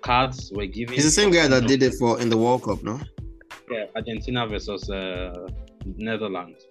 cards 0.00 0.52
were 0.54 0.66
given. 0.66 0.94
He's 0.94 1.04
the 1.04 1.10
same 1.10 1.30
guy 1.30 1.46
that 1.48 1.66
did 1.66 1.82
it 1.82 1.94
for 1.98 2.20
in 2.20 2.30
the 2.30 2.36
World 2.36 2.62
Cup, 2.62 2.82
no? 2.82 2.98
Yeah, 3.70 3.86
Argentina 3.94 4.46
versus 4.46 4.88
uh, 4.88 5.48
Netherlands. 5.84 6.65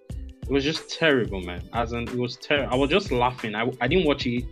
It 0.48 0.52
was 0.52 0.62
just 0.62 0.88
terrible, 0.88 1.40
man. 1.40 1.68
As 1.72 1.92
in, 1.92 2.04
it 2.06 2.14
was 2.14 2.36
terrible. 2.36 2.72
I 2.72 2.76
was 2.76 2.88
just 2.88 3.10
laughing. 3.10 3.56
I, 3.56 3.68
I 3.80 3.88
didn't 3.88 4.06
watch 4.06 4.26
it 4.26 4.44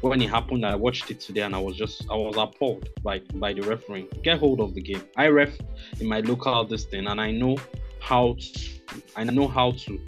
when 0.00 0.20
it 0.20 0.28
happened. 0.28 0.66
I 0.66 0.74
watched 0.74 1.08
it 1.12 1.20
today, 1.20 1.42
and 1.42 1.54
I 1.54 1.58
was 1.58 1.76
just 1.76 2.10
I 2.10 2.16
was 2.16 2.36
appalled 2.36 2.88
by 3.04 3.20
by 3.34 3.52
the 3.52 3.62
refereeing. 3.62 4.08
Get 4.24 4.40
hold 4.40 4.60
of 4.60 4.74
the 4.74 4.80
game. 4.80 5.02
I 5.16 5.28
ref 5.28 5.56
in 6.00 6.08
my 6.08 6.18
local 6.20 6.64
this 6.64 6.84
thing, 6.84 7.06
and 7.06 7.20
I 7.20 7.30
know 7.30 7.58
how 8.00 8.36
to, 8.40 8.70
I 9.14 9.22
know 9.22 9.46
how 9.46 9.70
to 9.70 10.00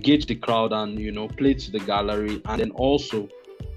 gauge 0.00 0.26
the 0.26 0.34
crowd 0.34 0.72
and 0.72 0.98
you 0.98 1.12
know 1.12 1.28
play 1.28 1.54
to 1.54 1.70
the 1.70 1.78
gallery, 1.78 2.42
and 2.46 2.60
then 2.60 2.72
also 2.72 3.28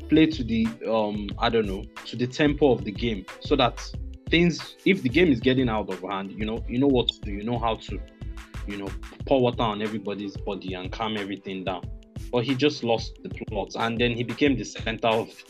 play 0.10 0.26
to 0.26 0.44
the 0.44 0.68
um 0.90 1.30
I 1.38 1.50
don't 1.50 1.68
know 1.68 1.84
to 2.06 2.16
the 2.16 2.26
tempo 2.26 2.72
of 2.72 2.84
the 2.84 2.92
game, 2.92 3.24
so 3.40 3.56
that 3.56 3.80
things 4.32 4.78
if 4.84 5.04
the 5.04 5.10
game 5.10 5.32
is 5.32 5.40
getting 5.40 5.70
out 5.70 5.90
of 5.90 6.02
hand, 6.02 6.32
you 6.32 6.46
know 6.48 6.64
you 6.68 6.80
know 6.80 6.88
what 6.88 7.08
to 7.10 7.20
do. 7.22 7.34
You 7.34 7.44
know 7.44 7.60
how 7.60 7.76
to 7.76 8.00
you 8.68 8.78
know, 8.78 8.90
pour 9.26 9.42
water 9.42 9.64
on 9.64 9.82
everybody's 9.82 10.38
body 10.38 10.74
and 10.74 10.92
calm 10.92 11.18
everything 11.18 11.64
down. 11.64 11.84
But 12.32 12.44
he 12.44 12.56
just 12.56 12.84
lost 12.84 13.20
the 13.24 13.30
plot, 13.30 13.76
and 13.76 14.00
then 14.00 14.12
he 14.12 14.24
became 14.24 14.58
the 14.58 14.64
center 14.64 15.08
of 15.08 15.30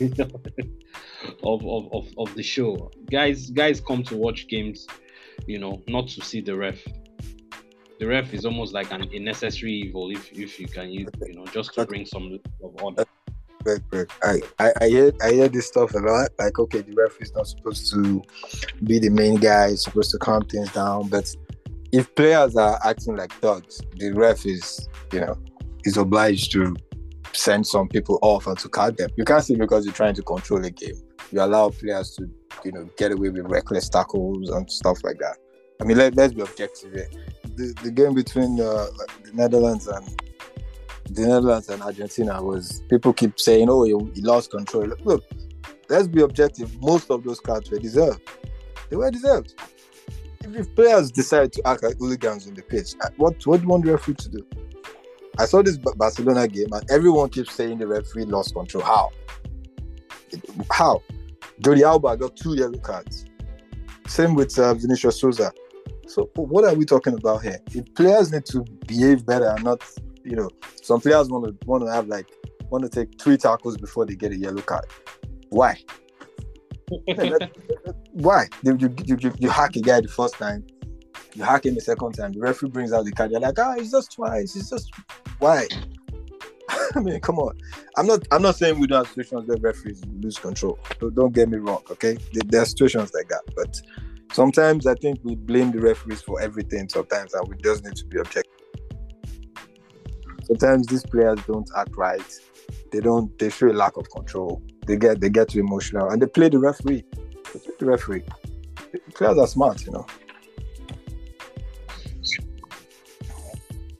of, 1.42 1.64
of, 1.66 1.92
of, 1.92 2.08
of 2.18 2.34
the 2.34 2.42
show. 2.42 2.90
Guys, 3.10 3.50
guys 3.50 3.80
come 3.80 4.02
to 4.04 4.16
watch 4.16 4.46
games, 4.48 4.86
you 5.46 5.58
know, 5.58 5.82
not 5.88 6.08
to 6.08 6.20
see 6.22 6.40
the 6.40 6.56
ref. 6.56 6.78
The 7.98 8.06
ref 8.06 8.34
is 8.34 8.44
almost 8.44 8.74
like 8.74 8.92
an 8.92 9.08
unnecessary 9.12 9.72
evil, 9.72 10.10
if 10.10 10.30
if 10.32 10.60
you 10.60 10.68
can, 10.68 10.90
you, 10.90 11.08
you 11.26 11.34
know, 11.34 11.46
just 11.46 11.74
to 11.74 11.86
bring 11.86 12.04
some 12.04 12.38
of 12.62 12.82
order. 12.82 13.04
I, 14.22 14.40
I, 14.60 14.72
I 14.80 14.88
hear 14.88 15.12
I 15.22 15.32
hear 15.32 15.48
this 15.48 15.66
stuff 15.66 15.94
a 15.94 15.98
lot. 15.98 16.28
Like, 16.38 16.58
okay, 16.58 16.82
the 16.82 16.92
referee's 16.92 17.32
not 17.34 17.48
supposed 17.48 17.90
to 17.92 18.22
be 18.84 18.98
the 18.98 19.10
main 19.10 19.36
guy, 19.36 19.70
he's 19.70 19.82
supposed 19.82 20.10
to 20.12 20.18
calm 20.18 20.44
things 20.44 20.72
down. 20.72 21.08
But 21.08 21.34
if 21.96 22.14
players 22.14 22.56
are 22.56 22.78
acting 22.84 23.16
like 23.16 23.32
thugs, 23.32 23.80
the 23.96 24.12
ref 24.12 24.44
is, 24.44 24.86
you 25.12 25.20
know, 25.20 25.34
is 25.84 25.96
obliged 25.96 26.52
to 26.52 26.76
send 27.32 27.66
some 27.66 27.88
people 27.88 28.18
off 28.20 28.46
and 28.46 28.58
to 28.58 28.68
cut 28.68 28.98
them. 28.98 29.08
You 29.16 29.24
can't 29.24 29.42
see 29.42 29.56
because 29.56 29.86
you're 29.86 29.94
trying 29.94 30.14
to 30.16 30.22
control 30.22 30.60
the 30.60 30.70
game. 30.70 31.00
You 31.32 31.40
allow 31.40 31.70
players 31.70 32.14
to, 32.16 32.28
you 32.66 32.72
know, 32.72 32.86
get 32.98 33.12
away 33.12 33.30
with 33.30 33.46
reckless 33.46 33.88
tackles 33.88 34.50
and 34.50 34.70
stuff 34.70 35.02
like 35.04 35.18
that. 35.20 35.38
I 35.80 35.84
mean, 35.84 35.96
let, 35.96 36.14
let's 36.16 36.34
be 36.34 36.42
objective 36.42 36.92
here. 36.92 37.08
The, 37.54 37.74
the 37.82 37.90
game 37.90 38.12
between 38.12 38.60
uh, 38.60 38.88
the 39.24 39.32
Netherlands 39.32 39.86
and 39.86 40.06
the 41.08 41.22
Netherlands 41.22 41.70
and 41.70 41.82
Argentina 41.82 42.42
was 42.42 42.82
people 42.90 43.14
keep 43.14 43.40
saying, 43.40 43.70
"Oh, 43.70 43.84
you, 43.84 44.12
you 44.14 44.22
lost 44.22 44.50
control." 44.50 44.92
Look, 45.04 45.24
let's 45.88 46.08
be 46.08 46.20
objective. 46.20 46.78
Most 46.82 47.10
of 47.10 47.24
those 47.24 47.40
cards 47.40 47.70
were 47.70 47.78
deserved. 47.78 48.20
They 48.90 48.96
were 48.96 49.10
deserved. 49.10 49.54
If, 50.54 50.74
players 50.74 51.10
decide 51.10 51.52
to 51.54 51.66
act 51.66 51.82
like 51.82 51.96
hooligans 51.98 52.46
on 52.46 52.54
the 52.54 52.62
pitch, 52.62 52.94
uh, 53.00 53.08
what 53.16 53.44
what 53.46 53.58
do 53.58 53.62
you 53.62 53.68
want 53.68 53.84
the 53.84 53.92
referee 53.92 54.14
to 54.14 54.28
do? 54.28 54.46
I 55.38 55.44
saw 55.44 55.62
this 55.62 55.76
Barcelona 55.76 56.48
game, 56.48 56.72
and 56.72 56.90
everyone 56.90 57.28
keeps 57.28 57.52
saying 57.54 57.78
the 57.78 57.86
referee 57.86 58.24
lost 58.24 58.54
control. 58.54 58.82
How? 58.82 59.10
How? 60.70 61.02
Jordi 61.60 61.82
Alba 61.82 62.16
got 62.16 62.36
two 62.36 62.56
yellow 62.56 62.78
cards. 62.78 63.26
Same 64.06 64.34
with 64.34 64.58
uh, 64.58 64.74
Vinicius 64.74 65.20
Souza. 65.20 65.52
So 66.06 66.30
what 66.36 66.64
are 66.64 66.74
we 66.74 66.84
talking 66.84 67.14
about 67.14 67.42
here? 67.42 67.58
If 67.72 67.92
players 67.94 68.32
need 68.32 68.46
to 68.46 68.64
behave 68.86 69.26
better 69.26 69.48
and 69.48 69.64
not, 69.64 69.82
you 70.24 70.36
know, 70.36 70.48
some 70.82 71.00
players 71.00 71.28
want 71.28 71.46
to 71.46 71.66
want 71.66 71.84
to 71.84 71.92
have 71.92 72.06
like 72.06 72.28
want 72.70 72.84
to 72.84 72.90
take 72.90 73.20
three 73.20 73.36
tackles 73.36 73.76
before 73.76 74.06
they 74.06 74.14
get 74.14 74.32
a 74.32 74.36
yellow 74.36 74.62
card. 74.62 74.86
Why? 75.50 75.76
Why? 78.12 78.46
You, 78.62 78.76
you, 78.78 78.94
you, 79.04 79.32
you 79.38 79.48
hack 79.48 79.76
a 79.76 79.80
guy 79.80 80.00
the 80.00 80.08
first 80.08 80.34
time, 80.34 80.64
you 81.34 81.42
hack 81.42 81.66
him 81.66 81.74
the 81.74 81.80
second 81.80 82.12
time, 82.12 82.32
the 82.32 82.40
referee 82.40 82.70
brings 82.70 82.92
out 82.92 83.04
the 83.04 83.12
card, 83.12 83.30
you're 83.30 83.40
like, 83.40 83.58
ah, 83.58 83.74
it's 83.76 83.90
just 83.90 84.12
twice, 84.12 84.56
it's 84.56 84.70
just 84.70 84.90
why? 85.38 85.66
I 86.96 87.00
mean, 87.00 87.20
come 87.20 87.38
on. 87.38 87.58
I'm 87.96 88.06
not. 88.06 88.26
I'm 88.30 88.42
not 88.42 88.56
saying 88.56 88.78
we 88.78 88.86
don't 88.86 89.04
have 89.04 89.14
situations 89.14 89.48
where 89.48 89.58
referees 89.58 90.02
lose 90.20 90.38
control. 90.38 90.78
Don't, 90.98 91.14
don't 91.14 91.32
get 91.32 91.48
me 91.48 91.58
wrong. 91.58 91.82
Okay, 91.90 92.16
there 92.32 92.62
are 92.62 92.66
situations 92.66 93.12
like 93.14 93.28
that, 93.28 93.42
but 93.54 93.80
sometimes 94.32 94.86
I 94.86 94.94
think 94.94 95.20
we 95.22 95.34
blame 95.34 95.72
the 95.72 95.80
referees 95.80 96.22
for 96.22 96.40
everything. 96.40 96.88
Sometimes, 96.88 97.34
and 97.34 97.46
we 97.48 97.56
just 97.58 97.84
need 97.84 97.96
to 97.96 98.04
be 98.06 98.18
objective. 98.18 98.52
Sometimes 100.44 100.86
these 100.86 101.04
players 101.04 101.38
don't 101.46 101.68
act 101.76 101.96
right. 101.96 102.40
They 102.92 103.00
don't. 103.00 103.36
They 103.38 103.50
show 103.50 103.68
a 103.68 103.72
lack 103.72 103.96
of 103.96 104.10
control. 104.10 104.62
They 104.86 104.96
get. 104.96 105.20
They 105.20 105.30
get 105.30 105.48
too 105.48 105.60
emotional, 105.60 106.10
and 106.10 106.20
they 106.20 106.26
play 106.26 106.48
the 106.48 106.58
referee. 106.58 107.04
They 107.52 107.58
play 107.60 107.74
the 107.78 107.86
referee. 107.86 108.22
Players 109.14 109.38
are 109.38 109.46
smart, 109.46 109.84
you 109.84 109.92
know. 109.92 110.06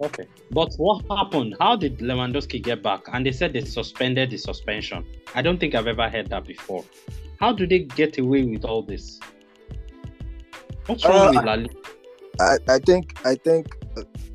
Okay. 0.02 0.26
But 0.50 0.74
what 0.76 1.04
happened? 1.10 1.56
How 1.58 1.76
did 1.76 1.98
Lewandowski 1.98 2.62
get 2.62 2.82
back? 2.82 3.02
And 3.12 3.24
they 3.24 3.32
said 3.32 3.52
they 3.52 3.62
suspended 3.62 4.30
the 4.30 4.36
suspension. 4.36 5.06
I 5.34 5.42
don't 5.42 5.58
think 5.58 5.74
I've 5.74 5.86
ever 5.86 6.08
heard 6.08 6.28
that 6.30 6.44
before. 6.44 6.84
How 7.40 7.52
do 7.52 7.66
they 7.66 7.80
get 7.80 8.18
away 8.18 8.44
with 8.44 8.64
all 8.64 8.82
this? 8.82 9.20
What's 10.86 11.04
wrong 11.04 11.28
uh, 11.28 11.32
with 11.32 11.44
La 11.44 11.54
Liga? 11.54 11.74
I, 12.40 12.58
I 12.68 12.78
think 12.78 13.26
I 13.26 13.34
think 13.34 13.74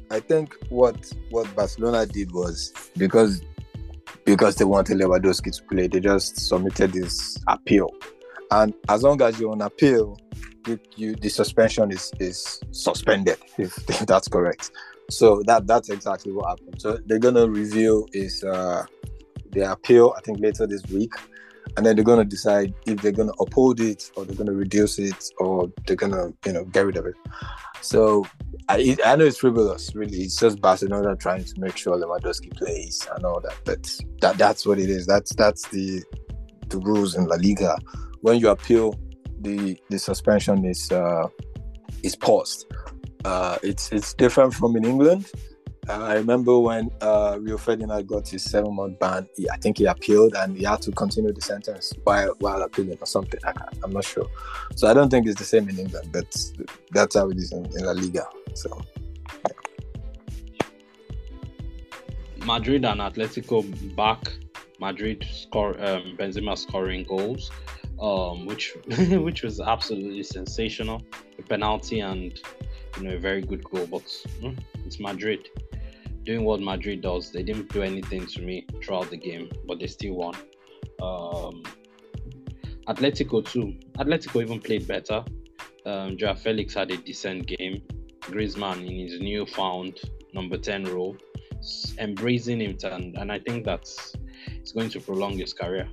I 0.10 0.20
think 0.20 0.56
what 0.70 1.12
what 1.30 1.54
Barcelona 1.56 2.06
did 2.06 2.32
was 2.32 2.74
because 2.98 3.42
because 4.26 4.56
they 4.56 4.66
wanted 4.66 4.98
Lewandowski 4.98 5.56
to 5.56 5.64
play, 5.64 5.88
they 5.88 6.00
just 6.00 6.38
submitted 6.38 6.94
this 6.94 7.38
appeal. 7.48 7.90
And 8.52 8.74
as 8.90 9.04
long 9.04 9.22
as 9.22 9.40
you're 9.40 9.52
on 9.52 9.62
appeal, 9.62 10.18
you, 10.68 10.80
you 10.96 11.16
the 11.16 11.30
suspension 11.30 11.92
is 11.92 12.12
is 12.20 12.60
suspended 12.72 13.38
if, 13.58 13.78
if 13.90 14.06
that's 14.06 14.28
correct. 14.28 14.72
So 15.10 15.42
that 15.48 15.68
that's 15.68 15.90
exactly 15.90 16.32
what 16.32 16.50
happened. 16.50 16.82
So 16.82 17.00
they're 17.06 17.20
gonna 17.20 17.48
review 17.48 18.08
is 18.14 18.44
uh, 18.44 18.86
their 19.52 19.72
appeal, 19.72 20.14
I 20.18 20.22
think 20.22 20.40
later 20.40 20.68
this 20.68 20.86
week, 20.88 21.14
and 21.76 21.86
then 21.86 21.96
they're 21.96 22.06
gonna 22.06 22.26
decide 22.26 22.74
if 22.86 23.02
they're 23.02 23.12
gonna 23.12 23.34
uphold 23.40 23.80
it 23.80 24.12
or 24.16 24.26
they're 24.26 24.36
gonna 24.36 24.54
reduce 24.54 25.00
it 25.00 25.32
or 25.38 25.72
they're 25.86 25.96
gonna 25.96 26.32
you 26.46 26.54
know 26.54 26.66
get 26.66 26.86
rid 26.86 26.98
of 26.98 27.06
it. 27.06 27.16
So 27.82 28.26
I, 28.72 28.98
I 29.06 29.16
know 29.16 29.26
it's 29.26 29.38
frivolous, 29.38 29.94
really. 29.96 30.20
It's 30.20 30.38
just 30.38 30.62
Barcelona 30.62 31.16
trying 31.16 31.44
to 31.44 31.54
make 31.60 31.78
sure 31.78 31.98
Lewandowski 31.98 32.56
plays 32.56 33.08
and 33.16 33.26
all 33.26 33.42
that. 33.42 33.56
But 33.66 33.90
that 34.22 34.38
that's 34.38 34.66
what 34.66 34.80
it 34.80 34.90
is. 34.90 35.06
That's 35.06 35.34
that's 35.36 35.68
the 35.70 36.04
the 36.70 36.78
rules 36.80 37.16
in 37.16 37.26
La 37.26 37.36
Liga. 37.36 37.78
When 38.22 38.40
you 38.40 38.50
appeal, 38.50 38.96
the 39.42 39.78
the 39.90 40.00
suspension 40.00 40.66
is 40.66 40.92
uh, 40.92 41.28
is 42.04 42.16
paused. 42.16 42.66
Uh, 43.26 43.58
it's 43.62 43.92
it's 43.92 44.14
different 44.14 44.54
from 44.54 44.76
in 44.76 44.86
England. 44.86 45.30
Uh, 45.89 46.04
I 46.04 46.13
remember 46.13 46.60
when 46.60 46.91
uh, 47.02 47.38
Rio 47.41 47.58
Ferdinand 47.58 48.08
got 48.08 48.28
his 48.28 48.44
seven 48.44 48.76
month 48.76 49.00
ban, 49.00 49.28
he, 49.36 49.50
I 49.50 49.58
think 49.58 49.80
he 49.80 49.86
appealed 49.86 50.36
and 50.36 50.56
he 50.56 50.63
had 50.63 50.82
to 50.84 50.91
continue 50.91 51.34
the 51.34 51.41
sentence 51.41 51.91
while, 52.04 52.36
while 52.39 52.62
appealing 52.62 52.98
or 53.02 53.08
something. 53.08 53.39
I 53.44 53.54
am 53.84 53.91
not 53.91 54.06
sure. 54.06 54.28
So 54.76 54.88
I 54.88 54.94
don't 54.94 55.10
think 55.10 55.26
it's 55.26 55.39
the 55.39 55.46
same 55.46 55.67
in 55.70 55.80
England, 55.80 56.10
but 56.13 56.28
that's 56.91 57.15
how 57.15 57.30
it 57.30 57.38
is 57.38 57.52
in, 57.52 57.65
in 57.65 57.86
La 57.86 57.94
Liga. 57.94 58.28
So. 58.54 58.82
Madrid 62.46 62.86
and 62.86 63.00
Atletico 63.00 63.96
back. 63.96 64.32
Madrid 64.80 65.24
score 65.32 65.80
um, 65.86 66.17
Benzema 66.17 66.58
scoring 66.58 67.04
goals, 67.04 67.52
um, 68.02 68.48
which 68.48 68.76
which 69.12 69.44
was 69.44 69.60
absolutely 69.62 70.24
sensational. 70.24 71.04
A 71.38 71.44
penalty 71.44 72.00
and 72.00 72.39
you 72.98 73.04
know, 73.04 73.15
a 73.15 73.20
very 73.20 73.41
good 73.41 73.63
goal. 73.63 73.86
But 73.86 74.06
mm, 74.41 74.58
it's 74.86 75.00
Madrid 75.00 75.50
doing 76.24 76.44
what 76.44 76.62
Madrid 76.62 77.02
does. 77.02 77.32
They 77.32 77.44
didn't 77.44 77.72
do 77.72 77.82
anything 77.82 78.26
to 78.28 78.41
me 78.41 78.65
throughout 78.84 79.10
the 79.10 79.17
game, 79.17 79.50
but 79.67 79.80
they 79.80 79.88
still 79.88 80.15
won. 80.15 80.36
Um, 81.02 81.63
Atletico 82.88 83.46
too. 83.46 83.76
Atletico 83.98 84.41
even 84.41 84.60
played 84.60 84.88
better. 84.88 85.24
Um, 85.86 86.17
Joao 86.17 86.36
Felix 86.36 86.74
had 86.74 86.91
a 86.91 86.98
decent 86.98 87.48
game. 87.48 87.82
Griezmann 88.22 88.88
in 88.88 89.08
his 89.08 89.20
newfound 89.20 90.00
number 90.34 90.58
10 90.58 90.86
role, 90.86 91.17
embracing 91.98 92.62
him, 92.62 92.78
and, 92.84 93.17
and 93.17 93.32
I 93.32 93.39
think 93.39 93.65
that's 93.65 94.13
it's 94.48 94.72
going 94.72 94.89
to 94.91 95.00
prolong 95.00 95.38
his 95.38 95.54
career. 95.54 95.89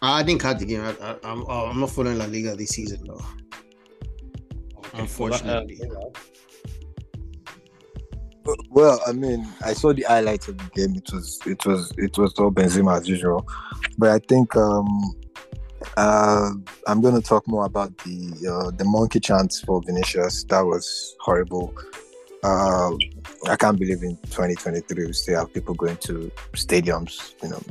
I 0.00 0.22
didn't 0.22 0.40
catch 0.40 0.58
the 0.58 0.64
game. 0.64 0.80
I, 0.80 1.16
am 1.22 1.80
not 1.80 1.90
following 1.90 2.18
La 2.18 2.24
Liga 2.24 2.56
this 2.56 2.70
season 2.70 3.04
though 3.06 3.24
unfortunately. 4.98 5.80
Well, 8.70 9.00
I 9.06 9.12
mean, 9.12 9.46
I 9.64 9.72
saw 9.72 9.92
the 9.92 10.02
highlights 10.02 10.48
of 10.48 10.58
the 10.58 10.64
game. 10.74 10.94
It 10.96 11.10
was, 11.12 11.40
it 11.46 11.64
was, 11.64 11.92
it 11.96 12.18
was 12.18 12.34
all 12.34 12.50
Benzema 12.50 12.98
as 13.00 13.08
usual. 13.08 13.46
But 13.96 14.10
I 14.10 14.18
think 14.18 14.54
um, 14.56 15.14
uh, 15.96 16.50
I'm 16.86 17.00
going 17.00 17.14
to 17.14 17.26
talk 17.26 17.46
more 17.48 17.64
about 17.64 17.96
the 17.98 18.48
uh, 18.48 18.70
the 18.76 18.84
monkey 18.84 19.20
chants 19.20 19.60
for 19.60 19.80
Vinicius. 19.82 20.44
That 20.44 20.62
was 20.62 21.16
horrible. 21.20 21.74
Uh, 22.42 22.90
I 23.48 23.56
can't 23.56 23.78
believe 23.78 24.02
in 24.02 24.16
2023 24.26 25.06
we 25.06 25.12
still 25.14 25.38
have 25.38 25.54
people 25.54 25.74
going 25.74 25.96
to 25.96 26.30
stadiums, 26.52 27.32
you 27.42 27.48
know, 27.48 27.62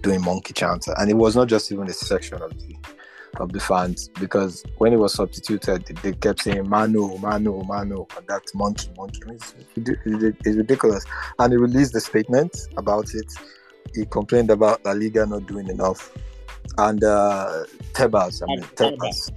doing 0.00 0.22
monkey 0.22 0.54
chants, 0.54 0.88
and 0.88 1.10
it 1.10 1.14
was 1.14 1.36
not 1.36 1.48
just 1.48 1.70
even 1.70 1.86
a 1.88 1.92
section 1.92 2.40
of 2.40 2.50
the 2.58 2.76
of 3.40 3.52
the 3.52 3.60
fans 3.60 4.08
because 4.20 4.64
when 4.78 4.92
he 4.92 4.98
was 4.98 5.14
substituted, 5.14 5.86
they 6.02 6.12
kept 6.12 6.42
saying 6.42 6.68
Manu, 6.68 7.18
Manu, 7.18 7.62
Manu, 7.64 8.06
and 8.16 8.26
that 8.28 8.42
monkey, 8.54 8.90
monkey. 8.96 9.20
It's, 9.26 9.54
it's 9.76 10.56
ridiculous. 10.56 11.04
And 11.38 11.52
he 11.52 11.56
released 11.58 11.94
a 11.94 12.00
statement 12.00 12.56
about 12.76 13.14
it. 13.14 13.32
He 13.94 14.04
complained 14.06 14.50
about 14.50 14.84
La 14.84 14.92
Liga 14.92 15.26
not 15.26 15.46
doing 15.46 15.68
enough. 15.68 16.12
And 16.78 17.02
uh, 17.04 17.64
Tebas, 17.92 18.42
I 18.42 18.46
mean, 18.46 18.62
Tebas, 18.74 19.30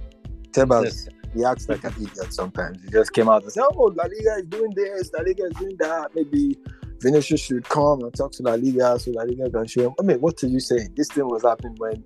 Tebas, 0.50 1.08
he 1.34 1.44
acts 1.44 1.68
like 1.68 1.84
an 1.84 1.94
idiot 1.96 2.32
sometimes. 2.32 2.82
He 2.82 2.90
just 2.90 3.12
came 3.12 3.28
out 3.28 3.42
and 3.42 3.52
said, 3.52 3.64
Oh, 3.76 3.92
La 3.96 4.04
Liga 4.04 4.36
is 4.38 4.46
doing 4.46 4.72
this, 4.74 5.10
La 5.12 5.20
Liga 5.20 5.44
is 5.44 5.56
doing 5.56 5.76
that. 5.78 6.10
Maybe 6.14 6.58
Vinicius 7.00 7.40
should 7.40 7.68
come 7.68 8.02
and 8.02 8.14
talk 8.14 8.32
to 8.32 8.42
La 8.42 8.54
Liga 8.54 8.98
so 8.98 9.10
La 9.12 9.22
Liga 9.22 9.48
can 9.48 9.66
show 9.66 9.88
him. 9.88 9.94
I 9.98 10.02
mean, 10.02 10.20
what 10.20 10.42
are 10.42 10.48
you 10.48 10.60
saying? 10.60 10.92
This 10.96 11.08
thing 11.08 11.26
was 11.26 11.42
happening 11.42 11.76
when 11.78 12.04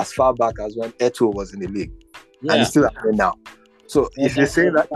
as 0.00 0.12
far 0.12 0.32
back 0.32 0.54
as 0.58 0.74
when 0.76 0.92
Eto'o 0.92 1.32
was 1.34 1.52
in 1.52 1.60
the 1.60 1.68
league, 1.68 1.92
yeah. 2.42 2.52
and 2.52 2.62
it's 2.62 2.70
still 2.70 2.84
happening 2.84 3.16
now. 3.16 3.34
So 3.86 4.08
yeah, 4.16 4.26
if 4.26 4.36
you 4.36 4.46
say 4.46 4.70
that, 4.70 4.88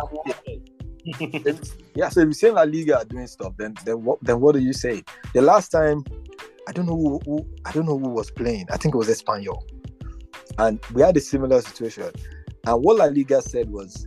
yeah, 1.04 1.52
yeah, 1.94 2.08
so 2.08 2.20
if 2.20 2.24
you're 2.24 2.32
say 2.32 2.50
La 2.50 2.62
Liga 2.62 2.98
are 2.98 3.04
doing 3.04 3.26
stuff, 3.26 3.52
then 3.58 3.74
then 3.84 4.02
what 4.02 4.18
then 4.22 4.40
what 4.40 4.54
do 4.54 4.60
you 4.60 4.72
say? 4.72 5.02
The 5.34 5.42
last 5.42 5.68
time, 5.68 6.04
I 6.66 6.72
don't 6.72 6.86
know 6.86 6.96
who, 6.96 7.20
who 7.26 7.46
I 7.66 7.72
don't 7.72 7.86
know 7.86 7.98
who 7.98 8.08
was 8.08 8.30
playing. 8.30 8.66
I 8.72 8.78
think 8.78 8.94
it 8.94 8.98
was 8.98 9.08
Espanyol, 9.08 9.60
and 10.58 10.80
we 10.94 11.02
had 11.02 11.16
a 11.16 11.20
similar 11.20 11.60
situation. 11.60 12.10
And 12.66 12.82
what 12.82 12.96
La 12.96 13.06
Liga 13.06 13.42
said 13.42 13.70
was, 13.70 14.06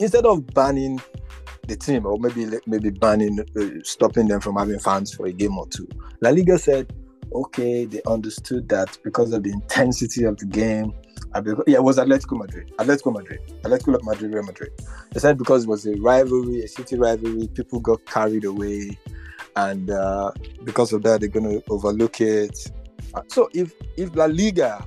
instead 0.00 0.26
of 0.26 0.44
banning 0.48 1.00
the 1.68 1.76
team 1.76 2.04
or 2.06 2.18
maybe 2.18 2.46
maybe 2.66 2.90
banning 2.90 3.38
uh, 3.40 3.80
stopping 3.84 4.26
them 4.26 4.40
from 4.40 4.56
having 4.56 4.78
fans 4.78 5.14
for 5.14 5.26
a 5.26 5.32
game 5.32 5.56
or 5.56 5.66
two. 5.68 5.86
La 6.20 6.30
Liga 6.30 6.58
said, 6.58 6.92
okay, 7.32 7.84
they 7.84 8.02
understood 8.06 8.68
that 8.68 8.98
because 9.04 9.32
of 9.32 9.42
the 9.42 9.50
intensity 9.50 10.24
of 10.24 10.36
the 10.38 10.46
game. 10.46 10.92
Yeah, 11.66 11.76
it 11.76 11.82
was 11.82 11.98
Atletico 11.98 12.38
Madrid. 12.38 12.72
Atletico 12.78 13.12
Madrid. 13.12 13.40
Atletico 13.62 14.02
Madrid, 14.02 14.34
Real 14.34 14.42
Madrid. 14.42 14.70
They 15.12 15.20
said 15.20 15.38
because 15.38 15.64
it 15.64 15.68
was 15.68 15.86
a 15.86 15.94
rivalry, 15.96 16.62
a 16.62 16.68
city 16.68 16.96
rivalry, 16.96 17.48
people 17.48 17.80
got 17.80 18.04
carried 18.04 18.44
away, 18.44 18.98
and 19.56 19.90
uh, 19.90 20.32
because 20.64 20.92
of 20.92 21.02
that, 21.02 21.20
they're 21.20 21.28
going 21.28 21.60
to 21.60 21.62
overlook 21.70 22.20
it. 22.20 22.58
So 23.28 23.48
if 23.54 23.72
if 23.96 24.14
La 24.14 24.26
Liga 24.26 24.86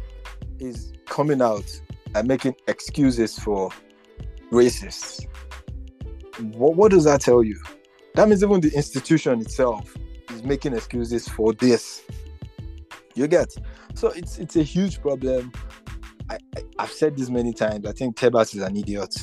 is 0.60 0.94
coming 1.06 1.42
out 1.42 1.82
and 2.14 2.28
making 2.28 2.56
excuses 2.68 3.38
for 3.40 3.72
racists, 4.52 5.26
what, 6.54 6.76
what 6.76 6.92
does 6.92 7.04
that 7.06 7.22
tell 7.22 7.44
you? 7.44 7.60
That 8.16 8.30
means 8.30 8.44
even 8.44 8.62
the 8.62 8.74
institution 8.74 9.42
itself 9.42 9.96
is 10.32 10.44
making 10.44 10.74
excuses 10.74 11.28
for 11.28 11.54
this. 11.54 12.04
You 13.16 13.28
get 13.28 13.54
so 13.94 14.10
it's 14.10 14.38
it's 14.38 14.56
a 14.56 14.64
huge 14.64 15.02
problem. 15.02 15.52
I, 16.30 16.38
I 16.58 16.82
have 16.82 16.92
said 16.92 17.18
this 17.18 17.30
many 17.30 17.54
times. 17.54 17.86
I 17.86 17.92
think 17.92 18.18
Tebas 18.18 18.56
is 18.56 18.62
an 18.62 18.76
idiot. 18.76 19.16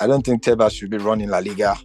I 0.00 0.06
don't 0.06 0.24
think 0.24 0.42
Tebas 0.42 0.72
should 0.72 0.90
be 0.90 0.98
running 0.98 1.28
La 1.28 1.38
Liga. 1.38 1.76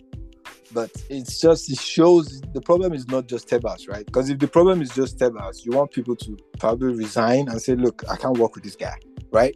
But 0.71 0.91
it's 1.09 1.39
just 1.41 1.71
it 1.71 1.79
shows 1.79 2.41
the 2.53 2.61
problem 2.61 2.93
is 2.93 3.07
not 3.07 3.27
just 3.27 3.49
Tebas, 3.49 3.89
right? 3.89 4.05
Because 4.05 4.29
if 4.29 4.37
the 4.37 4.47
problem 4.47 4.81
is 4.81 4.89
just 4.89 5.17
Tebas, 5.17 5.65
you 5.65 5.71
want 5.71 5.91
people 5.91 6.15
to 6.17 6.37
probably 6.59 6.93
resign 6.93 7.47
and 7.49 7.59
say, 7.59 7.75
"Look, 7.75 8.03
I 8.09 8.15
can't 8.15 8.37
work 8.37 8.53
with 8.53 8.63
this 8.63 8.75
guy," 8.75 8.97
right? 9.31 9.55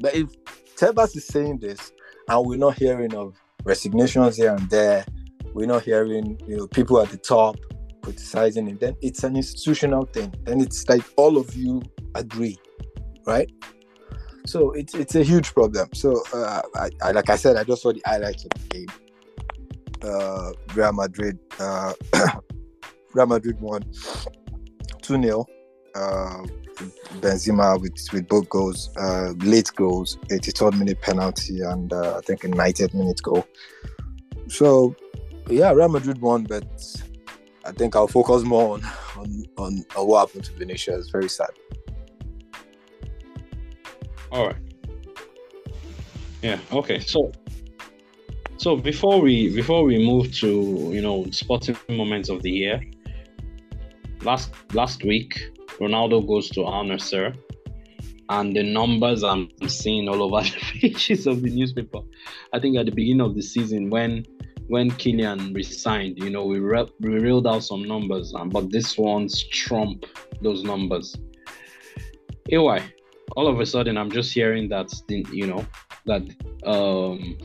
But 0.00 0.14
if 0.14 0.28
Tebas 0.74 1.16
is 1.16 1.26
saying 1.26 1.58
this 1.58 1.92
and 2.28 2.46
we're 2.46 2.56
not 2.56 2.76
hearing 2.76 3.14
of 3.14 3.40
resignations 3.64 4.36
here 4.36 4.54
and 4.54 4.68
there. 4.70 5.04
We're 5.54 5.66
not 5.66 5.82
hearing, 5.82 6.40
you 6.46 6.56
know, 6.56 6.66
people 6.66 7.00
at 7.00 7.10
the 7.10 7.16
top 7.16 7.56
criticizing 8.08 8.68
it. 8.68 8.80
Then 8.80 8.96
it's 9.02 9.22
an 9.24 9.36
institutional 9.36 10.06
thing. 10.06 10.34
Then 10.44 10.60
it's 10.60 10.88
like 10.88 11.04
all 11.16 11.36
of 11.36 11.54
you 11.54 11.82
agree, 12.14 12.56
right? 13.26 13.50
So 14.46 14.72
it's 14.72 14.94
it's 14.94 15.14
a 15.14 15.22
huge 15.22 15.52
problem. 15.52 15.88
So 15.92 16.22
uh, 16.32 16.62
I, 16.74 16.88
I, 17.02 17.10
like 17.10 17.28
I 17.28 17.36
said, 17.36 17.56
I 17.56 17.64
just 17.64 17.82
saw 17.82 17.92
the 17.92 18.02
highlights 18.06 18.44
of 18.44 18.50
the 18.50 18.68
game. 18.74 18.88
Uh, 20.02 20.52
Real 20.74 20.92
Madrid, 20.92 21.38
uh, 21.60 21.92
Real 23.12 23.26
Madrid 23.26 23.60
won 23.60 23.82
two 25.02 25.20
0 25.20 25.44
uh, 25.94 26.42
Benzema 27.20 27.78
with 27.78 27.98
with 28.12 28.26
both 28.26 28.48
goals, 28.48 28.88
uh, 28.96 29.34
late 29.40 29.70
goals, 29.76 30.16
83rd 30.30 30.78
minute 30.78 31.02
penalty, 31.02 31.60
and 31.60 31.92
uh, 31.92 32.16
I 32.16 32.20
think 32.22 32.44
a 32.44 32.48
90th 32.48 32.94
minute 32.94 33.20
goal. 33.22 33.46
So, 34.46 34.96
yeah, 35.50 35.72
Real 35.72 35.90
Madrid 35.90 36.22
won, 36.22 36.44
but 36.44 36.64
I 37.68 37.72
think 37.72 37.94
I'll 37.94 38.08
focus 38.08 38.44
more 38.44 38.74
on 38.74 38.84
on, 39.16 39.44
on, 39.58 39.84
on 39.94 40.06
what 40.06 40.26
happened 40.26 40.44
to 40.44 40.52
Vinicius. 40.52 41.00
It's 41.00 41.10
very 41.10 41.28
sad. 41.28 41.50
All 44.32 44.46
right. 44.46 44.56
Yeah. 46.42 46.58
Okay. 46.72 47.00
So, 47.00 47.30
so 48.56 48.76
before 48.76 49.20
we 49.20 49.54
before 49.54 49.84
we 49.84 49.98
move 49.98 50.32
to 50.36 50.90
you 50.94 51.02
know 51.02 51.26
sporting 51.30 51.76
moments 51.90 52.30
of 52.30 52.42
the 52.42 52.50
year, 52.50 52.80
last 54.22 54.50
last 54.72 55.04
week 55.04 55.52
Ronaldo 55.78 56.26
goes 56.26 56.48
to 56.50 56.64
Al 56.64 56.84
Nassr, 56.84 57.36
and 58.30 58.56
the 58.56 58.62
numbers 58.62 59.22
I'm 59.22 59.50
seeing 59.66 60.08
all 60.08 60.22
over 60.22 60.42
the 60.48 60.56
pages 60.80 61.26
of 61.26 61.42
the 61.42 61.50
newspaper. 61.50 62.00
I 62.54 62.60
think 62.60 62.78
at 62.78 62.86
the 62.86 62.92
beginning 62.92 63.26
of 63.26 63.34
the 63.34 63.42
season, 63.42 63.90
when 63.90 64.24
when 64.68 64.90
Kylian 64.90 65.54
resigned, 65.54 66.18
you 66.18 66.30
know, 66.30 66.44
we, 66.44 66.58
re- 66.58 66.92
we 67.00 67.18
reeled 67.18 67.46
out 67.46 67.64
some 67.64 67.82
numbers, 67.82 68.32
um, 68.34 68.50
but 68.50 68.70
this 68.70 68.96
one's 68.96 69.42
trump 69.48 70.04
those 70.40 70.62
numbers. 70.62 71.16
Anyway, 72.50 72.82
all 73.36 73.48
of 73.48 73.60
a 73.60 73.66
sudden, 73.66 73.96
I'm 73.96 74.10
just 74.10 74.32
hearing 74.32 74.68
that, 74.68 74.92
you 75.08 75.46
know, 75.46 75.66
that 76.06 76.22
um, 76.64 77.38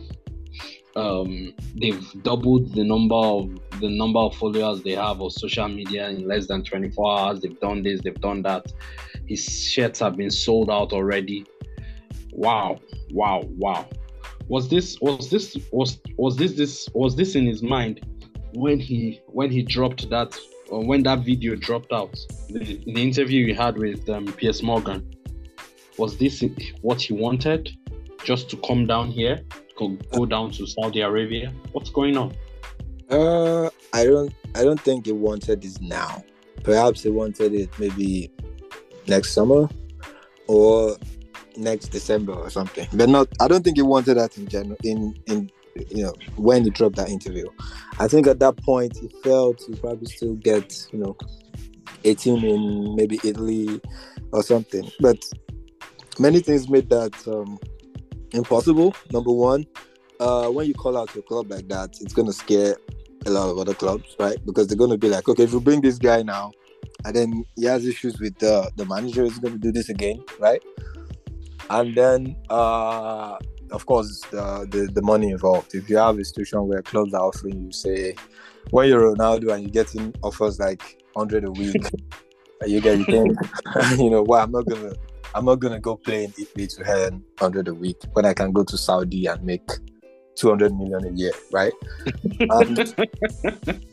um, 0.96 1.54
they've 1.76 2.24
doubled 2.24 2.74
the 2.74 2.84
number 2.84 3.16
of 3.16 3.50
the 3.80 3.90
number 3.90 4.20
of 4.20 4.36
followers 4.36 4.84
they 4.84 4.92
have 4.92 5.22
on 5.22 5.30
social 5.32 5.68
media 5.68 6.10
in 6.10 6.28
less 6.28 6.48
than 6.48 6.64
24 6.64 7.20
hours. 7.20 7.42
They've 7.42 7.60
done 7.60 7.84
this, 7.84 8.02
they've 8.02 8.22
done 8.22 8.44
that. 8.44 8.72
His 9.28 9.44
shirts 9.44 10.00
have 10.00 10.18
been 10.18 10.32
sold 10.32 10.70
out 10.70 10.94
already. 10.94 11.46
Wow, 12.32 12.80
wow, 13.12 13.44
wow. 13.58 13.88
Was 14.48 14.70
this 14.70 15.00
was 15.02 15.30
this 15.30 15.58
was 15.72 16.00
was 16.18 16.36
this 16.36 16.54
this 16.54 16.90
was 16.94 17.16
this 17.16 17.36
in 17.36 17.46
his 17.46 17.64
mind 17.64 18.06
when 18.54 18.80
he 18.80 19.22
when 19.28 19.50
he 19.50 19.64
dropped 19.64 20.10
that 20.10 20.38
or 20.70 20.86
when 20.86 21.04
that 21.04 21.20
video 21.20 21.56
dropped 21.56 21.92
out? 21.92 22.18
The, 22.50 22.82
the 22.86 23.02
interview 23.02 23.48
he 23.48 23.54
had 23.54 23.78
with 23.78 24.08
um, 24.10 24.26
Piers 24.26 24.62
Morgan. 24.62 25.10
Was 25.98 26.18
this 26.18 26.44
what 26.82 27.02
he 27.02 27.14
wanted? 27.14 27.70
Just 28.24 28.50
to 28.52 28.58
come 28.58 28.88
down 28.88 29.12
here 29.12 29.44
go, 29.76 29.98
go 30.12 30.26
down 30.26 30.52
to 30.52 30.68
Saudi 30.68 31.02
Arabia? 31.02 31.54
What's 31.72 31.90
going 31.90 32.18
on? 32.18 32.36
Uh, 33.10 33.70
I 33.94 34.06
don't, 34.06 34.34
I 34.56 34.64
don't 34.64 34.80
think 34.80 35.06
he 35.06 35.12
wanted 35.12 35.62
this 35.62 35.80
now. 35.82 36.24
Perhaps 36.64 37.04
he 37.04 37.10
wanted 37.10 37.54
it 37.54 37.70
maybe 37.80 38.32
next 39.08 39.32
summer 39.32 39.68
or 40.48 40.98
next 41.58 41.90
December 41.90 42.34
or 42.34 42.50
something. 42.50 42.88
But 42.94 43.10
not, 43.10 43.28
I 43.40 43.48
don't 43.48 43.64
think 43.64 43.78
he 43.78 43.84
wanted 43.84 44.16
that 44.16 44.38
in 44.38 44.48
general. 44.48 44.78
In 44.84 45.16
in 45.28 45.50
you 45.90 46.04
know 46.04 46.14
when 46.36 46.64
he 46.64 46.70
dropped 46.70 46.96
that 46.98 47.10
interview, 47.10 47.46
I 48.00 48.08
think 48.08 48.28
at 48.28 48.40
that 48.40 48.58
point 48.58 48.98
he 48.98 49.10
felt 49.24 49.62
he 49.68 49.76
probably 49.76 50.08
still 50.08 50.36
get 50.36 50.88
you 50.92 51.00
know 51.00 51.18
a 52.04 52.14
team 52.14 52.44
in 52.44 52.96
maybe 52.96 53.20
Italy 53.24 53.82
or 54.32 54.44
something. 54.44 54.90
But 55.00 55.24
many 56.20 56.40
things 56.40 56.70
made 56.70 56.90
that 56.90 57.16
um, 57.28 57.60
impossible. 58.34 58.96
Number 59.12 59.32
one, 59.32 59.66
uh, 60.20 60.50
when 60.50 60.68
you 60.68 60.74
call 60.74 60.98
out 60.98 61.14
your 61.16 61.24
club 61.24 61.50
like 61.50 61.68
that, 61.70 61.98
it's 62.02 62.14
gonna 62.14 62.34
scare 62.34 62.76
a 63.26 63.30
lot 63.30 63.50
of 63.50 63.58
other 63.58 63.74
clubs, 63.74 64.16
right? 64.20 64.38
Because 64.46 64.68
they're 64.68 64.78
gonna 64.78 64.98
be 64.98 65.10
like, 65.10 65.28
okay, 65.30 65.44
if 65.44 65.54
you 65.54 65.62
bring 65.62 65.82
this 65.82 65.98
guy 65.98 66.24
now, 66.24 66.52
and 67.06 67.16
then 67.16 67.46
he 67.56 67.66
has 67.66 67.86
issues 67.86 68.20
with 68.20 68.38
the 68.40 68.72
the 68.76 68.86
manager, 68.86 69.24
is 69.24 69.40
gonna 69.40 69.58
do 69.58 69.72
this 69.72 69.90
again, 69.90 70.24
right? 70.40 70.62
And 71.70 71.96
then, 71.96 72.36
uh, 72.50 73.38
of 73.72 73.86
course, 73.86 74.22
the, 74.32 74.68
the 74.70 74.90
the 74.94 75.02
money 75.02 75.32
involved. 75.32 75.74
If 75.74 75.90
you 75.90 75.98
have 75.98 76.18
a 76.18 76.26
situation 76.26 76.68
where 76.68 76.82
clubs 76.82 77.14
are 77.14 77.22
offering 77.22 77.62
you, 77.62 77.72
say, 77.72 78.16
when 78.72 78.90
you're 78.90 79.16
Ronaldo 79.16 79.54
and 79.54 79.64
you're 79.64 79.84
getting 79.84 80.14
offers 80.24 80.60
like 80.60 81.02
hundred 81.16 81.46
a 81.46 81.52
week, 81.52 81.84
you 82.66 82.82
get 82.82 82.98
you 82.98 83.06
think, 83.06 83.38
you 83.98 84.10
know, 84.10 84.24
why 84.24 84.38
well, 84.38 84.44
I'm 84.44 84.52
not 84.52 84.66
gonna 84.68 84.94
I'm 85.36 85.46
not 85.46 85.56
gonna 85.56 85.80
go 85.80 85.96
play 85.96 86.26
in 86.26 86.34
Italy 86.38 86.68
to 86.68 86.84
earn 86.86 87.24
100 87.40 87.68
a 87.68 87.74
week 87.74 87.98
when 88.14 88.26
I 88.26 88.34
can 88.34 88.52
go 88.52 88.64
to 88.64 88.78
Saudi 88.78 89.26
and 89.26 89.44
make 89.44 89.68
200 90.36 90.76
million 90.76 91.06
a 91.06 91.12
year, 91.12 91.32
right? 91.52 91.74
and, 92.40 92.96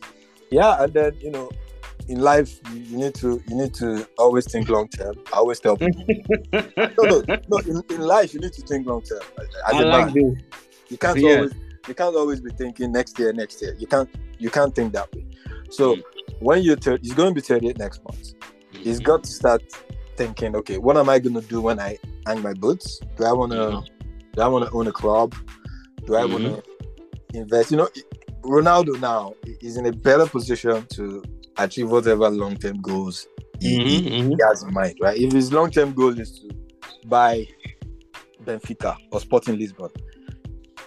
yeah, 0.50 0.82
and 0.82 0.92
then 0.92 1.12
you 1.20 1.30
know, 1.30 1.50
in 2.09 2.20
life 2.20 2.61
you 2.72 2.96
need 2.96 3.14
to 3.14 3.42
you 3.48 3.57
need 3.57 3.74
to 3.74 4.07
always 4.18 4.51
think 4.51 4.68
long 4.68 4.88
term. 4.88 5.14
I 5.32 5.36
always 5.36 5.61
tell 5.61 5.76
people. 5.76 6.05
no, 6.53 6.92
no, 6.98 7.22
no. 7.48 7.59
In, 7.59 7.82
in, 7.90 8.01
life 8.01 8.34
you 8.34 8.40
need 8.40 8.53
to 8.55 8.62
think 8.62 8.86
long 8.86 9.03
term. 9.03 9.20
I 9.66 9.82
like 9.82 10.12
this. 10.12 10.38
You 10.88 10.98
can't 10.98 11.18
yeah. 11.18 11.36
always 11.36 11.55
you 11.88 11.94
can't 11.94 12.16
always 12.16 12.40
be 12.40 12.51
thinking 12.51 12.92
next 12.92 13.18
year, 13.18 13.32
next 13.32 13.62
year. 13.62 13.74
You 13.78 13.86
can't 13.86 14.09
you 14.38 14.51
can't 14.51 14.74
think 14.74 14.92
that 14.92 15.12
way. 15.14 15.26
So 15.70 15.96
mm. 15.96 16.03
when 16.40 16.62
you're 16.62 16.76
30, 16.76 17.03
he's 17.03 17.14
going 17.14 17.30
to 17.30 17.34
be 17.34 17.40
38 17.40 17.78
next 17.78 18.03
month. 18.05 18.34
He's 18.72 18.96
mm-hmm. 18.96 19.05
got 19.05 19.24
to 19.24 19.30
start 19.30 19.62
thinking, 20.16 20.55
okay, 20.55 20.78
what 20.78 20.96
am 20.96 21.09
I 21.09 21.18
gonna 21.18 21.40
do 21.40 21.61
when 21.62 21.80
I 21.80 21.98
hang 22.26 22.42
my 22.42 22.53
boots? 22.53 23.01
Do 23.16 23.24
I 23.24 23.32
wanna 23.32 23.55
mm-hmm. 23.55 24.07
do 24.32 24.42
I 24.42 24.48
wanna 24.48 24.68
own 24.72 24.86
a 24.86 24.92
club? 24.92 25.34
Do 26.05 26.16
I 26.16 26.22
mm-hmm. 26.22 26.32
wanna 26.32 26.62
invest? 27.32 27.70
You 27.70 27.78
know, 27.78 27.88
Ronaldo 28.42 29.01
now 29.01 29.34
is 29.62 29.76
in 29.78 29.86
a 29.86 29.92
better 29.92 30.26
position 30.26 30.86
to 30.96 31.22
achieve 31.64 31.90
whatever 31.90 32.28
long 32.28 32.56
term 32.56 32.80
goals 32.80 33.26
he, 33.61 33.78
mm-hmm, 33.78 33.88
he, 33.88 34.22
mm-hmm. 34.22 34.48
has 34.48 34.62
in 34.62 34.72
mind, 34.72 34.96
right? 35.00 35.18
If 35.18 35.32
his 35.32 35.52
long 35.52 35.70
term 35.70 35.92
goal 35.92 36.18
is 36.18 36.40
to 36.40 36.50
buy 37.06 37.46
Benfica 38.44 38.96
or 39.12 39.20
Sporting 39.20 39.58
Lisbon, 39.58 39.90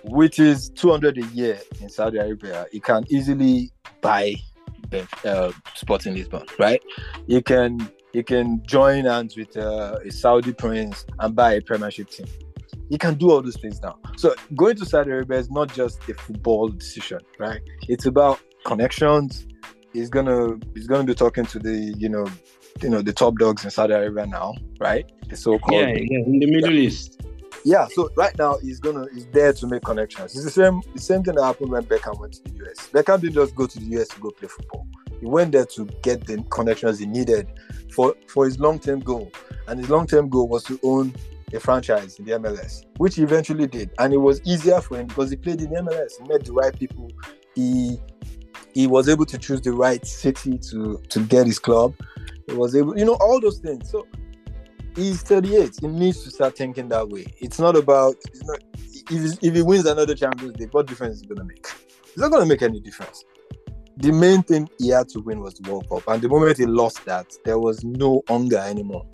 which 0.03 0.39
is 0.39 0.69
200 0.71 1.17
a 1.17 1.25
year 1.27 1.59
in 1.79 1.89
Saudi 1.89 2.17
Arabia, 2.17 2.65
he 2.71 2.79
can 2.79 3.05
easily 3.09 3.71
buy 4.01 4.35
uh, 5.25 5.51
Sporting 5.75 6.15
Lisbon, 6.15 6.43
right? 6.59 6.81
You 7.27 7.41
can 7.41 7.89
you 8.13 8.23
can 8.23 8.61
join 8.65 9.05
hands 9.05 9.35
with 9.35 9.55
uh, 9.57 9.97
a 10.05 10.11
Saudi 10.11 10.53
prince 10.53 11.05
and 11.19 11.35
buy 11.35 11.53
a 11.53 11.61
Premiership 11.61 12.09
team. 12.09 12.27
You 12.89 12.97
can 12.97 13.15
do 13.15 13.31
all 13.31 13.41
those 13.41 13.57
things 13.57 13.81
now. 13.81 13.97
So 14.17 14.35
going 14.55 14.75
to 14.75 14.85
Saudi 14.85 15.09
Arabia 15.09 15.39
is 15.39 15.49
not 15.49 15.73
just 15.73 16.07
a 16.09 16.13
football 16.13 16.67
decision, 16.69 17.19
right? 17.39 17.61
It's 17.87 18.05
about 18.05 18.39
connections. 18.65 19.47
He's 19.93 20.09
gonna 20.09 20.57
he's 20.73 20.87
gonna 20.87 21.03
be 21.03 21.15
talking 21.15 21.45
to 21.45 21.59
the 21.59 21.93
you 21.97 22.09
know 22.09 22.27
you 22.81 22.89
know 22.89 23.01
the 23.01 23.13
top 23.13 23.37
dogs 23.37 23.63
in 23.63 23.71
Saudi 23.71 23.93
Arabia 23.93 24.25
now, 24.25 24.55
right? 24.79 25.09
The 25.29 25.35
so-called 25.35 25.81
yeah, 25.81 25.87
yeah 25.87 26.19
in 26.25 26.39
the 26.39 26.47
Middle 26.47 26.73
yeah. 26.73 26.87
East. 26.87 27.21
yeah, 27.63 27.87
so 27.93 28.09
right 28.17 28.35
now 28.37 28.57
he's 28.57 28.79
gonna 28.79 29.05
he's 29.13 29.27
there 29.27 29.53
to 29.53 29.67
make 29.67 29.83
connections. 29.83 30.35
It's 30.35 30.43
the 30.43 30.51
same 30.51 30.81
the 30.93 31.01
same 31.01 31.23
thing 31.23 31.35
that 31.35 31.43
happened 31.43 31.71
when 31.71 31.83
Beckham 31.83 32.19
went 32.19 32.33
to 32.33 32.43
the 32.43 32.65
US. 32.65 32.89
Beckham 32.89 33.21
didn't 33.21 33.35
just 33.35 33.55
go 33.55 33.67
to 33.67 33.79
the 33.79 33.85
US 33.99 34.07
to 34.09 34.19
go 34.19 34.31
play 34.31 34.47
football. 34.47 34.87
He 35.19 35.27
went 35.27 35.51
there 35.51 35.65
to 35.65 35.85
get 36.01 36.25
the 36.25 36.43
connections 36.49 36.99
he 36.99 37.05
needed 37.05 37.47
for 37.91 38.15
for 38.27 38.45
his 38.45 38.59
long 38.59 38.79
term 38.79 38.99
goal, 38.99 39.31
and 39.67 39.79
his 39.79 39.89
long 39.89 40.07
term 40.07 40.27
goal 40.27 40.47
was 40.47 40.63
to 40.63 40.79
own 40.83 41.13
a 41.53 41.59
franchise 41.59 42.17
in 42.17 42.25
the 42.25 42.31
MLS, 42.31 42.83
which 42.97 43.15
he 43.15 43.23
eventually 43.23 43.67
did, 43.67 43.91
and 43.99 44.13
it 44.13 44.17
was 44.17 44.41
easier 44.43 44.81
for 44.81 44.97
him 44.97 45.07
because 45.07 45.29
he 45.29 45.35
played 45.35 45.61
in 45.61 45.69
the 45.69 45.81
MLS. 45.81 46.21
He 46.21 46.27
met 46.27 46.43
the 46.43 46.53
right 46.53 46.77
people. 46.77 47.11
He 47.55 47.99
he 48.73 48.87
was 48.87 49.07
able 49.07 49.25
to 49.25 49.37
choose 49.37 49.61
the 49.61 49.71
right 49.71 50.05
city 50.05 50.57
to 50.69 51.01
to 51.09 51.19
get 51.25 51.45
his 51.45 51.59
club. 51.59 51.95
He 52.47 52.53
was 52.53 52.75
able, 52.75 52.97
you 52.97 53.05
know, 53.05 53.17
all 53.21 53.39
those 53.39 53.59
things. 53.59 53.89
So 53.89 54.07
he's 54.95 55.21
38. 55.21 55.77
He 55.79 55.87
needs 55.87 56.23
to 56.23 56.31
start 56.31 56.57
thinking 56.57 56.89
that 56.89 57.07
way. 57.09 57.25
It's 57.39 57.59
not 57.59 57.75
about 57.75 58.15
it's 58.25 58.43
not 58.43 58.59
if, 59.09 59.43
if 59.43 59.53
he 59.53 59.61
wins 59.61 59.85
another 59.85 60.15
Champions 60.15 60.57
League, 60.57 60.73
what 60.73 60.87
difference 60.87 61.17
is 61.17 61.21
it 61.23 61.29
gonna 61.29 61.43
make? 61.43 61.67
It's 62.05 62.17
not 62.17 62.31
gonna 62.31 62.45
make 62.45 62.61
any 62.61 62.79
difference. 62.79 63.25
The 63.97 64.11
main 64.11 64.41
thing 64.41 64.69
he 64.79 64.89
had 64.89 65.07
to 65.09 65.19
win 65.19 65.39
was 65.39 65.53
the 65.55 65.71
World 65.71 65.87
Cup, 65.87 66.07
and 66.07 66.21
the 66.21 66.27
moment 66.27 66.57
he 66.57 66.65
lost 66.65 67.05
that, 67.05 67.31
there 67.45 67.59
was 67.59 67.83
no 67.83 68.23
hunger 68.27 68.57
anymore. 68.57 69.05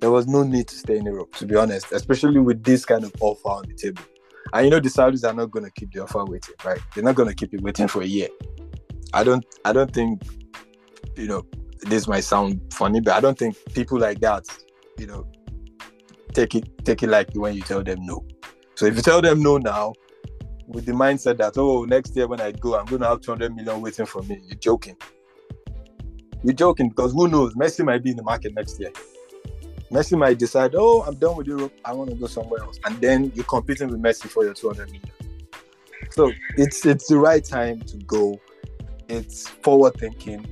There 0.00 0.10
was 0.10 0.26
no 0.26 0.42
need 0.42 0.68
to 0.68 0.76
stay 0.76 0.98
in 0.98 1.06
Europe, 1.06 1.34
to 1.36 1.46
be 1.46 1.56
honest, 1.56 1.90
especially 1.92 2.40
with 2.40 2.62
this 2.62 2.84
kind 2.84 3.02
of 3.02 3.14
offer 3.20 3.48
on 3.48 3.64
the 3.66 3.74
table. 3.74 4.02
And 4.52 4.66
you 4.66 4.70
know 4.70 4.78
the 4.78 4.90
Saudis 4.90 5.26
are 5.26 5.32
not 5.32 5.50
gonna 5.50 5.70
keep 5.70 5.92
the 5.92 6.02
offer 6.02 6.24
waiting, 6.24 6.54
right? 6.64 6.80
They're 6.94 7.04
not 7.04 7.14
gonna 7.14 7.34
keep 7.34 7.54
it 7.54 7.62
waiting 7.62 7.88
for 7.88 8.02
a 8.02 8.06
year. 8.06 8.28
I 9.16 9.24
don't 9.24 9.44
I 9.64 9.72
don't 9.72 9.92
think 9.92 10.22
you 11.16 11.26
know 11.26 11.46
this 11.80 12.06
might 12.06 12.24
sound 12.24 12.60
funny, 12.72 13.00
but 13.00 13.14
I 13.14 13.20
don't 13.20 13.38
think 13.38 13.56
people 13.74 13.98
like 13.98 14.20
that 14.20 14.46
you 14.98 15.06
know, 15.06 15.26
take 16.32 16.54
it 16.54 16.84
take 16.84 17.02
it 17.02 17.08
like 17.08 17.30
when 17.34 17.54
you 17.54 17.62
tell 17.62 17.82
them 17.82 18.04
no. 18.04 18.24
So 18.74 18.84
if 18.84 18.94
you 18.94 19.02
tell 19.02 19.22
them 19.22 19.42
no 19.42 19.56
now, 19.56 19.94
with 20.66 20.84
the 20.84 20.92
mindset 20.92 21.38
that 21.38 21.54
oh 21.56 21.84
next 21.84 22.14
year 22.14 22.26
when 22.26 22.40
I 22.40 22.52
go 22.52 22.78
I'm 22.78 22.84
gonna 22.86 23.06
have 23.06 23.22
200 23.22 23.54
million 23.54 23.80
waiting 23.80 24.06
for 24.06 24.22
me, 24.22 24.40
you're 24.44 24.58
joking. 24.58 24.96
You're 26.42 26.54
joking 26.54 26.90
because 26.90 27.12
who 27.12 27.28
knows? 27.28 27.54
Messi 27.54 27.84
might 27.84 28.02
be 28.02 28.10
in 28.10 28.16
the 28.16 28.22
market 28.22 28.54
next 28.54 28.78
year. 28.78 28.92
Messi 29.90 30.18
might 30.18 30.38
decide, 30.38 30.74
oh, 30.74 31.02
I'm 31.06 31.14
done 31.14 31.36
with 31.36 31.46
Europe. 31.46 31.72
I 31.84 31.92
want 31.94 32.10
to 32.10 32.16
go 32.16 32.26
somewhere 32.26 32.60
else, 32.60 32.78
and 32.84 33.00
then 33.00 33.32
you're 33.34 33.44
competing 33.44 33.88
with 33.88 34.02
Messi 34.02 34.28
for 34.28 34.44
your 34.44 34.52
200 34.52 34.90
million. 34.90 35.10
So 36.10 36.32
it's 36.56 36.84
it's 36.84 37.08
the 37.08 37.18
right 37.18 37.44
time 37.44 37.80
to 37.80 37.96
go. 37.98 38.38
It's 39.08 39.48
forward 39.48 39.94
thinking. 39.98 40.46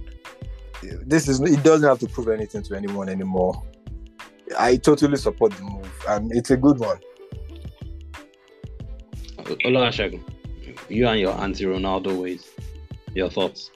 This 0.82 1.28
is 1.28 1.40
it 1.40 1.62
doesn't 1.62 1.88
have 1.88 1.98
to 2.00 2.06
prove 2.08 2.28
anything 2.28 2.62
to 2.64 2.76
anyone 2.76 3.08
anymore. 3.08 3.62
I 4.58 4.76
totally 4.76 5.16
support 5.16 5.52
the 5.52 5.62
move, 5.62 6.04
and 6.08 6.30
it's 6.32 6.50
a 6.50 6.56
good 6.56 6.78
one. 6.78 6.98
Oluwasegun, 9.38 10.22
you 10.88 11.06
and 11.06 11.20
your 11.20 11.32
anti-Ronaldo 11.40 12.20
ways, 12.20 12.50
your 13.14 13.30
thoughts? 13.30 13.70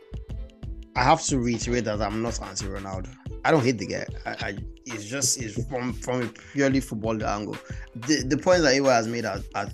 I 0.97 1.03
have 1.05 1.23
to 1.25 1.39
reiterate 1.39 1.85
that 1.85 2.03
I'm 2.03 2.23
not 2.23 2.41
anti-Ronaldo. 2.43 3.15
I 3.45 3.51
don't 3.51 3.65
hate 3.65 3.79
the 3.79 3.87
guy. 3.87 4.07
I, 4.27 4.31
I 4.31 4.59
it's 4.85 5.05
just 5.05 5.41
it's 5.41 5.65
from 5.69 5.93
from 5.93 6.23
a 6.23 6.27
purely 6.27 6.81
football 6.81 7.23
angle. 7.25 7.57
The 7.95 8.25
the 8.27 8.37
points 8.37 8.63
that 8.63 8.75
Ewa 8.75 8.93
has 8.93 9.07
made 9.07 9.25
are, 9.25 9.41
are 9.55 9.67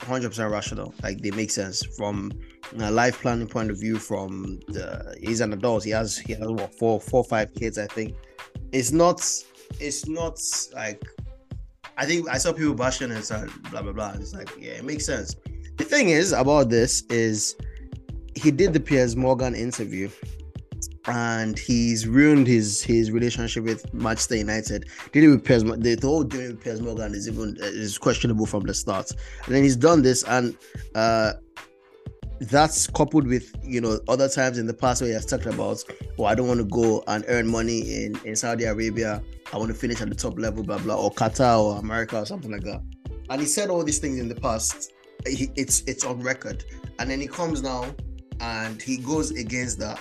100 0.00 0.28
percent 0.28 0.50
rational. 0.50 0.94
Like 1.02 1.20
they 1.20 1.30
make 1.30 1.50
sense 1.50 1.84
from 1.96 2.32
a 2.78 2.90
life 2.90 3.20
planning 3.20 3.48
point 3.48 3.70
of 3.70 3.78
view. 3.78 3.98
From 3.98 4.60
the 4.68 5.16
he's 5.20 5.40
an 5.40 5.52
adult. 5.52 5.84
He 5.84 5.90
has 5.90 6.18
he 6.18 6.32
has 6.34 6.48
what 6.48 6.74
four 6.74 7.00
four 7.00 7.24
five 7.24 7.52
kids. 7.54 7.78
I 7.78 7.86
think 7.86 8.14
it's 8.72 8.92
not 8.92 9.20
it's 9.80 10.08
not 10.08 10.40
like 10.74 11.02
I 11.96 12.06
think 12.06 12.28
I 12.28 12.38
saw 12.38 12.52
people 12.52 12.74
bashing 12.74 13.10
and 13.10 13.24
blah 13.70 13.82
blah 13.82 13.92
blah. 13.92 14.12
It's 14.16 14.34
like 14.34 14.50
yeah, 14.58 14.72
it 14.72 14.84
makes 14.84 15.06
sense. 15.06 15.36
The 15.76 15.84
thing 15.84 16.10
is 16.10 16.32
about 16.32 16.68
this 16.68 17.02
is 17.02 17.56
he 18.34 18.50
did 18.50 18.72
the 18.72 18.80
Piers 18.80 19.16
Morgan 19.16 19.54
interview 19.54 20.08
and 21.06 21.58
he's 21.58 22.06
ruined 22.06 22.46
his 22.46 22.82
his 22.82 23.10
relationship 23.10 23.64
with 23.64 23.92
Manchester 23.92 24.36
United. 24.36 24.88
Did 25.12 25.24
it 25.24 25.28
with 25.28 25.44
Piers? 25.44 25.64
The, 25.64 25.98
whole 26.00 26.22
doing 26.22 26.48
with 26.48 26.60
Piers 26.60 26.80
Morgan 26.80 27.14
is 27.14 27.28
even 27.28 27.56
is 27.60 27.98
questionable 27.98 28.46
from 28.46 28.62
the 28.64 28.74
start. 28.74 29.10
And 29.46 29.54
then 29.54 29.62
he's 29.62 29.76
done 29.76 30.02
this, 30.02 30.22
and 30.24 30.56
uh, 30.94 31.34
that's 32.50 32.86
coupled 32.86 33.26
with 33.26 33.54
you 33.62 33.80
know 33.80 34.00
other 34.08 34.28
times 34.28 34.58
in 34.58 34.66
the 34.66 34.74
past 34.74 35.00
where 35.00 35.08
he 35.08 35.14
has 35.14 35.26
talked 35.26 35.46
about, 35.46 35.82
oh, 36.18 36.24
I 36.24 36.34
don't 36.34 36.48
want 36.48 36.60
to 36.60 36.66
go 36.66 37.02
and 37.06 37.24
earn 37.28 37.46
money 37.48 38.04
in 38.04 38.18
in 38.24 38.36
Saudi 38.36 38.64
Arabia. 38.64 39.22
I 39.52 39.58
want 39.58 39.70
to 39.70 39.76
finish 39.76 40.00
at 40.00 40.08
the 40.08 40.14
top 40.14 40.38
level, 40.38 40.62
blah 40.62 40.78
blah, 40.78 40.96
or 40.96 41.10
Qatar 41.10 41.60
or 41.60 41.78
America 41.78 42.18
or 42.18 42.26
something 42.26 42.50
like 42.50 42.64
that. 42.64 42.82
And 43.30 43.40
he 43.40 43.46
said 43.46 43.70
all 43.70 43.84
these 43.84 43.98
things 43.98 44.18
in 44.18 44.28
the 44.28 44.34
past. 44.34 44.92
He, 45.26 45.50
it's 45.56 45.82
it's 45.86 46.04
on 46.04 46.20
record, 46.20 46.64
and 46.98 47.08
then 47.08 47.20
he 47.20 47.26
comes 47.26 47.62
now 47.62 47.94
and 48.40 48.82
he 48.82 48.96
goes 48.96 49.30
against 49.30 49.78
that 49.78 50.00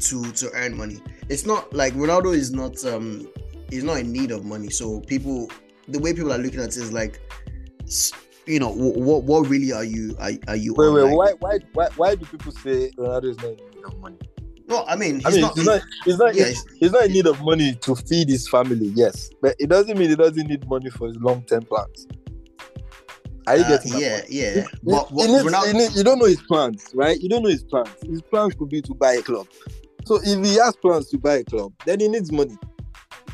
to 0.00 0.32
to 0.32 0.50
earn 0.54 0.76
money. 0.76 1.00
It's 1.28 1.46
not 1.46 1.72
like 1.72 1.94
Ronaldo 1.94 2.34
is 2.34 2.50
not 2.50 2.84
um 2.84 3.28
he's 3.70 3.84
not 3.84 3.98
in 3.98 4.12
need 4.12 4.30
of 4.30 4.44
money. 4.44 4.70
So 4.70 5.00
people, 5.00 5.50
the 5.86 5.98
way 5.98 6.12
people 6.12 6.32
are 6.32 6.38
looking 6.38 6.60
at 6.60 6.68
it 6.68 6.76
is 6.76 6.92
like 6.92 7.20
you 8.48 8.58
know, 8.58 8.70
what 8.70 9.24
what 9.24 9.48
really 9.48 9.72
are 9.72 9.84
you 9.84 10.16
are, 10.18 10.30
are 10.48 10.56
you? 10.56 10.74
Wait, 10.74 10.90
wait, 10.90 11.14
why, 11.14 11.32
why 11.40 11.58
why 11.74 11.88
why 11.96 12.14
do 12.14 12.24
people 12.24 12.52
say 12.52 12.90
Ronaldo 12.98 13.24
is 13.24 13.36
not 13.38 13.46
in 13.46 13.56
need 13.56 13.84
of 13.84 13.98
money? 14.00 14.18
No, 14.66 14.84
I 14.86 14.96
mean, 14.96 15.22
I 15.24 15.30
mean, 15.30 15.40
not, 15.40 15.54
he's 15.54 15.64
not, 15.64 15.82
he's 16.04 16.18
not, 16.18 16.34
yeah, 16.34 16.52
he's 16.78 16.92
not 16.92 17.04
in 17.04 17.12
need 17.12 17.26
of 17.26 17.40
money 17.42 17.74
to 17.74 17.94
feed 17.94 18.28
his 18.28 18.48
family. 18.48 18.92
Yes, 18.94 19.30
but 19.40 19.54
it 19.58 19.68
doesn't 19.68 19.96
mean 19.96 20.10
he 20.10 20.16
doesn't 20.16 20.46
need 20.46 20.68
money 20.68 20.90
for 20.90 21.06
his 21.08 21.16
long 21.16 21.42
term 21.42 21.64
plans. 21.64 22.06
Are 23.46 23.56
you 23.56 23.64
uh, 23.64 23.68
getting? 23.68 23.98
Yeah, 23.98 24.20
yeah. 24.28 24.66
But, 24.82 25.08
but 25.08 25.26
needs, 25.26 25.44
Ronaldo... 25.44 25.72
needs, 25.72 25.96
you 25.96 26.04
don't 26.04 26.18
know 26.18 26.26
his 26.26 26.42
plans, 26.42 26.90
right? 26.94 27.18
You 27.18 27.30
don't 27.30 27.42
know 27.42 27.48
his 27.48 27.64
plans. 27.64 27.88
His 28.06 28.20
plans 28.20 28.54
could 28.54 28.68
be 28.68 28.82
to 28.82 28.94
buy 28.94 29.14
a 29.14 29.22
club. 29.22 29.46
So 30.04 30.20
if 30.22 30.44
he 30.44 30.56
has 30.56 30.76
plans 30.76 31.08
to 31.10 31.18
buy 31.18 31.36
a 31.36 31.44
club, 31.44 31.72
then 31.86 32.00
he 32.00 32.08
needs 32.08 32.30
money. 32.30 32.58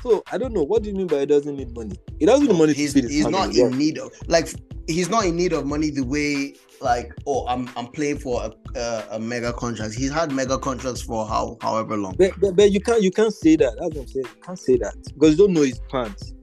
So 0.05 0.23
I 0.31 0.39
don't 0.39 0.53
know. 0.53 0.62
What 0.62 0.85
do 0.85 0.91
you 0.91 0.95
mean 0.95 1.09
by 1.09 1.21
he 1.21 1.27
doesn't 1.27 1.57
need 1.57 1.75
money? 1.75 1.97
He 2.19 2.27
doesn't 2.27 2.47
need 2.47 2.57
money. 2.57 2.73
He's, 2.73 2.93
he's 2.93 3.27
not 3.27 3.55
in 3.55 3.77
need 3.77 3.99
of 3.99 4.12
like 4.27 4.49
he's 4.87 5.09
not 5.09 5.25
in 5.25 5.37
need 5.37 5.53
of 5.53 5.67
money 5.67 5.91
the 5.91 6.03
way 6.03 6.55
like 6.81 7.12
oh 7.27 7.47
I'm 7.47 7.69
I'm 7.77 7.87
playing 7.89 8.19
for 8.19 8.43
a, 8.45 8.79
a, 8.79 9.07
a 9.12 9.19
mega 9.19 9.53
contract. 9.53 9.95
He's 9.95 10.12
had 10.12 10.33
mega 10.33 10.59
contracts 10.59 11.03
for 11.03 11.27
how 11.27 11.57
however 11.61 11.97
long. 11.97 12.15
But, 12.17 12.39
but, 12.41 12.57
but, 12.57 12.71
you 12.71 12.81
can't 12.81 13.03
you 13.03 13.11
can't 13.11 13.33
say 13.33 13.57
that. 13.57 13.77
That's 13.79 13.95
what 13.95 14.03
I'm 14.03 14.07
saying. 14.07 14.27
You 14.27 14.43
can't 14.43 14.59
say 14.59 14.77
that 14.79 14.95
because 15.15 15.33
you 15.33 15.47
don't 15.47 15.55
know 15.55 15.62
his 15.62 15.81
plans. 15.89 16.35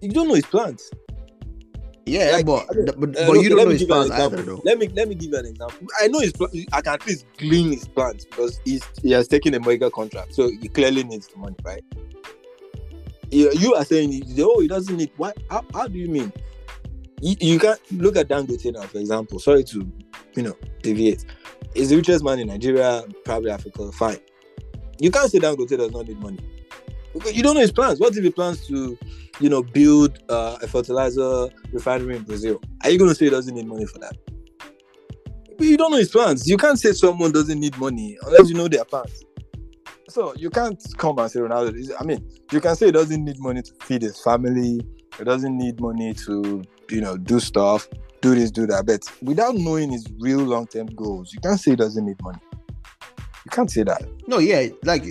You 0.00 0.10
don't 0.10 0.28
know 0.28 0.34
his 0.34 0.46
plans. 0.46 0.90
Yeah, 2.06 2.30
like, 2.32 2.46
but 2.46 2.66
but, 2.68 3.00
but 3.00 3.18
uh, 3.18 3.32
you 3.34 3.50
don't 3.50 3.64
know 3.64 3.68
his 3.68 3.84
plans 3.84 4.10
either, 4.10 4.42
though. 4.42 4.62
Let 4.64 4.78
me 4.78 4.88
let 4.88 5.08
me 5.08 5.14
give 5.14 5.30
you 5.30 5.38
an 5.38 5.46
example. 5.46 5.86
I 6.00 6.08
know 6.08 6.20
his 6.20 6.32
plan. 6.32 6.50
I 6.72 6.80
can 6.80 6.94
at 6.94 7.06
least 7.06 7.26
glean 7.36 7.72
his 7.72 7.86
plans 7.86 8.24
because 8.24 8.60
he's 8.64 8.82
he 9.02 9.10
has 9.12 9.28
taken 9.28 9.52
a 9.54 9.60
mega 9.60 9.90
contract, 9.90 10.34
so 10.34 10.48
he 10.48 10.68
clearly 10.68 11.04
needs 11.04 11.26
the 11.28 11.38
money, 11.38 11.56
right? 11.64 11.84
You, 13.30 13.74
are 13.74 13.84
saying 13.84 14.22
oh 14.38 14.60
he 14.60 14.68
doesn't 14.68 14.96
need 14.96 15.10
what? 15.16 15.36
How, 15.50 15.64
how 15.74 15.86
do 15.86 15.98
you 15.98 16.08
mean? 16.08 16.32
you, 17.20 17.36
you 17.40 17.58
can't 17.58 17.80
look 17.92 18.16
at 18.16 18.28
Dangote 18.28 18.72
now, 18.72 18.82
for 18.82 18.98
example. 18.98 19.38
Sorry 19.38 19.64
to, 19.64 19.90
you 20.34 20.42
know, 20.42 20.56
deviate. 20.82 21.24
He's 21.74 21.90
the 21.90 21.96
richest 21.96 22.24
man 22.24 22.38
in 22.38 22.48
Nigeria, 22.48 23.02
probably 23.24 23.50
Africa. 23.50 23.90
Fine. 23.92 24.18
You 25.00 25.10
can't 25.10 25.30
say 25.30 25.38
Dangote 25.38 25.76
does 25.76 25.90
not 25.90 26.06
need 26.06 26.20
money. 26.20 26.38
You 27.32 27.42
don't 27.42 27.54
know 27.54 27.60
his 27.60 27.72
plans. 27.72 27.98
What 27.98 28.16
if 28.16 28.22
he 28.22 28.30
plans 28.30 28.66
to, 28.68 28.96
you 29.40 29.48
know, 29.48 29.62
build 29.62 30.18
uh, 30.28 30.58
a 30.62 30.68
fertilizer 30.68 31.48
refinery 31.72 32.16
in 32.16 32.22
Brazil? 32.22 32.60
Are 32.84 32.90
you 32.90 32.98
going 32.98 33.10
to 33.10 33.14
say 33.14 33.26
he 33.26 33.30
doesn't 33.30 33.54
need 33.54 33.66
money 33.66 33.86
for 33.86 33.98
that? 33.98 34.16
But 35.56 35.66
you 35.66 35.76
don't 35.76 35.90
know 35.90 35.96
his 35.96 36.10
plans. 36.10 36.46
You 36.46 36.56
can't 36.56 36.78
say 36.78 36.92
someone 36.92 37.32
doesn't 37.32 37.58
need 37.58 37.76
money 37.78 38.16
unless 38.22 38.48
you 38.48 38.54
know 38.54 38.68
their 38.68 38.84
plans. 38.84 39.24
So 40.08 40.34
you 40.36 40.50
can't 40.50 40.82
come 40.96 41.18
and 41.18 41.30
say 41.30 41.40
Ronaldo. 41.40 41.90
I 42.00 42.04
mean, 42.04 42.28
you 42.50 42.60
can 42.60 42.74
say 42.76 42.86
he 42.86 42.92
doesn't 42.92 43.24
need 43.24 43.38
money 43.38 43.62
to 43.62 43.72
feed 43.82 44.02
his 44.02 44.20
family. 44.20 44.80
He 45.16 45.24
doesn't 45.24 45.56
need 45.56 45.80
money 45.80 46.14
to 46.14 46.62
you 46.90 47.00
know, 47.00 47.16
do 47.16 47.40
stuff, 47.40 47.88
do 48.20 48.34
this, 48.34 48.50
do 48.50 48.66
that. 48.66 48.86
But 48.86 49.02
without 49.22 49.54
knowing 49.54 49.90
his 49.90 50.06
real 50.18 50.40
long 50.40 50.66
term 50.66 50.86
goals, 50.86 51.32
you 51.32 51.40
can't 51.40 51.58
say 51.58 51.72
he 51.72 51.76
doesn't 51.76 52.04
need 52.04 52.20
money. 52.22 52.38
You 53.44 53.50
can't 53.50 53.70
say 53.70 53.82
that. 53.84 54.02
No, 54.26 54.38
yeah, 54.38 54.68
like 54.84 55.04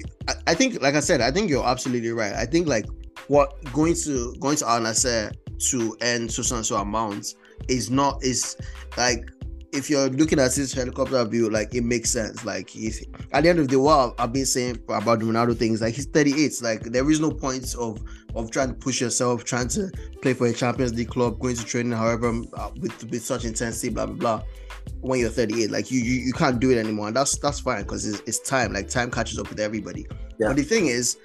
I, 0.47 0.53
think, 0.53 0.81
like 0.81 0.95
I 0.95 0.99
said, 0.99 1.21
I 1.21 1.31
think 1.31 1.49
you're 1.49 1.65
absolutely 1.65 2.11
right. 2.11 2.33
I 2.33 2.45
think 2.45 2.67
like 2.67 2.85
what 3.27 3.63
going 3.73 3.95
to 3.95 4.35
going 4.39 4.57
to 4.57 4.69
Al 4.69 4.81
to 4.83 5.97
earn 6.01 6.29
so 6.29 6.55
and 6.55 6.65
so 6.65 6.75
amounts 6.75 7.35
is 7.67 7.89
not 7.89 8.23
is 8.23 8.55
like 8.95 9.29
if 9.77 9.89
you're 9.89 10.09
looking 10.09 10.39
at 10.39 10.53
this 10.53 10.73
helicopter 10.73 11.23
view, 11.25 11.49
like 11.49 11.73
it 11.73 11.83
makes 11.83 12.09
sense. 12.09 12.43
Like 12.43 12.75
if 12.75 13.01
at 13.31 13.43
the 13.43 13.49
end 13.49 13.59
of 13.59 13.67
the 13.67 13.79
world, 13.79 14.15
I've 14.17 14.33
been 14.33 14.45
saying 14.45 14.81
about 14.89 15.19
Ronaldo 15.19 15.57
things, 15.57 15.81
like 15.81 15.93
he's 15.93 16.05
38. 16.07 16.61
Like 16.61 16.81
there 16.83 17.09
is 17.09 17.19
no 17.19 17.31
point 17.31 17.75
of 17.75 17.99
of 18.35 18.51
trying 18.51 18.69
to 18.69 18.73
push 18.73 18.99
yourself, 19.01 19.43
trying 19.43 19.67
to 19.69 19.89
play 20.21 20.33
for 20.33 20.47
a 20.47 20.53
Champions 20.53 20.93
League 20.93 21.09
club, 21.09 21.39
going 21.39 21.55
to 21.55 21.65
training, 21.65 21.93
however, 21.93 22.41
uh, 22.53 22.71
with 22.79 23.09
with 23.09 23.23
such 23.23 23.45
intensity, 23.45 23.89
blah 23.89 24.05
blah 24.05 24.15
blah. 24.15 24.43
When 25.01 25.19
you're 25.19 25.29
38, 25.29 25.69
like 25.69 25.91
you 25.91 25.99
you, 25.99 26.13
you 26.13 26.33
can't 26.33 26.59
do 26.59 26.71
it 26.71 26.77
anymore, 26.77 27.07
and 27.07 27.15
that's 27.15 27.37
that's 27.37 27.59
fine 27.59 27.83
because 27.83 28.05
it's, 28.05 28.21
it's 28.25 28.39
time. 28.39 28.73
Like 28.73 28.89
time 28.89 29.11
catches 29.11 29.39
up 29.39 29.49
with 29.49 29.59
everybody. 29.59 30.07
Yeah. 30.39 30.47
But 30.47 30.57
the 30.57 30.63
thing 30.63 30.87
is 30.87 31.17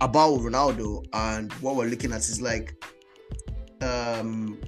about 0.00 0.38
Ronaldo 0.40 1.04
and 1.12 1.52
what 1.54 1.76
we're 1.76 1.88
looking 1.88 2.12
at 2.12 2.20
is 2.20 2.40
like 2.40 2.74
um, 3.82 4.58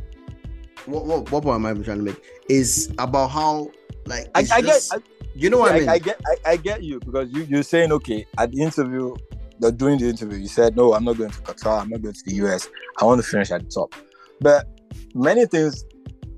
what 0.86 1.04
what 1.04 1.30
what 1.30 1.42
point 1.42 1.56
am 1.56 1.66
I 1.66 1.74
trying 1.74 1.98
to 1.98 2.04
make 2.04 2.22
is 2.50 2.92
about 2.98 3.28
how 3.28 3.70
like 4.06 4.28
I, 4.34 4.44
I 4.52 4.60
get, 4.60 4.88
I, 4.90 4.96
you 5.34 5.48
know 5.50 5.58
what 5.58 5.72
I, 5.72 5.76
I, 5.76 5.80
mean? 5.80 5.88
I 5.88 5.98
get, 5.98 6.20
I, 6.44 6.56
get 6.56 6.82
you 6.82 6.98
because 6.98 7.30
you 7.30 7.44
you're 7.44 7.62
saying 7.62 7.92
okay 7.92 8.26
at 8.38 8.50
the 8.50 8.60
interview, 8.60 9.14
the, 9.60 9.70
during 9.70 9.98
the 9.98 10.08
interview, 10.08 10.38
you 10.38 10.48
said 10.48 10.76
no, 10.76 10.92
I'm 10.92 11.04
not 11.04 11.16
going 11.16 11.30
to 11.30 11.40
Qatar, 11.42 11.80
I'm 11.82 11.90
not 11.90 12.02
going 12.02 12.14
to 12.14 12.22
the 12.26 12.34
US. 12.46 12.68
I 12.98 13.04
want 13.04 13.22
to 13.22 13.26
finish 13.26 13.52
at 13.52 13.62
the 13.62 13.70
top. 13.70 13.94
But 14.40 14.66
many 15.14 15.46
things 15.46 15.84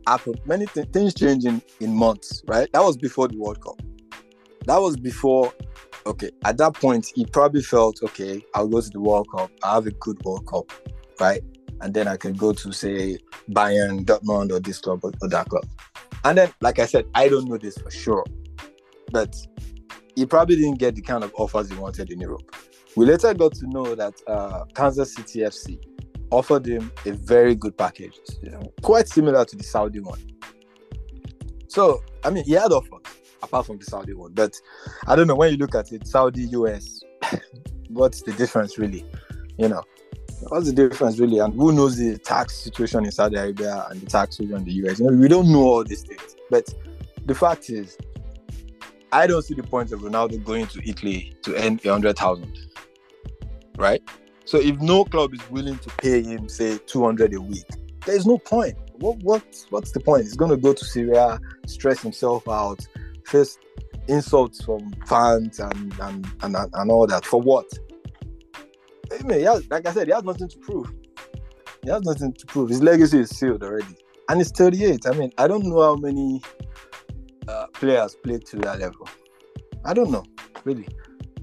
happen, 0.07 0.35
many 0.45 0.67
th- 0.67 0.89
things 0.89 1.15
change 1.15 1.47
in, 1.47 1.63
in 1.81 1.95
months, 1.97 2.43
right? 2.47 2.71
That 2.73 2.83
was 2.83 2.99
before 2.99 3.29
the 3.29 3.39
World 3.39 3.63
Cup. 3.63 3.81
That 4.67 4.79
was 4.79 4.97
before. 4.97 5.53
Okay, 6.05 6.31
at 6.45 6.59
that 6.59 6.75
point, 6.75 7.11
he 7.15 7.25
probably 7.25 7.63
felt 7.63 8.03
okay. 8.03 8.45
I'll 8.55 8.69
go 8.69 8.81
to 8.81 8.91
the 8.91 9.01
World 9.01 9.29
Cup. 9.35 9.51
I 9.63 9.75
have 9.75 9.87
a 9.87 9.93
good 9.93 10.23
World 10.25 10.47
Cup, 10.47 10.71
right? 11.21 11.41
And 11.81 11.95
then 11.95 12.07
I 12.07 12.17
can 12.17 12.35
go 12.35 12.53
to 12.53 12.73
say 12.73 13.19
Bayern, 13.51 14.05
Dortmund, 14.05 14.53
or 14.53 14.61
this 14.61 14.79
club 14.81 15.01
or, 15.05 15.13
or 15.23 15.29
that 15.29 15.49
club. 15.49 15.65
And 16.25 16.39
then, 16.39 16.53
like 16.61 16.79
I 16.79 16.87
said, 16.87 17.07
I 17.15 17.29
don't 17.29 17.49
know 17.49 17.59
this 17.59 17.77
for 17.79 17.91
sure 17.91 18.25
but 19.13 19.37
he 20.17 20.27
probably 20.27 20.57
didn't 20.57 20.79
get 20.79 20.97
the 20.97 21.03
kind 21.03 21.23
of 21.23 21.33
offers 21.37 21.71
he 21.71 21.77
wanted 21.77 22.11
in 22.11 22.21
Europe. 22.21 22.57
We 22.97 23.07
later 23.07 23.33
got 23.35 23.55
to 23.55 23.67
know 23.69 23.95
that 23.95 24.15
uh, 24.27 24.65
Kansas 24.75 25.15
City 25.15 25.41
FC 25.41 25.79
offered 26.31 26.67
him 26.67 26.91
a 27.07 27.13
very 27.13 27.55
good 27.55 27.77
package, 27.77 28.19
quite 28.83 29.07
similar 29.09 29.45
to 29.45 29.57
the 29.57 29.63
Saudi 29.63 30.01
one. 30.01 30.21
So, 31.69 32.03
I 32.25 32.31
mean, 32.31 32.45
he 32.45 32.53
had 32.53 32.73
offers 32.73 33.01
apart 33.43 33.67
from 33.67 33.79
the 33.79 33.85
Saudi 33.85 34.15
one, 34.15 34.33
but 34.33 34.55
I 35.07 35.17
don't 35.17 35.27
know 35.27 35.35
when 35.35 35.53
you 35.53 35.59
look 35.59 35.75
at 35.75 35.93
it, 35.93 36.07
Saudi, 36.07 36.43
US, 36.49 37.01
what's 37.89 38.23
the 38.23 38.33
difference 38.33 38.79
really? 38.79 39.07
You 39.59 39.69
know, 39.69 39.83
what's 40.49 40.67
the 40.67 40.73
difference 40.73 41.19
really? 41.19 41.39
And 41.39 41.55
who 41.55 41.73
knows 41.73 41.97
the 41.97 42.19
tax 42.19 42.57
situation 42.57 43.05
in 43.05 43.13
Saudi 43.13 43.37
Arabia 43.37 43.87
and 43.91 44.01
the 44.01 44.07
tax 44.07 44.37
situation 44.37 44.59
in 44.59 44.65
the 44.65 44.89
US? 44.89 44.99
You 44.99 45.11
know, 45.11 45.17
we 45.17 45.29
don't 45.29 45.51
know 45.51 45.63
all 45.63 45.85
these 45.85 46.03
things, 46.03 46.37
but 46.51 46.69
the 47.27 47.35
fact 47.35 47.71
is, 47.71 47.97
I 49.13 49.27
don't 49.27 49.43
see 49.43 49.55
the 49.55 49.63
point 49.63 49.93
of 49.93 50.01
Ronaldo 50.01 50.43
going 50.43 50.67
to 50.69 50.89
Italy 50.89 51.37
to 51.43 51.55
earn 51.57 51.79
a 51.85 51.89
hundred 51.89 52.17
thousand. 52.17 52.59
Right? 53.77 54.03
So 54.45 54.59
if 54.59 54.79
no 54.81 55.05
club 55.05 55.35
is 55.35 55.51
willing 55.51 55.79
to 55.79 55.91
pay 55.99 56.23
him, 56.23 56.49
say 56.49 56.79
two 56.87 57.05
hundred 57.05 57.35
a 57.35 57.41
week, 57.41 57.67
there's 58.07 58.27
no 58.27 58.39
point. 58.39 58.77
What 58.95 59.19
what 59.19 59.43
what's 59.71 59.93
the 59.93 60.01
point? 60.01 60.25
He's 60.25 60.37
gonna 60.37 60.57
go 60.57 60.73
to 60.73 60.85
Serie 60.85 61.17
A, 61.17 61.41
stress 61.67 62.01
himself 62.01 62.49
out, 62.49 62.87
face 63.27 63.59
insults 64.09 64.63
from 64.63 64.93
fans 65.07 65.61
and 65.61 65.95
and, 66.01 66.27
and, 66.43 66.57
and 66.57 66.91
all 66.91 67.07
that. 67.07 67.25
For 67.25 67.41
what? 67.41 67.67
I 69.21 69.23
mean, 69.25 69.45
has, 69.45 69.69
like 69.71 69.87
I 69.87 69.93
said, 69.93 70.07
he 70.07 70.13
has 70.13 70.25
nothing 70.25 70.49
to 70.49 70.59
prove. 70.59 70.93
He 71.83 71.91
has 71.91 72.03
nothing 72.03 72.33
to 72.33 72.47
prove. 72.47 72.69
His 72.71 72.83
legacy 72.83 73.21
is 73.21 73.31
sealed 73.31 73.63
already. 73.63 73.97
And 74.29 74.41
he's 74.41 74.51
38. 74.53 75.07
I 75.07 75.11
mean, 75.13 75.33
I 75.39 75.49
don't 75.49 75.65
know 75.65 75.83
how 75.83 75.97
many 75.97 76.41
uh, 77.49 77.67
players 77.73 78.15
played 78.23 78.47
to 78.47 78.57
that 78.59 78.81
level. 78.81 79.09
I 79.85 79.95
don't 79.95 80.11
know, 80.11 80.25
really. 80.65 80.87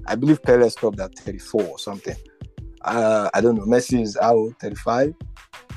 I 0.06 0.14
believe 0.14 0.42
Pele 0.42 0.68
stopped 0.70 0.98
at 0.98 1.16
34 1.18 1.62
or 1.62 1.78
something. 1.78 2.16
Uh, 2.82 3.28
I 3.34 3.40
don't 3.40 3.56
know. 3.56 3.64
Messi 3.64 4.00
is 4.00 4.16
out 4.16 4.52
35. 4.60 5.14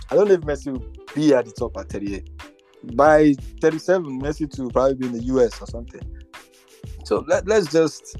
I 0.10 0.16
don't 0.16 0.28
know 0.28 0.34
if 0.36 0.42
Messi 0.42 0.72
will 0.72 0.86
be 1.14 1.34
at 1.34 1.46
the 1.46 1.52
top 1.52 1.76
at 1.78 1.90
38. 1.90 2.30
By 2.96 3.34
37, 3.62 4.22
Messi 4.22 4.50
to 4.56 4.70
probably 4.70 4.96
be 4.96 5.08
in 5.08 5.14
the 5.14 5.24
US 5.24 5.62
or 5.62 5.68
something. 5.68 6.02
So 7.04 7.26
let, 7.28 7.48
let's 7.48 7.72
just, 7.72 8.18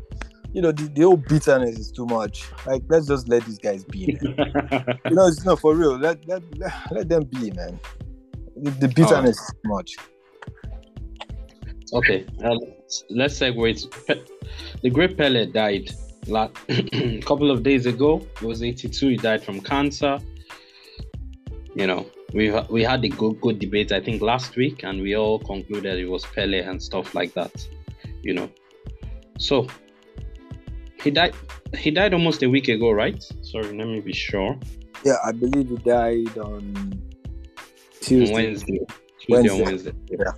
you 0.54 0.62
know, 0.62 0.72
the, 0.72 0.84
the 0.84 1.02
whole 1.02 1.18
bitterness 1.18 1.80
is 1.80 1.92
too 1.92 2.06
much. 2.06 2.46
Like, 2.66 2.84
let's 2.88 3.08
just 3.08 3.28
let 3.28 3.44
these 3.46 3.58
guys 3.58 3.84
be. 3.84 4.18
Man. 4.22 4.36
you 5.10 5.16
know, 5.16 5.28
it's 5.28 5.44
not 5.44 5.60
for 5.60 5.76
real. 5.76 5.98
Let, 5.98 6.26
let, 6.28 6.44
let, 6.58 6.74
let 6.92 7.10
them 7.10 7.24
be, 7.24 7.52
man. 7.52 7.80
The, 8.56 8.70
the 8.70 8.88
bitterness 8.88 9.40
is 9.40 9.48
too 9.48 9.70
much. 9.70 9.98
Okay, 11.92 12.26
uh, 12.44 12.56
let's 13.10 13.40
segue. 13.40 13.82
to 13.82 14.00
Pe- 14.06 14.24
the 14.82 14.90
great 14.90 15.18
Pele 15.18 15.46
died 15.48 15.92
la- 16.28 16.50
a 16.70 17.22
couple 17.26 17.50
of 17.50 17.64
days 17.64 17.86
ago. 17.88 18.26
He 18.40 18.46
was 18.46 18.62
82. 18.64 19.10
He 19.10 19.18
died 19.18 19.44
from 19.44 19.60
cancer. 19.60 20.20
You 21.76 21.88
know, 21.88 22.06
we 22.34 22.50
ha- 22.50 22.66
we 22.70 22.84
had 22.84 23.04
a 23.04 23.10
good 23.10 23.42
good 23.42 23.60
debate 23.60 23.92
I 23.92 24.02
think 24.02 24.22
last 24.22 24.56
week, 24.56 24.84
and 24.84 25.02
we 25.02 25.16
all 25.16 25.40
concluded 25.40 26.00
it 26.00 26.08
was 26.08 26.26
Pele 26.26 26.60
and 26.60 26.82
stuff 26.82 27.14
like 27.16 27.34
that. 27.34 27.68
You 28.22 28.34
know, 28.34 28.50
so 29.38 29.68
he 31.04 31.12
died. 31.12 31.36
He 31.78 31.92
died 31.92 32.14
almost 32.14 32.44
a 32.44 32.50
week 32.50 32.68
ago, 32.70 32.92
right? 32.92 33.22
Sorry, 33.42 33.66
let 33.66 33.88
me 33.88 34.00
be 34.00 34.14
sure. 34.14 34.58
Yeah, 35.04 35.18
I 35.26 35.32
believe 35.32 35.70
he 35.70 35.78
died 35.78 36.38
on 36.38 37.02
Tuesday. 38.00 38.34
Wednesday. 38.34 38.80
Tuesday 39.20 39.50
on 39.50 39.62
Wednesday. 39.62 39.92
Wednesday. 39.92 39.94
Yeah. 40.20 40.32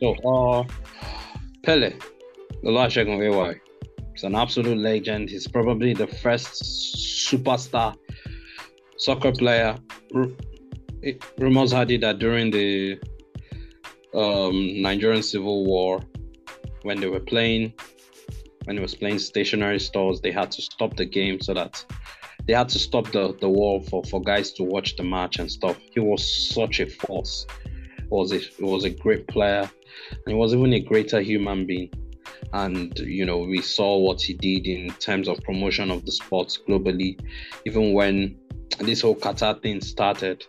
So, 0.00 0.14
uh, 0.28 0.64
Pele, 1.62 1.94
Oluwasegun 2.64 3.20
AY, 3.20 3.60
he's 4.12 4.24
an 4.24 4.34
absolute 4.34 4.78
legend. 4.78 5.30
He's 5.30 5.46
probably 5.46 5.94
the 5.94 6.06
first 6.06 6.62
superstar 6.62 7.94
soccer 8.96 9.32
player. 9.32 9.76
Ru- 10.12 10.36
Rumors 11.38 11.72
had 11.72 11.90
it 11.90 12.02
that 12.02 12.18
during 12.18 12.50
the 12.50 12.98
um, 14.14 14.82
Nigerian 14.82 15.22
Civil 15.22 15.64
War, 15.64 16.02
when 16.82 17.00
they 17.00 17.08
were 17.08 17.20
playing, 17.20 17.72
when 18.64 18.76
he 18.76 18.82
was 18.82 18.94
playing 18.94 19.18
Stationery 19.18 19.80
Stores, 19.80 20.20
they 20.20 20.30
had 20.30 20.50
to 20.52 20.62
stop 20.62 20.96
the 20.96 21.04
game 21.04 21.40
so 21.40 21.54
that 21.54 21.84
they 22.46 22.52
had 22.52 22.68
to 22.70 22.78
stop 22.78 23.10
the, 23.12 23.36
the 23.40 23.48
war 23.48 23.80
for, 23.82 24.02
for 24.04 24.20
guys 24.20 24.52
to 24.52 24.64
watch 24.64 24.96
the 24.96 25.02
match 25.02 25.38
and 25.38 25.50
stuff. 25.50 25.78
He 25.92 26.00
was 26.00 26.48
such 26.52 26.80
a 26.80 26.86
force. 26.86 27.46
Was 28.08 28.32
a 28.32 28.38
he 28.38 28.64
was 28.64 28.84
a 28.84 28.90
great 28.90 29.28
player, 29.28 29.70
and 30.10 30.26
he 30.26 30.34
was 30.34 30.52
even 30.52 30.72
a 30.72 30.80
greater 30.80 31.20
human 31.20 31.64
being. 31.64 31.92
And 32.52 32.98
you 32.98 33.24
know, 33.24 33.38
we 33.38 33.62
saw 33.62 33.98
what 33.98 34.20
he 34.20 34.34
did 34.34 34.66
in 34.66 34.90
terms 34.94 35.28
of 35.28 35.40
promotion 35.44 35.92
of 35.92 36.04
the 36.04 36.10
sports 36.10 36.58
globally, 36.68 37.20
even 37.64 37.92
when 37.92 38.36
this 38.80 39.02
whole 39.02 39.14
Qatar 39.14 39.62
thing 39.62 39.80
started. 39.80 40.44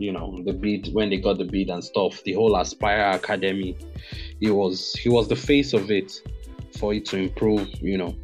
You 0.00 0.10
know, 0.10 0.42
the 0.44 0.52
bid 0.52 0.88
when 0.92 1.10
they 1.10 1.18
got 1.18 1.38
the 1.38 1.44
bid 1.44 1.70
and 1.70 1.84
stuff, 1.84 2.20
the 2.24 2.32
whole 2.32 2.56
Aspire 2.56 3.10
Academy. 3.10 3.76
He 4.40 4.50
was 4.50 4.94
he 4.94 5.08
was 5.08 5.28
the 5.28 5.36
face 5.36 5.72
of 5.72 5.88
it 5.92 6.20
for 6.78 6.94
it 6.94 7.04
to 7.06 7.16
improve. 7.16 7.68
You 7.80 7.98
know, 7.98 8.16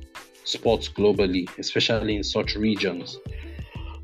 sports 0.45 0.89
globally, 0.89 1.49
especially 1.59 2.17
in 2.17 2.25
such 2.25 2.57
regions. 2.57 3.19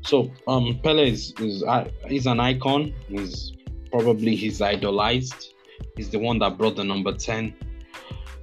So 0.01 0.31
um, 0.47 0.79
Pele 0.83 1.09
is, 1.09 1.33
is 1.39 1.63
uh, 1.63 1.89
he's 2.07 2.27
an 2.27 2.39
icon. 2.39 2.93
He's 3.09 3.53
probably 3.91 4.35
he's 4.35 4.61
idolized. 4.61 5.53
He's 5.95 6.09
the 6.09 6.19
one 6.19 6.39
that 6.39 6.57
brought 6.57 6.75
the 6.75 6.83
number 6.83 7.13
ten 7.13 7.53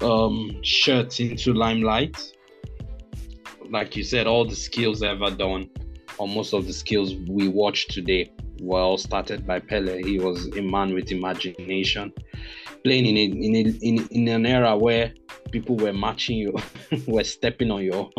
um, 0.00 0.62
shirt 0.62 1.20
into 1.20 1.54
limelight. 1.54 2.32
Like 3.70 3.96
you 3.96 4.04
said, 4.04 4.26
all 4.26 4.44
the 4.44 4.54
skills 4.54 5.02
ever 5.02 5.30
done, 5.30 5.70
or 6.18 6.28
most 6.28 6.52
of 6.52 6.66
the 6.66 6.72
skills 6.72 7.14
we 7.26 7.48
watch 7.48 7.88
today, 7.88 8.30
were 8.60 8.80
all 8.80 8.98
started 8.98 9.46
by 9.46 9.58
Pele. 9.60 10.02
He 10.02 10.18
was 10.18 10.46
a 10.56 10.60
man 10.60 10.94
with 10.94 11.10
imagination, 11.10 12.12
playing 12.84 13.06
in 13.06 13.16
a, 13.16 13.24
in 13.24 13.54
a, 13.54 13.70
in, 13.80 14.08
in 14.10 14.28
an 14.28 14.46
era 14.46 14.76
where 14.76 15.14
people 15.50 15.76
were 15.76 15.92
matching 15.92 16.36
you, 16.36 16.54
were 17.06 17.24
stepping 17.24 17.70
on 17.70 17.82
your 17.82 18.10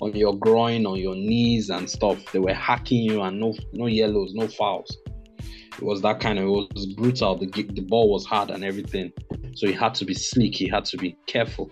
on 0.00 0.14
your 0.14 0.36
groin, 0.36 0.86
on 0.86 0.98
your 0.98 1.14
knees 1.14 1.70
and 1.70 1.88
stuff. 1.88 2.18
They 2.32 2.38
were 2.38 2.54
hacking 2.54 3.02
you 3.02 3.22
and 3.22 3.40
no 3.40 3.54
no 3.72 3.86
yellows, 3.86 4.34
no 4.34 4.48
fouls. 4.48 4.96
It 5.40 5.82
was 5.82 6.00
that 6.02 6.20
kind 6.20 6.38
of 6.38 6.46
it 6.46 6.74
was 6.74 6.86
brutal. 6.96 7.36
The 7.36 7.46
the 7.46 7.82
ball 7.82 8.10
was 8.10 8.24
hard 8.24 8.50
and 8.50 8.64
everything, 8.64 9.12
so 9.54 9.66
he 9.66 9.72
had 9.72 9.94
to 9.94 10.04
be 10.04 10.14
sleek. 10.14 10.54
He 10.54 10.68
had 10.68 10.84
to 10.86 10.96
be 10.96 11.16
careful. 11.26 11.70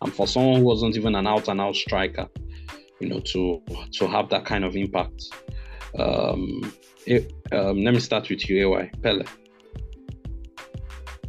And 0.00 0.12
for 0.12 0.26
someone 0.26 0.60
who 0.60 0.64
wasn't 0.64 0.96
even 0.96 1.14
an 1.14 1.26
out 1.26 1.48
and 1.48 1.60
out 1.60 1.76
striker, 1.76 2.28
you 3.00 3.08
know, 3.08 3.20
to 3.20 3.62
to 3.92 4.06
have 4.06 4.28
that 4.30 4.44
kind 4.44 4.64
of 4.64 4.76
impact. 4.76 5.24
Um, 5.98 6.72
it, 7.06 7.32
um, 7.52 7.82
let 7.82 7.92
me 7.94 8.00
start 8.00 8.28
with 8.30 8.48
you, 8.48 8.74
AY 8.74 8.90
Pele. 9.02 9.24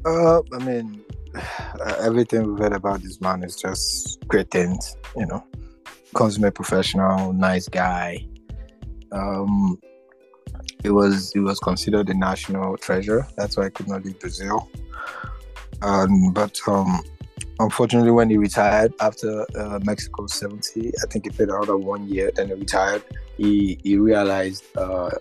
Uh, 0.05 0.41
I 0.53 0.59
mean, 0.64 1.02
everything 1.99 2.47
we've 2.47 2.59
heard 2.59 2.73
about 2.73 3.01
this 3.01 3.19
man 3.21 3.43
is 3.43 3.55
just 3.55 4.25
great 4.27 4.51
things. 4.51 4.95
You 5.15 5.25
know, 5.25 5.43
consummate 6.13 6.55
professional, 6.55 7.34
nice 7.34 7.67
guy. 7.67 8.25
Um, 9.11 9.79
it 10.84 10.91
was 10.91 11.31
he 11.34 11.39
was 11.39 11.59
considered 11.59 12.09
a 12.09 12.13
national 12.13 12.77
treasure. 12.77 13.27
That's 13.38 13.57
why 13.57 13.65
I 13.65 13.69
could 13.69 13.88
not 13.88 14.05
leave 14.05 14.19
Brazil. 14.19 14.69
Um, 15.81 16.31
but 16.34 16.57
um, 16.67 17.01
unfortunately, 17.59 18.11
when 18.11 18.29
he 18.29 18.38
retired 18.38 18.93
after 18.99 19.45
uh, 19.57 19.79
Mexico 19.84 20.27
70, 20.27 20.89
I 20.89 21.07
think 21.11 21.25
he 21.25 21.31
played 21.31 21.49
another 21.49 21.77
one 21.77 22.07
year. 22.07 22.31
Then 22.34 22.47
he 22.47 22.53
retired. 22.53 23.03
He 23.38 23.79
he 23.84 23.97
realized 23.97 24.63
uh, 24.77 25.11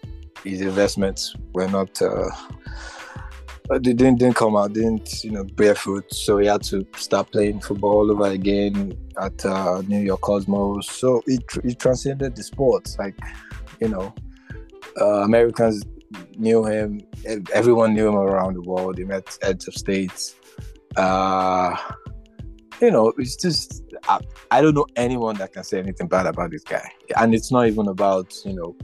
his 0.44 0.60
investments 0.60 1.34
were 1.52 1.68
not. 1.68 2.00
Uh, 2.00 2.30
they 3.70 3.92
didn't 3.92 4.16
didn't 4.16 4.36
come 4.36 4.56
out, 4.56 4.72
didn't 4.72 5.24
you 5.24 5.30
know 5.30 5.44
barefoot. 5.44 6.12
So 6.12 6.38
he 6.38 6.46
had 6.46 6.62
to 6.64 6.86
start 6.96 7.30
playing 7.32 7.60
football 7.60 7.92
all 7.92 8.10
over 8.10 8.26
again 8.26 8.92
at 9.20 9.44
uh, 9.44 9.82
New 9.86 10.00
York 10.00 10.20
Cosmos. 10.20 10.88
So 10.90 11.22
it 11.26 11.44
he 11.62 11.74
transcended 11.74 12.36
the 12.36 12.42
sports, 12.42 12.98
like 12.98 13.16
you 13.80 13.88
know, 13.88 14.14
uh, 15.00 15.22
Americans 15.22 15.84
knew 16.36 16.64
him. 16.64 17.00
Everyone 17.52 17.94
knew 17.94 18.08
him 18.08 18.16
around 18.16 18.54
the 18.54 18.62
world. 18.62 18.98
He 18.98 19.04
met 19.04 19.38
heads 19.42 19.68
of 19.68 19.74
states. 19.74 20.34
Uh, 20.96 21.76
you 22.80 22.90
know, 22.90 23.12
it's 23.16 23.36
just 23.36 23.82
I, 24.08 24.18
I, 24.50 24.60
don't 24.60 24.74
know 24.74 24.86
anyone 24.96 25.36
that 25.36 25.52
can 25.52 25.62
say 25.64 25.78
anything 25.78 26.08
bad 26.08 26.26
about 26.26 26.50
this 26.50 26.64
guy. 26.64 26.86
And 27.16 27.34
it's 27.34 27.52
not 27.52 27.68
even 27.68 27.88
about 27.88 28.34
you 28.44 28.54
know 28.54 28.76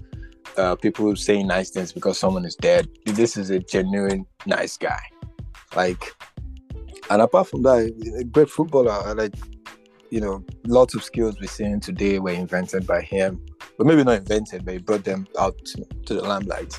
uh, 0.59 0.75
people 0.77 1.15
saying 1.17 1.47
nice 1.47 1.71
things 1.71 1.93
because 1.93 2.19
someone 2.19 2.45
is 2.45 2.57
dead. 2.57 2.89
This 3.07 3.37
is 3.37 3.51
a 3.51 3.61
genuine 3.61 4.27
nice 4.45 4.77
guy. 4.77 5.01
Like, 5.77 6.13
and 7.11 7.23
apart 7.23 7.49
from 7.49 7.63
that, 7.63 7.93
a 8.19 8.25
great 8.25 8.51
footballer. 8.51 9.15
Like, 9.15 9.35
you 10.11 10.21
know, 10.21 10.45
lots 10.67 10.95
of 10.95 11.05
skills 11.05 11.37
we're 11.41 11.47
seeing 11.47 11.81
today 11.81 12.19
were 12.19 12.33
invented 12.33 12.87
by 12.87 13.03
him, 13.03 13.45
but 13.77 13.87
maybe 13.87 14.05
not 14.05 14.19
invented, 14.19 14.65
but 14.65 14.75
he 14.75 14.79
brought 14.79 15.05
them 15.05 15.27
out 15.39 15.57
to 16.07 16.15
the 16.15 16.23
limelight. 16.23 16.79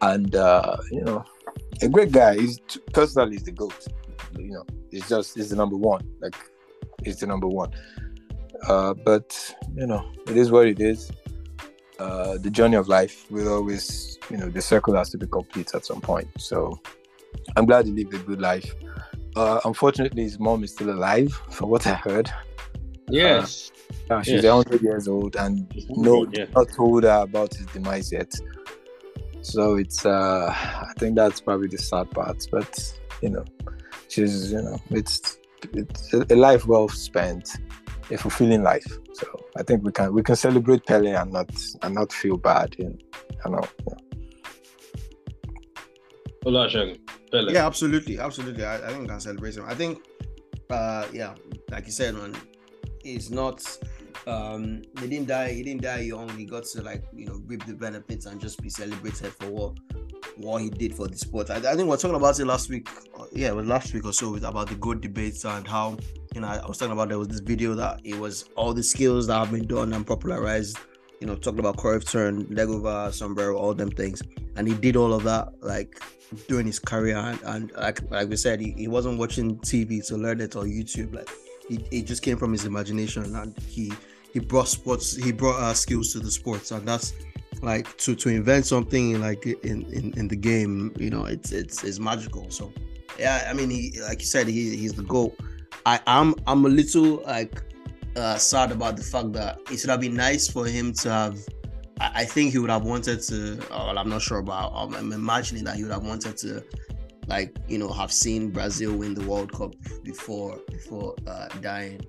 And 0.00 0.34
uh, 0.36 0.76
you 0.90 1.02
know, 1.02 1.24
a 1.82 1.88
great 1.88 2.12
guy. 2.12 2.38
He's 2.38 2.60
personally 2.92 3.32
he's 3.32 3.42
the 3.42 3.52
goat. 3.52 3.86
You 4.38 4.52
know, 4.52 4.64
he's 4.90 5.08
just 5.08 5.34
he's 5.34 5.50
the 5.50 5.56
number 5.56 5.76
one. 5.76 6.06
Like, 6.20 6.36
he's 7.02 7.18
the 7.18 7.26
number 7.26 7.48
one. 7.48 7.72
Uh, 8.66 8.94
but 8.94 9.56
you 9.74 9.86
know, 9.86 10.08
it 10.28 10.36
is 10.36 10.50
what 10.50 10.68
it 10.68 10.80
is. 10.80 11.10
Uh, 11.98 12.38
the 12.38 12.50
journey 12.50 12.76
of 12.76 12.88
life 12.88 13.28
will 13.30 13.52
always, 13.52 14.18
you 14.30 14.36
know, 14.36 14.48
the 14.48 14.62
circle 14.62 14.94
has 14.94 15.10
to 15.10 15.18
be 15.18 15.26
complete 15.26 15.74
at 15.74 15.84
some 15.84 16.00
point. 16.00 16.28
So 16.38 16.78
I'm 17.56 17.66
glad 17.66 17.86
he 17.86 17.92
lived 17.92 18.14
a 18.14 18.18
good 18.18 18.40
life. 18.40 18.74
Uh, 19.34 19.60
unfortunately, 19.64 20.22
his 20.22 20.38
mom 20.38 20.64
is 20.64 20.72
still 20.72 20.90
alive, 20.90 21.32
from 21.50 21.70
what 21.70 21.86
I 21.86 21.94
heard. 21.94 22.30
Yes. 23.10 23.72
Uh, 24.10 24.22
she's 24.22 24.42
yes. 24.42 24.54
100 24.54 24.82
years 24.82 25.08
old 25.08 25.36
and 25.36 25.72
no, 25.90 26.26
yeah. 26.32 26.46
not 26.54 26.68
told 26.70 27.04
her 27.04 27.22
about 27.22 27.54
his 27.54 27.66
demise 27.66 28.12
yet. 28.12 28.32
So 29.40 29.76
it's, 29.76 30.04
uh, 30.04 30.52
I 30.52 30.92
think 30.98 31.16
that's 31.16 31.40
probably 31.40 31.68
the 31.68 31.78
sad 31.78 32.10
part. 32.10 32.46
But 32.50 32.92
you 33.22 33.30
know, 33.30 33.44
she's, 34.08 34.52
you 34.52 34.62
know, 34.62 34.78
it's 34.90 35.38
it's 35.72 36.12
a 36.12 36.36
life 36.36 36.66
well 36.66 36.88
spent, 36.88 37.58
a 38.10 38.18
fulfilling 38.18 38.62
life. 38.62 38.86
So 39.12 39.26
I 39.56 39.62
think 39.62 39.84
we 39.84 39.92
can 39.92 40.12
we 40.12 40.22
can 40.22 40.36
celebrate 40.36 40.86
Pele 40.86 41.10
and 41.12 41.32
not 41.32 41.50
and 41.82 41.94
not 41.94 42.12
feel 42.12 42.36
bad. 42.36 42.74
You 42.78 42.84
know, 42.84 42.96
I 43.44 43.48
know. 43.50 43.68
Yeah. 43.88 43.94
Pele. 47.30 47.52
Yeah, 47.52 47.66
absolutely, 47.66 48.18
absolutely. 48.18 48.64
I, 48.64 48.76
I 48.76 48.88
think 48.88 49.02
we 49.02 49.08
can 49.08 49.20
celebrate 49.20 49.56
him. 49.56 49.64
I 49.66 49.74
think, 49.74 50.04
uh, 50.70 51.06
yeah, 51.12 51.34
like 51.70 51.86
you 51.86 51.92
said, 51.92 52.14
man, 52.14 52.34
he's 53.02 53.30
not. 53.30 53.62
Um, 54.26 54.82
he 55.00 55.08
didn't 55.08 55.28
die. 55.28 55.52
He 55.52 55.62
didn't 55.62 55.82
die 55.82 56.00
young. 56.00 56.28
He 56.30 56.44
got 56.44 56.64
to 56.64 56.82
like 56.82 57.04
you 57.12 57.26
know 57.26 57.40
reap 57.46 57.64
the 57.66 57.74
benefits 57.74 58.26
and 58.26 58.40
just 58.40 58.62
be 58.62 58.68
celebrated 58.70 59.32
for 59.34 59.50
what 59.50 59.78
what 60.36 60.62
he 60.62 60.70
did 60.70 60.94
for 60.94 61.08
the 61.08 61.16
sport. 61.16 61.50
I, 61.50 61.56
I 61.56 61.74
think 61.74 61.88
we 61.88 61.94
are 61.94 61.96
talking 61.96 62.16
about 62.16 62.38
it 62.38 62.46
last 62.46 62.68
week. 62.68 62.88
Uh, 63.18 63.24
yeah, 63.32 63.48
it 63.48 63.56
was 63.56 63.66
last 63.66 63.92
week 63.92 64.04
or 64.04 64.12
so 64.12 64.32
with 64.32 64.44
about 64.44 64.68
the 64.68 64.74
good 64.76 65.00
debates 65.00 65.44
and 65.44 65.66
how 65.66 65.96
you 66.34 66.40
know 66.40 66.48
I 66.48 66.66
was 66.66 66.78
talking 66.78 66.92
about 66.92 67.08
there 67.08 67.18
was 67.18 67.28
this 67.28 67.40
video 67.40 67.74
that 67.74 68.00
it 68.04 68.18
was 68.18 68.44
all 68.56 68.72
the 68.72 68.82
skills 68.82 69.26
that 69.26 69.38
have 69.38 69.50
been 69.50 69.66
done 69.66 69.92
and 69.92 70.06
popularized. 70.06 70.78
You 71.20 71.26
know, 71.26 71.34
talking 71.34 71.58
about 71.58 71.78
curve 71.78 72.04
turn, 72.04 72.46
leg 72.48 72.68
over, 72.68 73.10
sombrero, 73.10 73.56
all 73.56 73.74
them 73.74 73.90
things, 73.90 74.22
and 74.54 74.68
he 74.68 74.74
did 74.74 74.94
all 74.94 75.12
of 75.12 75.24
that 75.24 75.52
like 75.60 76.00
during 76.46 76.66
his 76.66 76.78
career. 76.78 77.16
And, 77.16 77.40
and 77.42 77.72
like 77.72 78.08
like 78.10 78.28
we 78.28 78.36
said, 78.36 78.60
he, 78.60 78.72
he 78.72 78.86
wasn't 78.86 79.18
watching 79.18 79.58
TV 79.58 80.06
to 80.06 80.16
learn 80.16 80.40
it 80.40 80.54
or 80.54 80.64
YouTube. 80.64 81.14
Like 81.14 81.28
he, 81.68 81.84
it 81.90 82.02
just 82.02 82.22
came 82.22 82.36
from 82.36 82.52
his 82.52 82.66
imagination, 82.66 83.34
and 83.34 83.58
he 83.58 83.92
he 84.32 84.40
brought 84.40 84.68
sports, 84.68 85.16
he 85.16 85.32
brought 85.32 85.60
our 85.60 85.74
skills 85.74 86.12
to 86.12 86.20
the 86.20 86.30
sports, 86.30 86.70
and 86.70 86.86
that's 86.86 87.12
like 87.62 87.96
to 87.98 88.14
to 88.14 88.28
invent 88.28 88.66
something 88.66 89.20
like 89.20 89.44
in 89.46 89.82
in, 89.92 90.12
in 90.16 90.28
the 90.28 90.36
game 90.36 90.92
you 90.98 91.10
know 91.10 91.24
it's 91.24 91.52
it's 91.52 91.84
it's 91.84 91.98
magical. 91.98 92.50
So 92.50 92.72
yeah 93.18 93.46
i 93.50 93.52
mean 93.52 93.70
he 93.70 94.00
like 94.02 94.20
you 94.20 94.26
said 94.26 94.46
he, 94.46 94.76
he's 94.76 94.92
the 94.92 95.02
goat. 95.02 95.38
I 95.86 95.96
am 96.06 96.34
i'm, 96.34 96.34
I'm 96.46 96.64
a 96.66 96.68
little 96.68 97.22
like 97.26 97.62
uh, 98.16 98.36
sad 98.36 98.72
about 98.72 98.96
the 98.96 99.02
fact 99.02 99.32
that 99.34 99.60
it 99.70 99.78
should 99.78 99.90
have 99.90 100.00
been 100.00 100.14
nice 100.14 100.48
for 100.48 100.66
him 100.66 100.92
to 100.92 101.10
have 101.10 101.38
I, 102.00 102.10
I 102.16 102.24
think 102.24 102.52
he 102.52 102.58
would 102.58 102.70
have 102.70 102.84
wanted 102.84 103.22
to 103.22 103.60
well 103.70 103.96
i'm 103.98 104.08
not 104.08 104.22
sure 104.22 104.38
about 104.38 104.72
i'm 104.74 105.12
imagining 105.12 105.64
that 105.64 105.76
he 105.76 105.84
would 105.84 105.92
have 105.92 106.04
wanted 106.04 106.36
to 106.38 106.64
like 107.28 107.56
you 107.68 107.78
know 107.78 107.92
have 107.92 108.10
seen 108.12 108.50
brazil 108.50 108.96
win 108.96 109.14
the 109.14 109.24
world 109.26 109.52
cup 109.52 109.74
before 110.02 110.58
before 110.68 111.14
uh, 111.26 111.48
dying. 111.60 112.00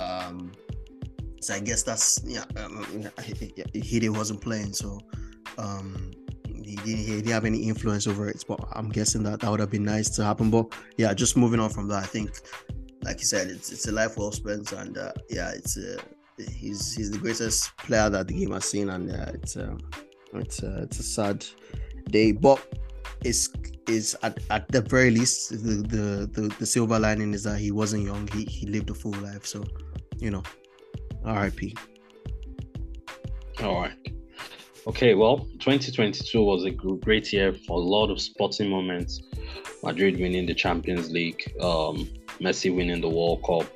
Um 0.00 0.52
so 1.46 1.54
I 1.54 1.60
guess 1.60 1.84
that's 1.84 2.20
yeah. 2.24 2.44
Um, 2.56 2.84
Hide 3.18 4.08
wasn't 4.10 4.40
playing, 4.40 4.72
so 4.72 4.98
um, 5.58 6.10
he 6.44 6.74
didn't, 6.74 6.84
he 6.84 7.06
didn't 7.16 7.30
have 7.30 7.44
any 7.44 7.68
influence 7.68 8.08
over 8.08 8.28
it. 8.28 8.44
But 8.48 8.58
I'm 8.72 8.88
guessing 8.88 9.22
that 9.22 9.40
that 9.40 9.50
would 9.50 9.60
have 9.60 9.70
been 9.70 9.84
nice 9.84 10.10
to 10.16 10.24
happen. 10.24 10.50
But 10.50 10.74
yeah, 10.96 11.14
just 11.14 11.36
moving 11.36 11.60
on 11.60 11.70
from 11.70 11.86
that, 11.88 12.02
I 12.02 12.06
think, 12.06 12.40
like 13.02 13.20
you 13.20 13.26
said, 13.26 13.46
it's 13.46 13.70
it's 13.70 13.86
a 13.86 13.92
life 13.92 14.18
well 14.18 14.32
spent, 14.32 14.72
and 14.72 14.98
uh, 14.98 15.12
yeah, 15.30 15.50
it's 15.50 15.76
a, 15.76 15.98
he's 16.36 16.96
he's 16.96 17.12
the 17.12 17.18
greatest 17.18 17.76
player 17.76 18.10
that 18.10 18.26
the 18.26 18.34
game 18.34 18.50
has 18.50 18.64
seen, 18.64 18.90
and 18.90 19.08
uh, 19.08 19.30
it's 19.32 19.54
a 19.54 19.76
it's 20.34 20.64
a, 20.64 20.82
it's 20.82 20.98
a 20.98 21.04
sad 21.04 21.46
day, 22.10 22.32
but 22.32 22.60
it's 23.24 23.48
is 23.86 24.16
at, 24.24 24.36
at 24.50 24.66
the 24.72 24.80
very 24.80 25.12
least 25.12 25.50
the, 25.50 25.76
the 25.86 26.26
the 26.26 26.52
the 26.58 26.66
silver 26.66 26.98
lining 26.98 27.32
is 27.32 27.44
that 27.44 27.56
he 27.56 27.70
wasn't 27.70 28.02
young 28.02 28.26
he 28.32 28.44
he 28.46 28.66
lived 28.66 28.90
a 28.90 28.94
full 28.94 29.12
life 29.12 29.46
so 29.46 29.64
you 30.18 30.28
know 30.28 30.42
RIP. 31.26 31.76
All 33.62 33.80
right. 33.82 33.92
Okay, 34.86 35.14
well, 35.14 35.38
2022 35.58 36.42
was 36.42 36.64
a 36.64 36.70
great 36.70 37.32
year 37.32 37.52
for 37.52 37.78
a 37.78 37.80
lot 37.80 38.10
of 38.10 38.20
sporting 38.20 38.70
moments. 38.70 39.22
Madrid 39.82 40.18
winning 40.20 40.46
the 40.46 40.54
Champions 40.54 41.10
League, 41.10 41.52
um, 41.60 42.08
Messi 42.40 42.74
winning 42.74 43.00
the 43.00 43.08
World 43.08 43.42
Cup, 43.44 43.66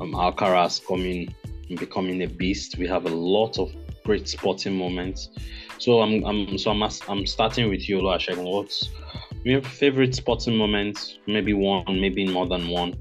um, 0.00 0.12
Alcaraz 0.12 0.84
coming 0.86 1.34
becoming 1.76 2.22
a 2.22 2.26
beast. 2.26 2.78
We 2.78 2.86
have 2.88 3.06
a 3.06 3.10
lot 3.10 3.58
of 3.58 3.72
great 4.04 4.28
sporting 4.28 4.76
moments. 4.76 5.28
So 5.78 6.00
I'm, 6.00 6.24
I'm 6.24 6.58
so 6.58 6.70
I'm, 6.70 6.82
I'm 6.82 7.26
starting 7.26 7.68
with 7.68 7.88
you, 7.88 7.98
Oluwasegun. 7.98 8.50
What's 8.50 8.88
your 9.44 9.62
favorite 9.62 10.14
sporting 10.14 10.56
moment? 10.56 11.18
Maybe 11.26 11.52
one, 11.52 11.84
maybe 12.00 12.26
more 12.26 12.46
than 12.46 12.68
one 12.68 12.94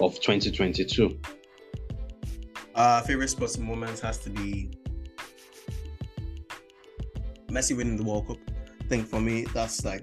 of 0.00 0.20
2022. 0.20 1.18
Uh, 2.74 3.00
favorite 3.02 3.28
sporting 3.28 3.64
moments 3.64 4.00
has 4.00 4.18
to 4.18 4.30
be 4.30 4.70
Messi 7.48 7.76
winning 7.76 7.96
the 7.96 8.02
World 8.02 8.26
Cup. 8.26 8.38
I 8.80 8.84
think 8.88 9.06
for 9.06 9.20
me, 9.20 9.44
that's 9.54 9.84
like 9.84 10.02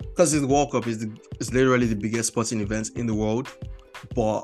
because 0.00 0.38
the 0.38 0.46
World 0.46 0.72
Cup 0.72 0.86
is 0.86 0.98
the 0.98 1.10
is 1.40 1.52
literally 1.52 1.86
the 1.86 1.96
biggest 1.96 2.28
sporting 2.28 2.60
event 2.60 2.90
in 2.96 3.06
the 3.06 3.14
world. 3.14 3.48
But 4.14 4.42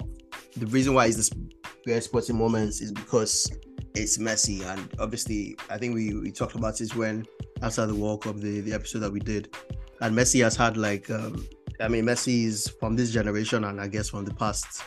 the 0.57 0.66
reason 0.66 0.95
why 0.95 1.07
it's 1.07 1.28
the 1.28 1.37
biggest 1.84 2.09
sporting 2.09 2.39
moments 2.39 2.80
is 2.80 2.93
because 2.93 3.51
it's 3.95 4.16
Messi, 4.18 4.64
and 4.64 4.89
obviously, 4.99 5.57
I 5.68 5.76
think 5.78 5.95
we, 5.95 6.14
we 6.14 6.32
talked 6.32 6.55
about 6.55 6.78
this 6.78 6.95
when 6.95 7.26
after 7.62 7.87
the 7.87 7.95
World 7.95 8.22
Cup, 8.22 8.37
the, 8.37 8.61
the 8.61 8.72
episode 8.72 9.01
that 9.01 9.12
we 9.12 9.20
did, 9.20 9.55
and 10.01 10.16
Messi 10.16 10.43
has 10.43 10.57
had 10.57 10.76
like 10.76 11.11
um, 11.11 11.47
I 11.80 11.89
mean, 11.89 12.05
Messi 12.05 12.45
is 12.45 12.68
from 12.80 12.97
this 12.97 13.11
generation, 13.12 13.64
and 13.64 13.80
I 13.80 13.89
guess 13.89 14.09
from 14.09 14.24
the 14.24 14.34
past, 14.34 14.82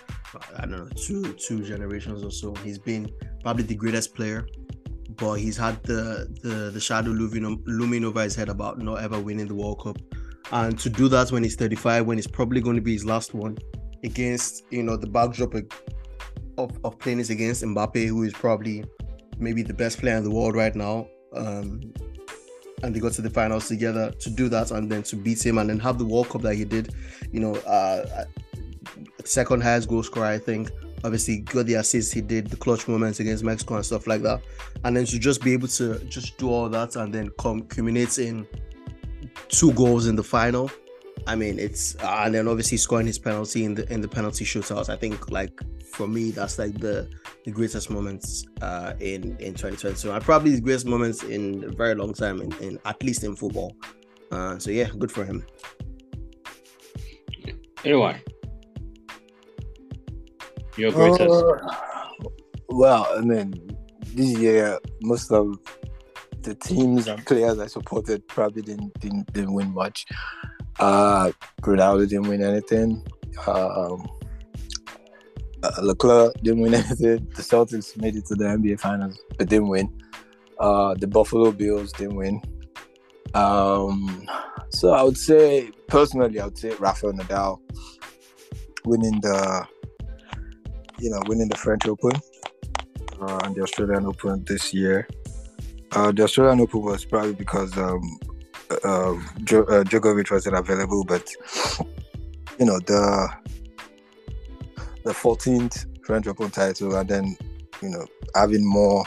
I 0.57 0.61
don't 0.61 0.71
know, 0.71 0.89
two 0.95 1.33
two 1.33 1.63
generations 1.63 2.23
or 2.23 2.31
so. 2.31 2.53
He's 2.55 2.77
been 2.77 3.11
probably 3.41 3.63
the 3.63 3.75
greatest 3.75 4.13
player, 4.15 4.47
but 5.15 5.35
he's 5.35 5.57
had 5.57 5.81
the 5.83 6.27
the 6.41 6.71
the 6.71 6.79
shadow 6.79 7.11
looming 7.11 7.61
looming 7.65 8.05
over 8.05 8.21
his 8.21 8.35
head 8.35 8.49
about 8.49 8.79
not 8.79 9.01
ever 9.01 9.19
winning 9.19 9.47
the 9.47 9.55
World 9.55 9.81
Cup, 9.83 9.97
and 10.51 10.77
to 10.79 10.89
do 10.89 11.07
that 11.09 11.31
when 11.31 11.43
he's 11.43 11.55
35, 11.55 12.05
when 12.05 12.17
it's 12.17 12.27
probably 12.27 12.61
going 12.61 12.75
to 12.75 12.81
be 12.81 12.93
his 12.93 13.05
last 13.05 13.33
one, 13.33 13.57
against 14.03 14.63
you 14.69 14.83
know 14.83 14.97
the 14.97 15.07
backdrop 15.07 15.55
of 16.57 16.71
of 16.83 16.99
playing 16.99 17.19
is 17.19 17.29
against 17.29 17.63
Mbappe, 17.63 18.07
who 18.07 18.23
is 18.23 18.33
probably 18.33 18.83
maybe 19.37 19.63
the 19.63 19.73
best 19.73 19.99
player 19.99 20.17
in 20.17 20.23
the 20.23 20.31
world 20.31 20.55
right 20.55 20.75
now. 20.75 21.07
Um, 21.33 21.81
and 22.81 22.95
they 22.95 22.99
got 22.99 23.11
to 23.13 23.21
the 23.21 23.29
finals 23.29 23.67
together 23.67 24.11
to 24.19 24.29
do 24.29 24.47
that 24.49 24.71
and 24.71 24.89
then 24.89 25.03
to 25.03 25.17
beat 25.17 25.45
him 25.45 25.57
and 25.57 25.69
then 25.69 25.79
have 25.79 25.97
the 25.97 26.05
World 26.05 26.29
Cup 26.29 26.41
that 26.43 26.55
he 26.55 26.63
did, 26.63 26.93
you 27.31 27.39
know, 27.41 27.55
uh, 27.55 28.25
second 29.29 29.61
highest 29.61 29.87
goal 29.87 30.03
scorer, 30.03 30.27
I 30.27 30.37
think. 30.37 30.71
Obviously, 31.03 31.39
got 31.39 31.65
the 31.65 31.75
assists 31.75 32.11
he 32.11 32.21
did, 32.21 32.47
the 32.47 32.57
clutch 32.57 32.87
moments 32.87 33.19
against 33.19 33.43
Mexico 33.43 33.75
and 33.75 33.85
stuff 33.85 34.07
like 34.07 34.21
that. 34.23 34.41
And 34.83 34.97
then 34.97 35.05
to 35.05 35.19
just 35.19 35.41
be 35.41 35.53
able 35.53 35.69
to 35.69 35.99
just 36.05 36.37
do 36.37 36.49
all 36.49 36.67
that 36.69 36.95
and 36.95 37.13
then 37.13 37.29
come 37.39 37.61
culminate 37.63 38.17
in 38.17 38.47
two 39.47 39.71
goals 39.73 40.07
in 40.07 40.15
the 40.15 40.23
final. 40.23 40.69
I 41.27 41.35
mean, 41.35 41.59
it's 41.59 41.95
and 41.95 42.33
then 42.33 42.47
obviously 42.47 42.77
scoring 42.77 43.07
his 43.07 43.19
penalty 43.19 43.65
in 43.65 43.75
the 43.75 43.91
in 43.93 44.01
the 44.01 44.07
penalty 44.07 44.45
shootouts. 44.45 44.89
I 44.89 44.95
think 44.95 45.31
like 45.31 45.61
for 45.85 46.07
me, 46.07 46.31
that's 46.31 46.57
like 46.57 46.79
the 46.79 47.09
the 47.45 47.51
greatest 47.51 47.89
moments 47.89 48.45
uh, 48.61 48.93
in 48.99 49.37
in 49.37 49.53
2022. 49.53 50.11
And 50.11 50.23
probably 50.23 50.55
the 50.55 50.61
greatest 50.61 50.85
moments 50.85 51.23
in 51.23 51.63
a 51.65 51.69
very 51.69 51.95
long 51.95 52.13
time, 52.13 52.41
in, 52.41 52.51
in 52.61 52.79
at 52.85 53.01
least 53.03 53.23
in 53.23 53.35
football. 53.35 53.75
Uh, 54.31 54.57
so 54.59 54.71
yeah, 54.71 54.89
good 54.97 55.11
for 55.11 55.23
him. 55.23 55.45
Anyway, 57.85 58.21
your 60.77 60.91
greatest. 60.91 61.21
Uh, 61.21 62.29
well, 62.69 63.07
I 63.15 63.21
mean, 63.21 63.53
this 64.13 64.37
year 64.37 64.79
most 65.01 65.31
of 65.31 65.57
the 66.41 66.55
teams 66.55 67.07
and 67.07 67.25
players 67.25 67.59
I 67.59 67.67
supported 67.67 68.27
probably 68.27 68.61
didn't 68.61 68.99
didn't, 68.99 69.31
didn't 69.33 69.53
win 69.53 69.73
much. 69.73 70.05
Uh, 70.79 71.31
Ronaldo 71.61 72.07
didn't 72.07 72.29
win 72.29 72.41
anything. 72.41 73.05
Um, 73.45 74.07
uh, 75.61 75.71
Leclerc 75.81 76.33
didn't 76.41 76.61
win 76.61 76.73
anything. 76.81 77.27
The 77.35 77.41
Celtics 77.41 77.97
made 77.97 78.15
it 78.15 78.25
to 78.27 78.35
the 78.35 78.45
NBA 78.45 78.79
Finals, 78.79 79.19
but 79.37 79.49
didn't 79.49 79.67
win. 79.67 79.89
Uh, 80.59 80.93
the 80.95 81.07
Buffalo 81.07 81.51
Bills 81.51 81.91
didn't 81.93 82.15
win. 82.15 82.41
Um, 83.33 84.27
so 84.69 84.91
I 84.91 85.03
would 85.03 85.17
say, 85.17 85.71
personally, 85.87 86.39
I 86.39 86.45
would 86.45 86.57
say 86.57 86.71
Rafael 86.79 87.13
Nadal 87.13 87.59
winning 88.85 89.19
the, 89.21 89.67
you 90.99 91.09
know, 91.09 91.21
winning 91.27 91.47
the 91.47 91.57
French 91.57 91.87
Open 91.87 92.11
uh, 93.21 93.39
and 93.43 93.55
the 93.55 93.61
Australian 93.61 94.05
Open 94.05 94.43
this 94.45 94.73
year. 94.73 95.07
Uh, 95.91 96.11
the 96.11 96.23
Australian 96.23 96.61
Open 96.61 96.81
was 96.81 97.05
probably 97.05 97.33
because 97.33 97.75
um, 97.77 98.19
uh, 98.71 99.13
uh, 99.13 99.13
Djokovic 99.43 100.31
wasn't 100.31 100.55
available, 100.55 101.03
but 101.03 101.29
you 102.59 102.65
know 102.65 102.79
the 102.79 103.29
the 105.03 105.11
14th 105.11 106.05
French 106.05 106.27
Open 106.27 106.51
title, 106.51 106.95
and 106.95 107.09
then 107.09 107.37
you 107.81 107.89
know 107.89 108.05
having 108.35 108.65
more 108.65 109.03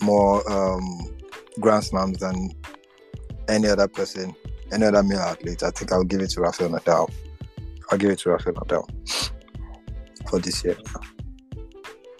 more 0.00 0.50
um, 0.50 1.16
Grand 1.60 1.84
Slams 1.84 2.18
than 2.18 2.50
any 3.48 3.68
other 3.68 3.86
person, 3.86 4.34
any 4.72 4.86
other 4.86 5.02
male 5.02 5.20
athlete. 5.20 5.62
I 5.62 5.70
think 5.70 5.92
I'll 5.92 6.04
give 6.04 6.20
it 6.20 6.30
to 6.30 6.40
Rafael 6.40 6.70
Nadal. 6.70 7.12
I'll 7.90 7.98
give 7.98 8.10
it 8.10 8.18
to 8.20 8.30
Rafael 8.30 8.54
Nadal 8.54 9.30
for 10.34 10.40
this 10.40 10.64
year. 10.64 10.76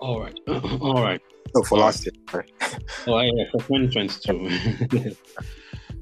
All 0.00 0.20
right. 0.20 0.38
All 0.80 1.02
right. 1.02 1.20
No, 1.54 1.62
for 1.62 1.78
last 1.78 2.06
year. 2.06 2.14
Oh, 3.06 3.20
yeah, 3.20 3.44
for 3.52 3.58
2022. 3.58 4.88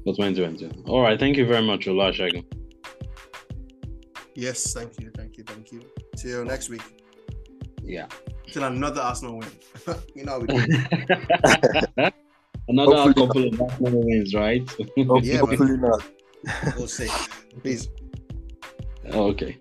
for 0.03 0.13
2022. 0.15 0.83
All 0.87 1.01
right. 1.01 1.19
Thank 1.19 1.37
you 1.37 1.45
very 1.45 1.65
much, 1.65 1.85
Oluwasegun. 1.85 2.45
Yes, 4.35 4.73
thank 4.73 4.99
you, 4.99 5.11
thank 5.15 5.37
you, 5.37 5.43
thank 5.43 5.71
you. 5.71 5.81
Till 6.17 6.45
next 6.45 6.69
week. 6.69 6.81
Yeah. 7.83 8.07
Till 8.51 8.63
another 8.63 9.01
Arsenal 9.01 9.37
win. 9.39 9.49
you 10.15 10.23
know 10.23 10.33
how 10.33 10.39
we 10.39 10.47
do. 10.47 10.55
Another 12.69 12.95
Hopefully 12.95 13.27
couple 13.27 13.47
of 13.47 13.61
Arsenal 13.61 14.01
wins, 14.05 14.33
right? 14.33 14.63
Yeah, 14.95 15.39
Hopefully 15.39 15.77
not. 15.77 16.03
We'll 16.77 16.87
see. 16.87 17.09
Please. 17.61 17.89
okay. 19.05 19.57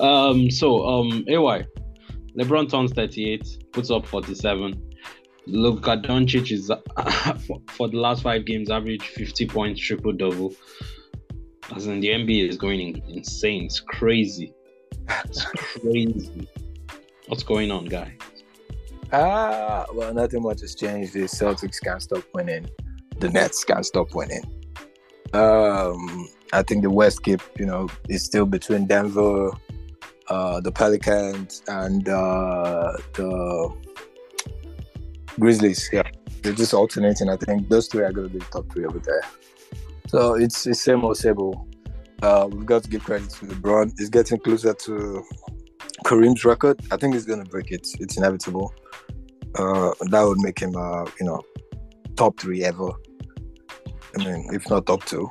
Um. 0.00 0.50
So, 0.50 0.86
um, 0.86 1.24
AY, 1.28 1.66
LeBron 2.38 2.70
turns 2.70 2.92
38, 2.92 3.64
puts 3.72 3.90
up 3.90 4.06
47. 4.06 4.80
Luka 5.46 5.96
Doncic 5.96 6.52
is 6.52 6.68
for, 7.46 7.60
for 7.68 7.88
the 7.88 7.96
last 7.96 8.22
five 8.22 8.44
games 8.44 8.70
average 8.70 9.02
50 9.02 9.46
points, 9.46 9.80
triple 9.80 10.12
double. 10.12 10.54
As 11.74 11.86
in 11.86 12.00
the 12.00 12.08
NBA 12.08 12.48
is 12.48 12.56
going 12.56 13.02
insane. 13.08 13.64
It's 13.64 13.80
crazy. 13.80 14.54
It's 15.24 15.44
crazy. 15.56 16.48
What's 17.26 17.42
going 17.42 17.70
on, 17.72 17.86
guy? 17.86 18.16
Ah, 19.12 19.86
well, 19.92 20.14
nothing 20.14 20.42
much 20.42 20.60
has 20.60 20.74
changed. 20.74 21.14
The 21.14 21.20
Celtics 21.22 21.82
can't 21.82 22.00
stop 22.00 22.22
winning. 22.34 22.68
The 23.18 23.30
Nets 23.30 23.64
can't 23.64 23.84
stop 23.84 24.14
winning. 24.14 24.44
Um, 25.32 26.28
I 26.52 26.62
think 26.62 26.82
the 26.82 26.90
West 26.90 27.22
keep, 27.22 27.40
you 27.58 27.66
know, 27.66 27.88
is 28.08 28.24
still 28.24 28.46
between 28.46 28.86
Denver, 28.86 29.50
uh, 30.30 30.60
the 30.60 30.72
Pelicans, 30.72 31.62
and 31.68 32.08
uh, 32.08 32.92
the 33.14 33.74
Grizzlies. 35.38 35.88
Yeah, 35.92 36.10
they're 36.42 36.52
just 36.52 36.74
alternating. 36.74 37.28
I 37.28 37.36
think 37.36 37.68
those 37.68 37.88
three 37.88 38.04
are 38.04 38.12
going 38.12 38.28
to 38.28 38.32
be 38.32 38.38
the 38.38 38.44
top 38.46 38.70
three 38.72 38.84
over 38.84 38.98
there. 38.98 39.22
So 40.08 40.34
it's 40.34 40.66
it's 40.66 40.80
same 40.80 41.04
old 41.04 41.24
old. 41.26 41.68
Uh, 42.22 42.48
we've 42.50 42.66
got 42.66 42.82
to 42.82 42.88
give 42.88 43.04
credit 43.04 43.30
to 43.30 43.46
LeBron. 43.46 43.92
He's 43.96 44.10
getting 44.10 44.38
closer 44.40 44.74
to 44.74 45.22
Kareem's 46.04 46.44
record. 46.44 46.80
I 46.90 46.96
think 46.96 47.14
he's 47.14 47.26
going 47.26 47.44
to 47.44 47.48
break 47.48 47.70
it. 47.70 47.86
It's 48.00 48.16
inevitable. 48.16 48.74
Uh, 49.54 49.92
that 50.10 50.22
would 50.22 50.38
make 50.38 50.58
him, 50.58 50.74
uh, 50.76 51.04
you 51.20 51.26
know, 51.26 51.40
top 52.16 52.38
three 52.40 52.64
ever. 52.64 52.90
I 54.18 54.24
mean, 54.24 54.48
if 54.52 54.68
not 54.68 54.86
top 54.86 55.04
two, 55.04 55.30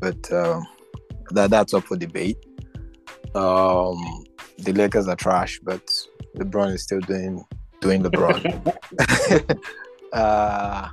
but 0.00 0.32
um, 0.32 0.64
that 1.30 1.50
that's 1.50 1.74
up 1.74 1.84
for 1.84 1.96
debate. 1.96 2.38
Um, 3.34 4.24
the 4.62 4.72
Lakers 4.72 5.08
are 5.08 5.16
trash, 5.16 5.60
but 5.62 5.82
LeBron 6.36 6.74
is 6.74 6.82
still 6.82 7.00
doing 7.00 7.44
doing 7.80 8.02
LeBron. 8.02 8.40
uh, 10.12 10.88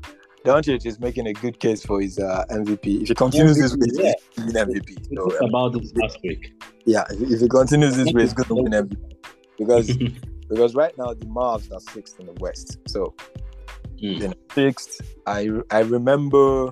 Doncic 0.46 0.86
is 0.86 1.00
making 1.00 1.28
a 1.28 1.34
good 1.34 1.60
case 1.60 1.86
for 1.86 2.00
his 2.02 2.20
uh, 2.20 2.46
MVP. 2.50 3.02
If 3.02 3.08
he 3.10 3.16
continues 3.16 3.58
this 3.58 3.76
way, 3.76 3.88
Yeah. 3.94 4.14
he's 4.36 4.46
win 4.54 4.56
MVP. 4.68 5.16
So, 5.16 5.38
um, 5.40 5.50
about 5.50 5.74
this 5.74 5.94
last 5.96 6.18
week. 6.24 6.54
yeah, 6.86 7.04
if, 7.10 7.20
if 7.32 7.40
he 7.42 7.48
continues 7.50 7.98
this 7.98 8.14
way, 8.14 8.22
he's 8.22 8.34
going 8.34 8.48
to 8.48 8.56
win 8.56 8.72
MVP 8.72 9.14
because 9.58 9.92
because 10.50 10.76
right 10.76 10.98
now 10.98 11.14
the 11.14 11.26
Mavs 11.26 11.72
are 11.74 11.82
sixth 11.92 12.20
in 12.20 12.28
the 12.28 12.34
West. 12.40 12.78
So 12.88 13.14
Mm. 14.02 14.22
you 14.22 14.28
know, 14.28 14.34
sixth. 14.54 15.02
I 15.26 15.50
I 15.72 15.80
remember 15.80 16.72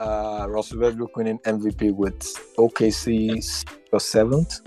uh, 0.00 0.46
Russell 0.48 0.80
Westbrook 0.80 1.14
winning 1.14 1.38
MVP 1.40 1.94
with 1.94 2.18
OKC 2.56 3.64
or 3.92 4.00
seventh. 4.00 4.60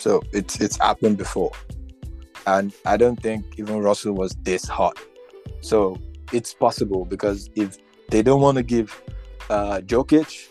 So 0.00 0.22
it's 0.32 0.60
it's 0.60 0.78
happened 0.78 1.18
before, 1.18 1.52
and 2.46 2.74
I 2.86 2.96
don't 2.96 3.22
think 3.22 3.58
even 3.58 3.78
Russell 3.80 4.14
was 4.14 4.34
this 4.42 4.66
hot. 4.66 4.98
So 5.60 5.98
it's 6.32 6.54
possible 6.54 7.04
because 7.04 7.50
if 7.54 7.76
they 8.08 8.22
don't 8.22 8.40
want 8.40 8.56
to 8.56 8.62
give 8.62 9.00
uh, 9.50 9.80
Jokic 9.84 10.48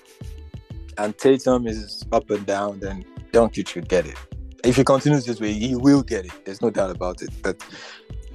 and 0.98 1.18
Tatum 1.18 1.66
is 1.66 2.06
up 2.12 2.30
and 2.30 2.46
down, 2.46 2.80
then 2.80 3.04
Doncic 3.32 3.70
should 3.70 3.90
get 3.90 4.06
it. 4.06 4.16
If 4.64 4.76
he 4.76 4.84
continues 4.84 5.26
this 5.26 5.40
way, 5.40 5.54
he 5.54 5.76
will 5.76 6.04
get 6.04 6.26
it. 6.26 6.46
There's 6.46 6.62
no 6.62 6.70
doubt 6.70 6.92
about 6.92 7.22
it. 7.22 7.30
But 7.42 7.66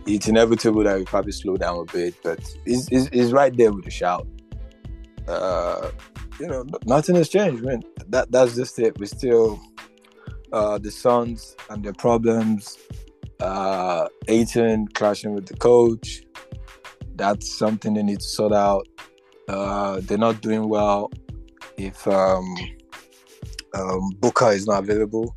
it's 0.06 0.26
inevitable 0.26 0.82
that 0.84 0.96
he'll 0.96 1.06
probably 1.06 1.32
slow 1.32 1.56
down 1.56 1.78
a 1.78 1.92
bit. 1.92 2.14
But 2.22 2.40
he's, 2.64 2.88
he's, 2.88 3.08
he's 3.08 3.32
right 3.32 3.54
there 3.56 3.72
with 3.72 3.86
a 3.86 3.90
shout. 3.90 4.26
Uh, 5.28 5.90
you 6.40 6.46
know, 6.46 6.64
nothing 6.86 7.14
has 7.14 7.28
changed, 7.28 7.62
man. 7.62 7.82
That 8.08 8.32
that's 8.32 8.56
just 8.56 8.78
it. 8.78 8.98
We 8.98 9.06
still 9.06 9.60
uh, 10.55 10.78
the 10.78 10.90
Suns 10.90 11.57
and 11.68 11.84
their 11.84 11.92
problems. 11.92 12.78
Uh, 13.40 14.09
Ayton 14.28 14.86
clashing 14.88 15.34
with 15.34 15.46
the 15.46 15.57
coach. 15.57 16.22
That's 17.16 17.59
something 17.59 17.94
they 17.94 18.02
need 18.02 18.20
to 18.20 18.26
sort 18.26 18.52
out. 18.52 18.86
Uh, 19.48 20.00
they're 20.02 20.16
not 20.16 20.40
doing 20.40 20.68
well 20.68 21.11
if 21.76 22.07
um, 22.07 22.55
um, 23.74 24.11
Booker 24.20 24.52
is 24.52 24.66
not 24.66 24.84
available. 24.84 25.36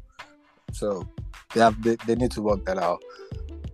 So 0.71 1.07
they 1.53 1.61
have 1.61 1.81
they, 1.81 1.97
they 2.05 2.15
need 2.15 2.31
to 2.31 2.41
work 2.41 2.63
that 2.65 2.77
out. 2.77 3.01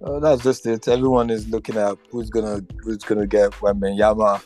Uh, 0.02 0.20
that's 0.20 0.44
just 0.44 0.66
it. 0.66 0.88
Everyone 0.88 1.30
is 1.30 1.48
looking 1.50 1.78
at 1.78 1.98
who's 2.10 2.30
gonna 2.30 2.62
who's 2.82 3.04
gonna 3.04 3.28
get 3.28 3.52
Wembanyama. 3.52 4.42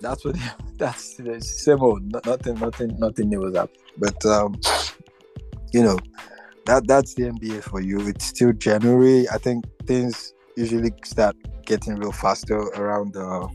That's 0.00 0.24
what 0.24 0.36
that's 0.78 1.14
the 1.14 1.40
same 1.40 1.80
old. 1.80 2.02
Nothing 2.26 2.58
nothing 2.58 2.98
nothing 2.98 3.28
new 3.28 3.40
was 3.40 3.54
up. 3.54 3.70
But 3.96 4.24
um, 4.26 4.60
you 5.72 5.82
know 5.82 5.98
that 6.66 6.86
that's 6.86 7.14
the 7.14 7.24
NBA 7.24 7.62
for 7.62 7.80
you. 7.80 8.06
It's 8.08 8.26
still 8.26 8.52
January. 8.52 9.28
I 9.30 9.38
think 9.38 9.64
things 9.86 10.34
usually 10.56 10.92
start 11.04 11.36
getting 11.64 11.96
real 11.96 12.12
faster 12.12 12.56
around 12.56 13.12
the 13.14 13.48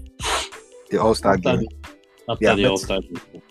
the 0.90 0.98
All 0.98 1.16
Star 1.16 1.38
game. 1.38 1.68
After 2.30 2.44
Yeah, 2.46 2.56
the 2.56 2.64
but- 2.64 2.72
All 2.72 2.78
Star. 2.78 3.00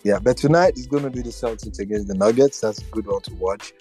Yeah, 0.03 0.19
but 0.19 0.37
tonight 0.37 0.77
is 0.77 0.87
going 0.87 1.03
to 1.03 1.09
be 1.09 1.21
the 1.21 1.29
Celtics 1.29 1.79
against 1.79 2.07
the 2.07 2.15
Nuggets. 2.15 2.59
That's 2.59 2.79
a 2.79 2.85
good 2.85 3.05
one 3.07 3.21
to 3.21 3.33
watch. 3.35 3.73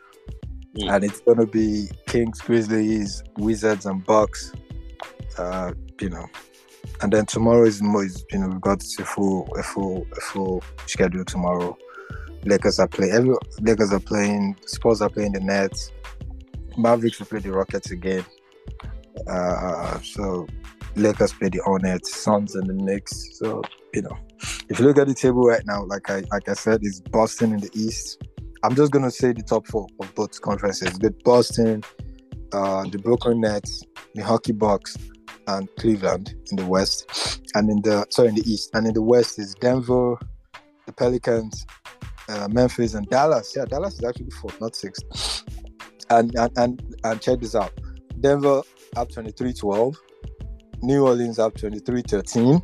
Mm. 0.76 0.94
And 0.94 1.04
it's 1.04 1.20
going 1.20 1.38
to 1.38 1.46
be 1.46 1.88
Kings, 2.06 2.40
Grizzlies, 2.40 3.22
Wizards, 3.38 3.86
and 3.86 4.04
Bucks. 4.04 4.52
Uh, 5.36 5.72
you 6.00 6.10
know, 6.10 6.26
and 7.00 7.12
then 7.12 7.26
tomorrow 7.26 7.64
is 7.66 7.82
more. 7.82 8.04
Is, 8.04 8.24
you 8.32 8.38
know, 8.38 8.48
we've 8.48 8.60
got 8.60 8.82
a 8.98 9.04
full, 9.04 9.48
a 9.58 9.62
full, 9.62 10.06
a 10.16 10.20
full 10.20 10.62
schedule 10.86 11.24
tomorrow. 11.24 11.76
Lakers 12.44 12.78
are 12.78 12.88
playing. 12.88 13.12
Every 13.12 13.34
Lakers 13.60 13.92
are 13.92 14.00
playing. 14.00 14.56
Spurs 14.66 15.00
are 15.00 15.10
playing 15.10 15.32
the 15.32 15.40
Nets. 15.40 15.90
Mavericks 16.76 17.18
will 17.18 17.26
play 17.26 17.40
the 17.40 17.52
Rockets 17.52 17.90
again. 17.90 18.24
Uh, 19.28 20.00
so 20.00 20.46
Lakers 20.96 21.32
play 21.32 21.48
the 21.48 21.60
Hornets, 21.64 22.14
Suns, 22.14 22.54
and 22.54 22.68
the 22.68 22.74
Knicks. 22.74 23.38
So 23.38 23.62
you 23.94 24.02
know, 24.02 24.16
if 24.68 24.78
you 24.78 24.86
look 24.86 24.98
at 24.98 25.06
the 25.06 25.14
table 25.14 25.42
right 25.42 25.64
now, 25.66 25.84
like 25.84 26.10
I 26.10 26.22
like 26.30 26.48
I 26.48 26.54
said, 26.54 26.80
it's 26.82 27.00
Boston 27.00 27.52
in 27.52 27.60
the 27.60 27.70
East. 27.74 28.22
I'm 28.64 28.74
just 28.74 28.92
gonna 28.92 29.10
say 29.10 29.32
the 29.32 29.42
top 29.42 29.66
four 29.66 29.86
of 30.00 30.14
both 30.14 30.40
conferences. 30.40 30.98
With 31.00 31.22
Boston, 31.24 31.82
uh, 32.52 32.84
the 32.84 32.98
Brooklyn 32.98 33.40
Nets, 33.40 33.82
the 34.14 34.22
Hockey 34.22 34.52
Bucks, 34.52 34.96
and 35.46 35.68
Cleveland 35.78 36.34
in 36.50 36.56
the 36.56 36.66
West, 36.66 37.40
and 37.54 37.68
in 37.70 37.82
the 37.82 38.06
sorry 38.10 38.28
in 38.28 38.34
the 38.34 38.50
East, 38.50 38.70
and 38.74 38.86
in 38.86 38.94
the 38.94 39.02
West 39.02 39.38
is 39.38 39.54
Denver, 39.54 40.16
the 40.86 40.92
Pelicans, 40.92 41.66
uh, 42.28 42.48
Memphis, 42.50 42.94
and 42.94 43.06
Dallas. 43.08 43.54
Yeah, 43.56 43.64
Dallas 43.64 43.94
is 43.94 44.04
actually 44.04 44.30
fourth, 44.30 44.60
not 44.60 44.76
sixth. 44.76 45.44
And 46.10 46.34
and 46.36 46.58
and, 46.58 46.96
and 47.04 47.20
check 47.20 47.40
this 47.40 47.54
out: 47.54 47.72
Denver 48.20 48.62
up 48.96 49.08
23-12, 49.10 49.96
New 50.82 51.06
Orleans 51.06 51.38
up 51.38 51.54
23-13. 51.54 52.62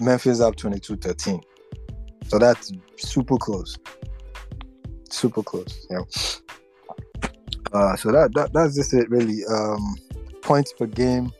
Memphis 0.00 0.40
up 0.40 0.56
22-13. 0.56 1.40
So 2.26 2.38
that's 2.38 2.72
super 2.96 3.36
close. 3.36 3.76
Super 5.08 5.42
close. 5.42 5.86
Yeah. 5.88 6.00
Uh, 7.72 7.94
so 7.96 8.10
that, 8.10 8.32
that 8.34 8.52
that's 8.52 8.74
just 8.74 8.92
it 8.94 9.08
really. 9.10 9.44
Um, 9.46 9.96
points 10.44 10.72
per 10.72 10.86
game. 10.86 11.32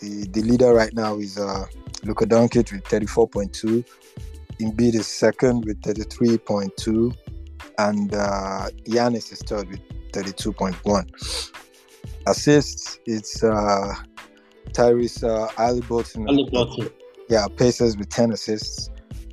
The 0.00 0.26
the 0.32 0.42
leader 0.42 0.74
right 0.74 0.92
now 0.92 1.16
is 1.16 1.38
uh, 1.38 1.64
Luka 2.04 2.26
Doncic 2.26 2.72
with 2.72 2.84
34.2. 2.84 3.84
Embiid 4.62 4.94
is 4.94 5.06
second 5.06 5.64
with 5.64 5.80
33.2, 5.82 7.14
and 7.78 8.14
uh, 8.14 8.68
Giannis 8.86 9.32
is 9.32 9.40
third 9.40 9.68
with 9.68 9.80
32.1. 10.12 11.52
Assists, 12.26 12.98
it's 13.06 13.42
uh, 13.42 13.94
Tyrese 14.72 15.24
uh. 15.24 15.48
Haliburton. 15.48 16.90
Yeah, 17.28 17.46
Pacers 17.56 17.96
with 17.96 18.08
10 18.08 18.32
assists. 18.32 18.90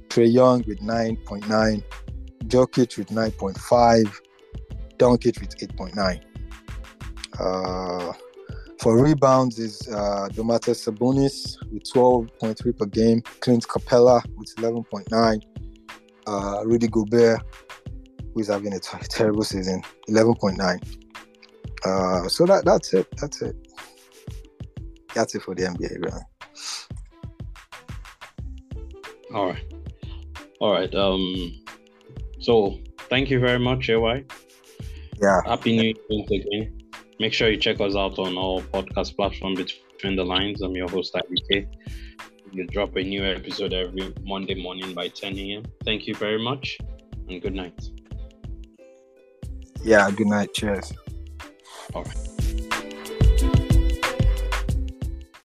Trae 0.08 0.32
Young 0.32 0.64
with 0.68 0.80
9.9. 0.80 1.84
Jokic 2.46 2.98
with 2.98 3.10
9.5. 3.10 4.14
Doncic 4.98 5.40
with 5.40 5.58
8.9. 5.58 6.22
Uh, 7.40 8.14
for 8.80 9.02
rebounds 9.02 9.60
is 9.60 9.88
uh, 9.90 10.30
Domantas 10.32 10.88
Sabonis 10.88 11.58
with 11.72 11.84
12.3 11.84 12.78
per 12.78 12.86
game. 12.86 13.22
Clint 13.42 13.68
Capela 13.68 14.22
with 14.38 14.56
11.9. 14.56 15.42
Uh, 16.26 16.66
Rudy 16.66 16.88
Gobert, 16.88 17.42
who's 18.34 18.48
having 18.48 18.74
a 18.74 18.80
t- 18.80 18.98
terrible 19.10 19.44
season, 19.44 19.84
11.9. 20.08 20.98
Uh, 21.86 22.28
so 22.30 22.46
that 22.46 22.66
that's 22.66 22.94
it. 22.94 23.08
That's 23.18 23.42
it. 23.42 23.56
That's 25.14 25.36
it 25.36 25.42
for 25.42 25.56
the 25.56 25.64
NBA, 25.64 26.04
really. 26.04 26.22
All 29.34 29.48
right. 29.48 29.74
All 30.60 30.72
right. 30.72 30.94
Um. 30.94 31.62
So 32.40 32.80
thank 33.10 33.30
you 33.30 33.40
very 33.40 33.60
much, 33.60 33.90
AY. 33.90 34.26
Yeah. 35.22 35.42
Happy 35.46 35.78
New 35.78 35.94
Year 36.10 36.42
again. 36.42 36.79
Make 37.20 37.34
sure 37.34 37.50
you 37.50 37.58
check 37.58 37.82
us 37.82 37.98
out 37.98 38.18
on 38.18 38.38
all 38.38 38.62
podcast 38.62 39.18
platforms 39.18 39.60
between 39.92 40.16
the 40.16 40.24
lines. 40.24 40.62
I'm 40.62 40.74
your 40.74 40.88
host, 40.88 41.14
IBK. 41.14 41.68
We 42.54 42.66
drop 42.68 42.96
a 42.96 43.04
new 43.04 43.26
episode 43.26 43.74
every 43.74 44.14
Monday 44.24 44.56
morning 44.56 44.94
by 44.94 45.10
10 45.10 45.38
a.m. 45.38 45.64
Thank 45.84 46.08
you 46.08 46.16
very 46.16 46.42
much 46.42 46.78
and 47.28 47.42
good 47.42 47.54
night. 47.54 47.78
Yeah, 49.84 50.10
good 50.12 50.28
night. 50.28 50.54
Cheers. 50.54 50.94
All 51.94 52.04
right. 52.04 52.39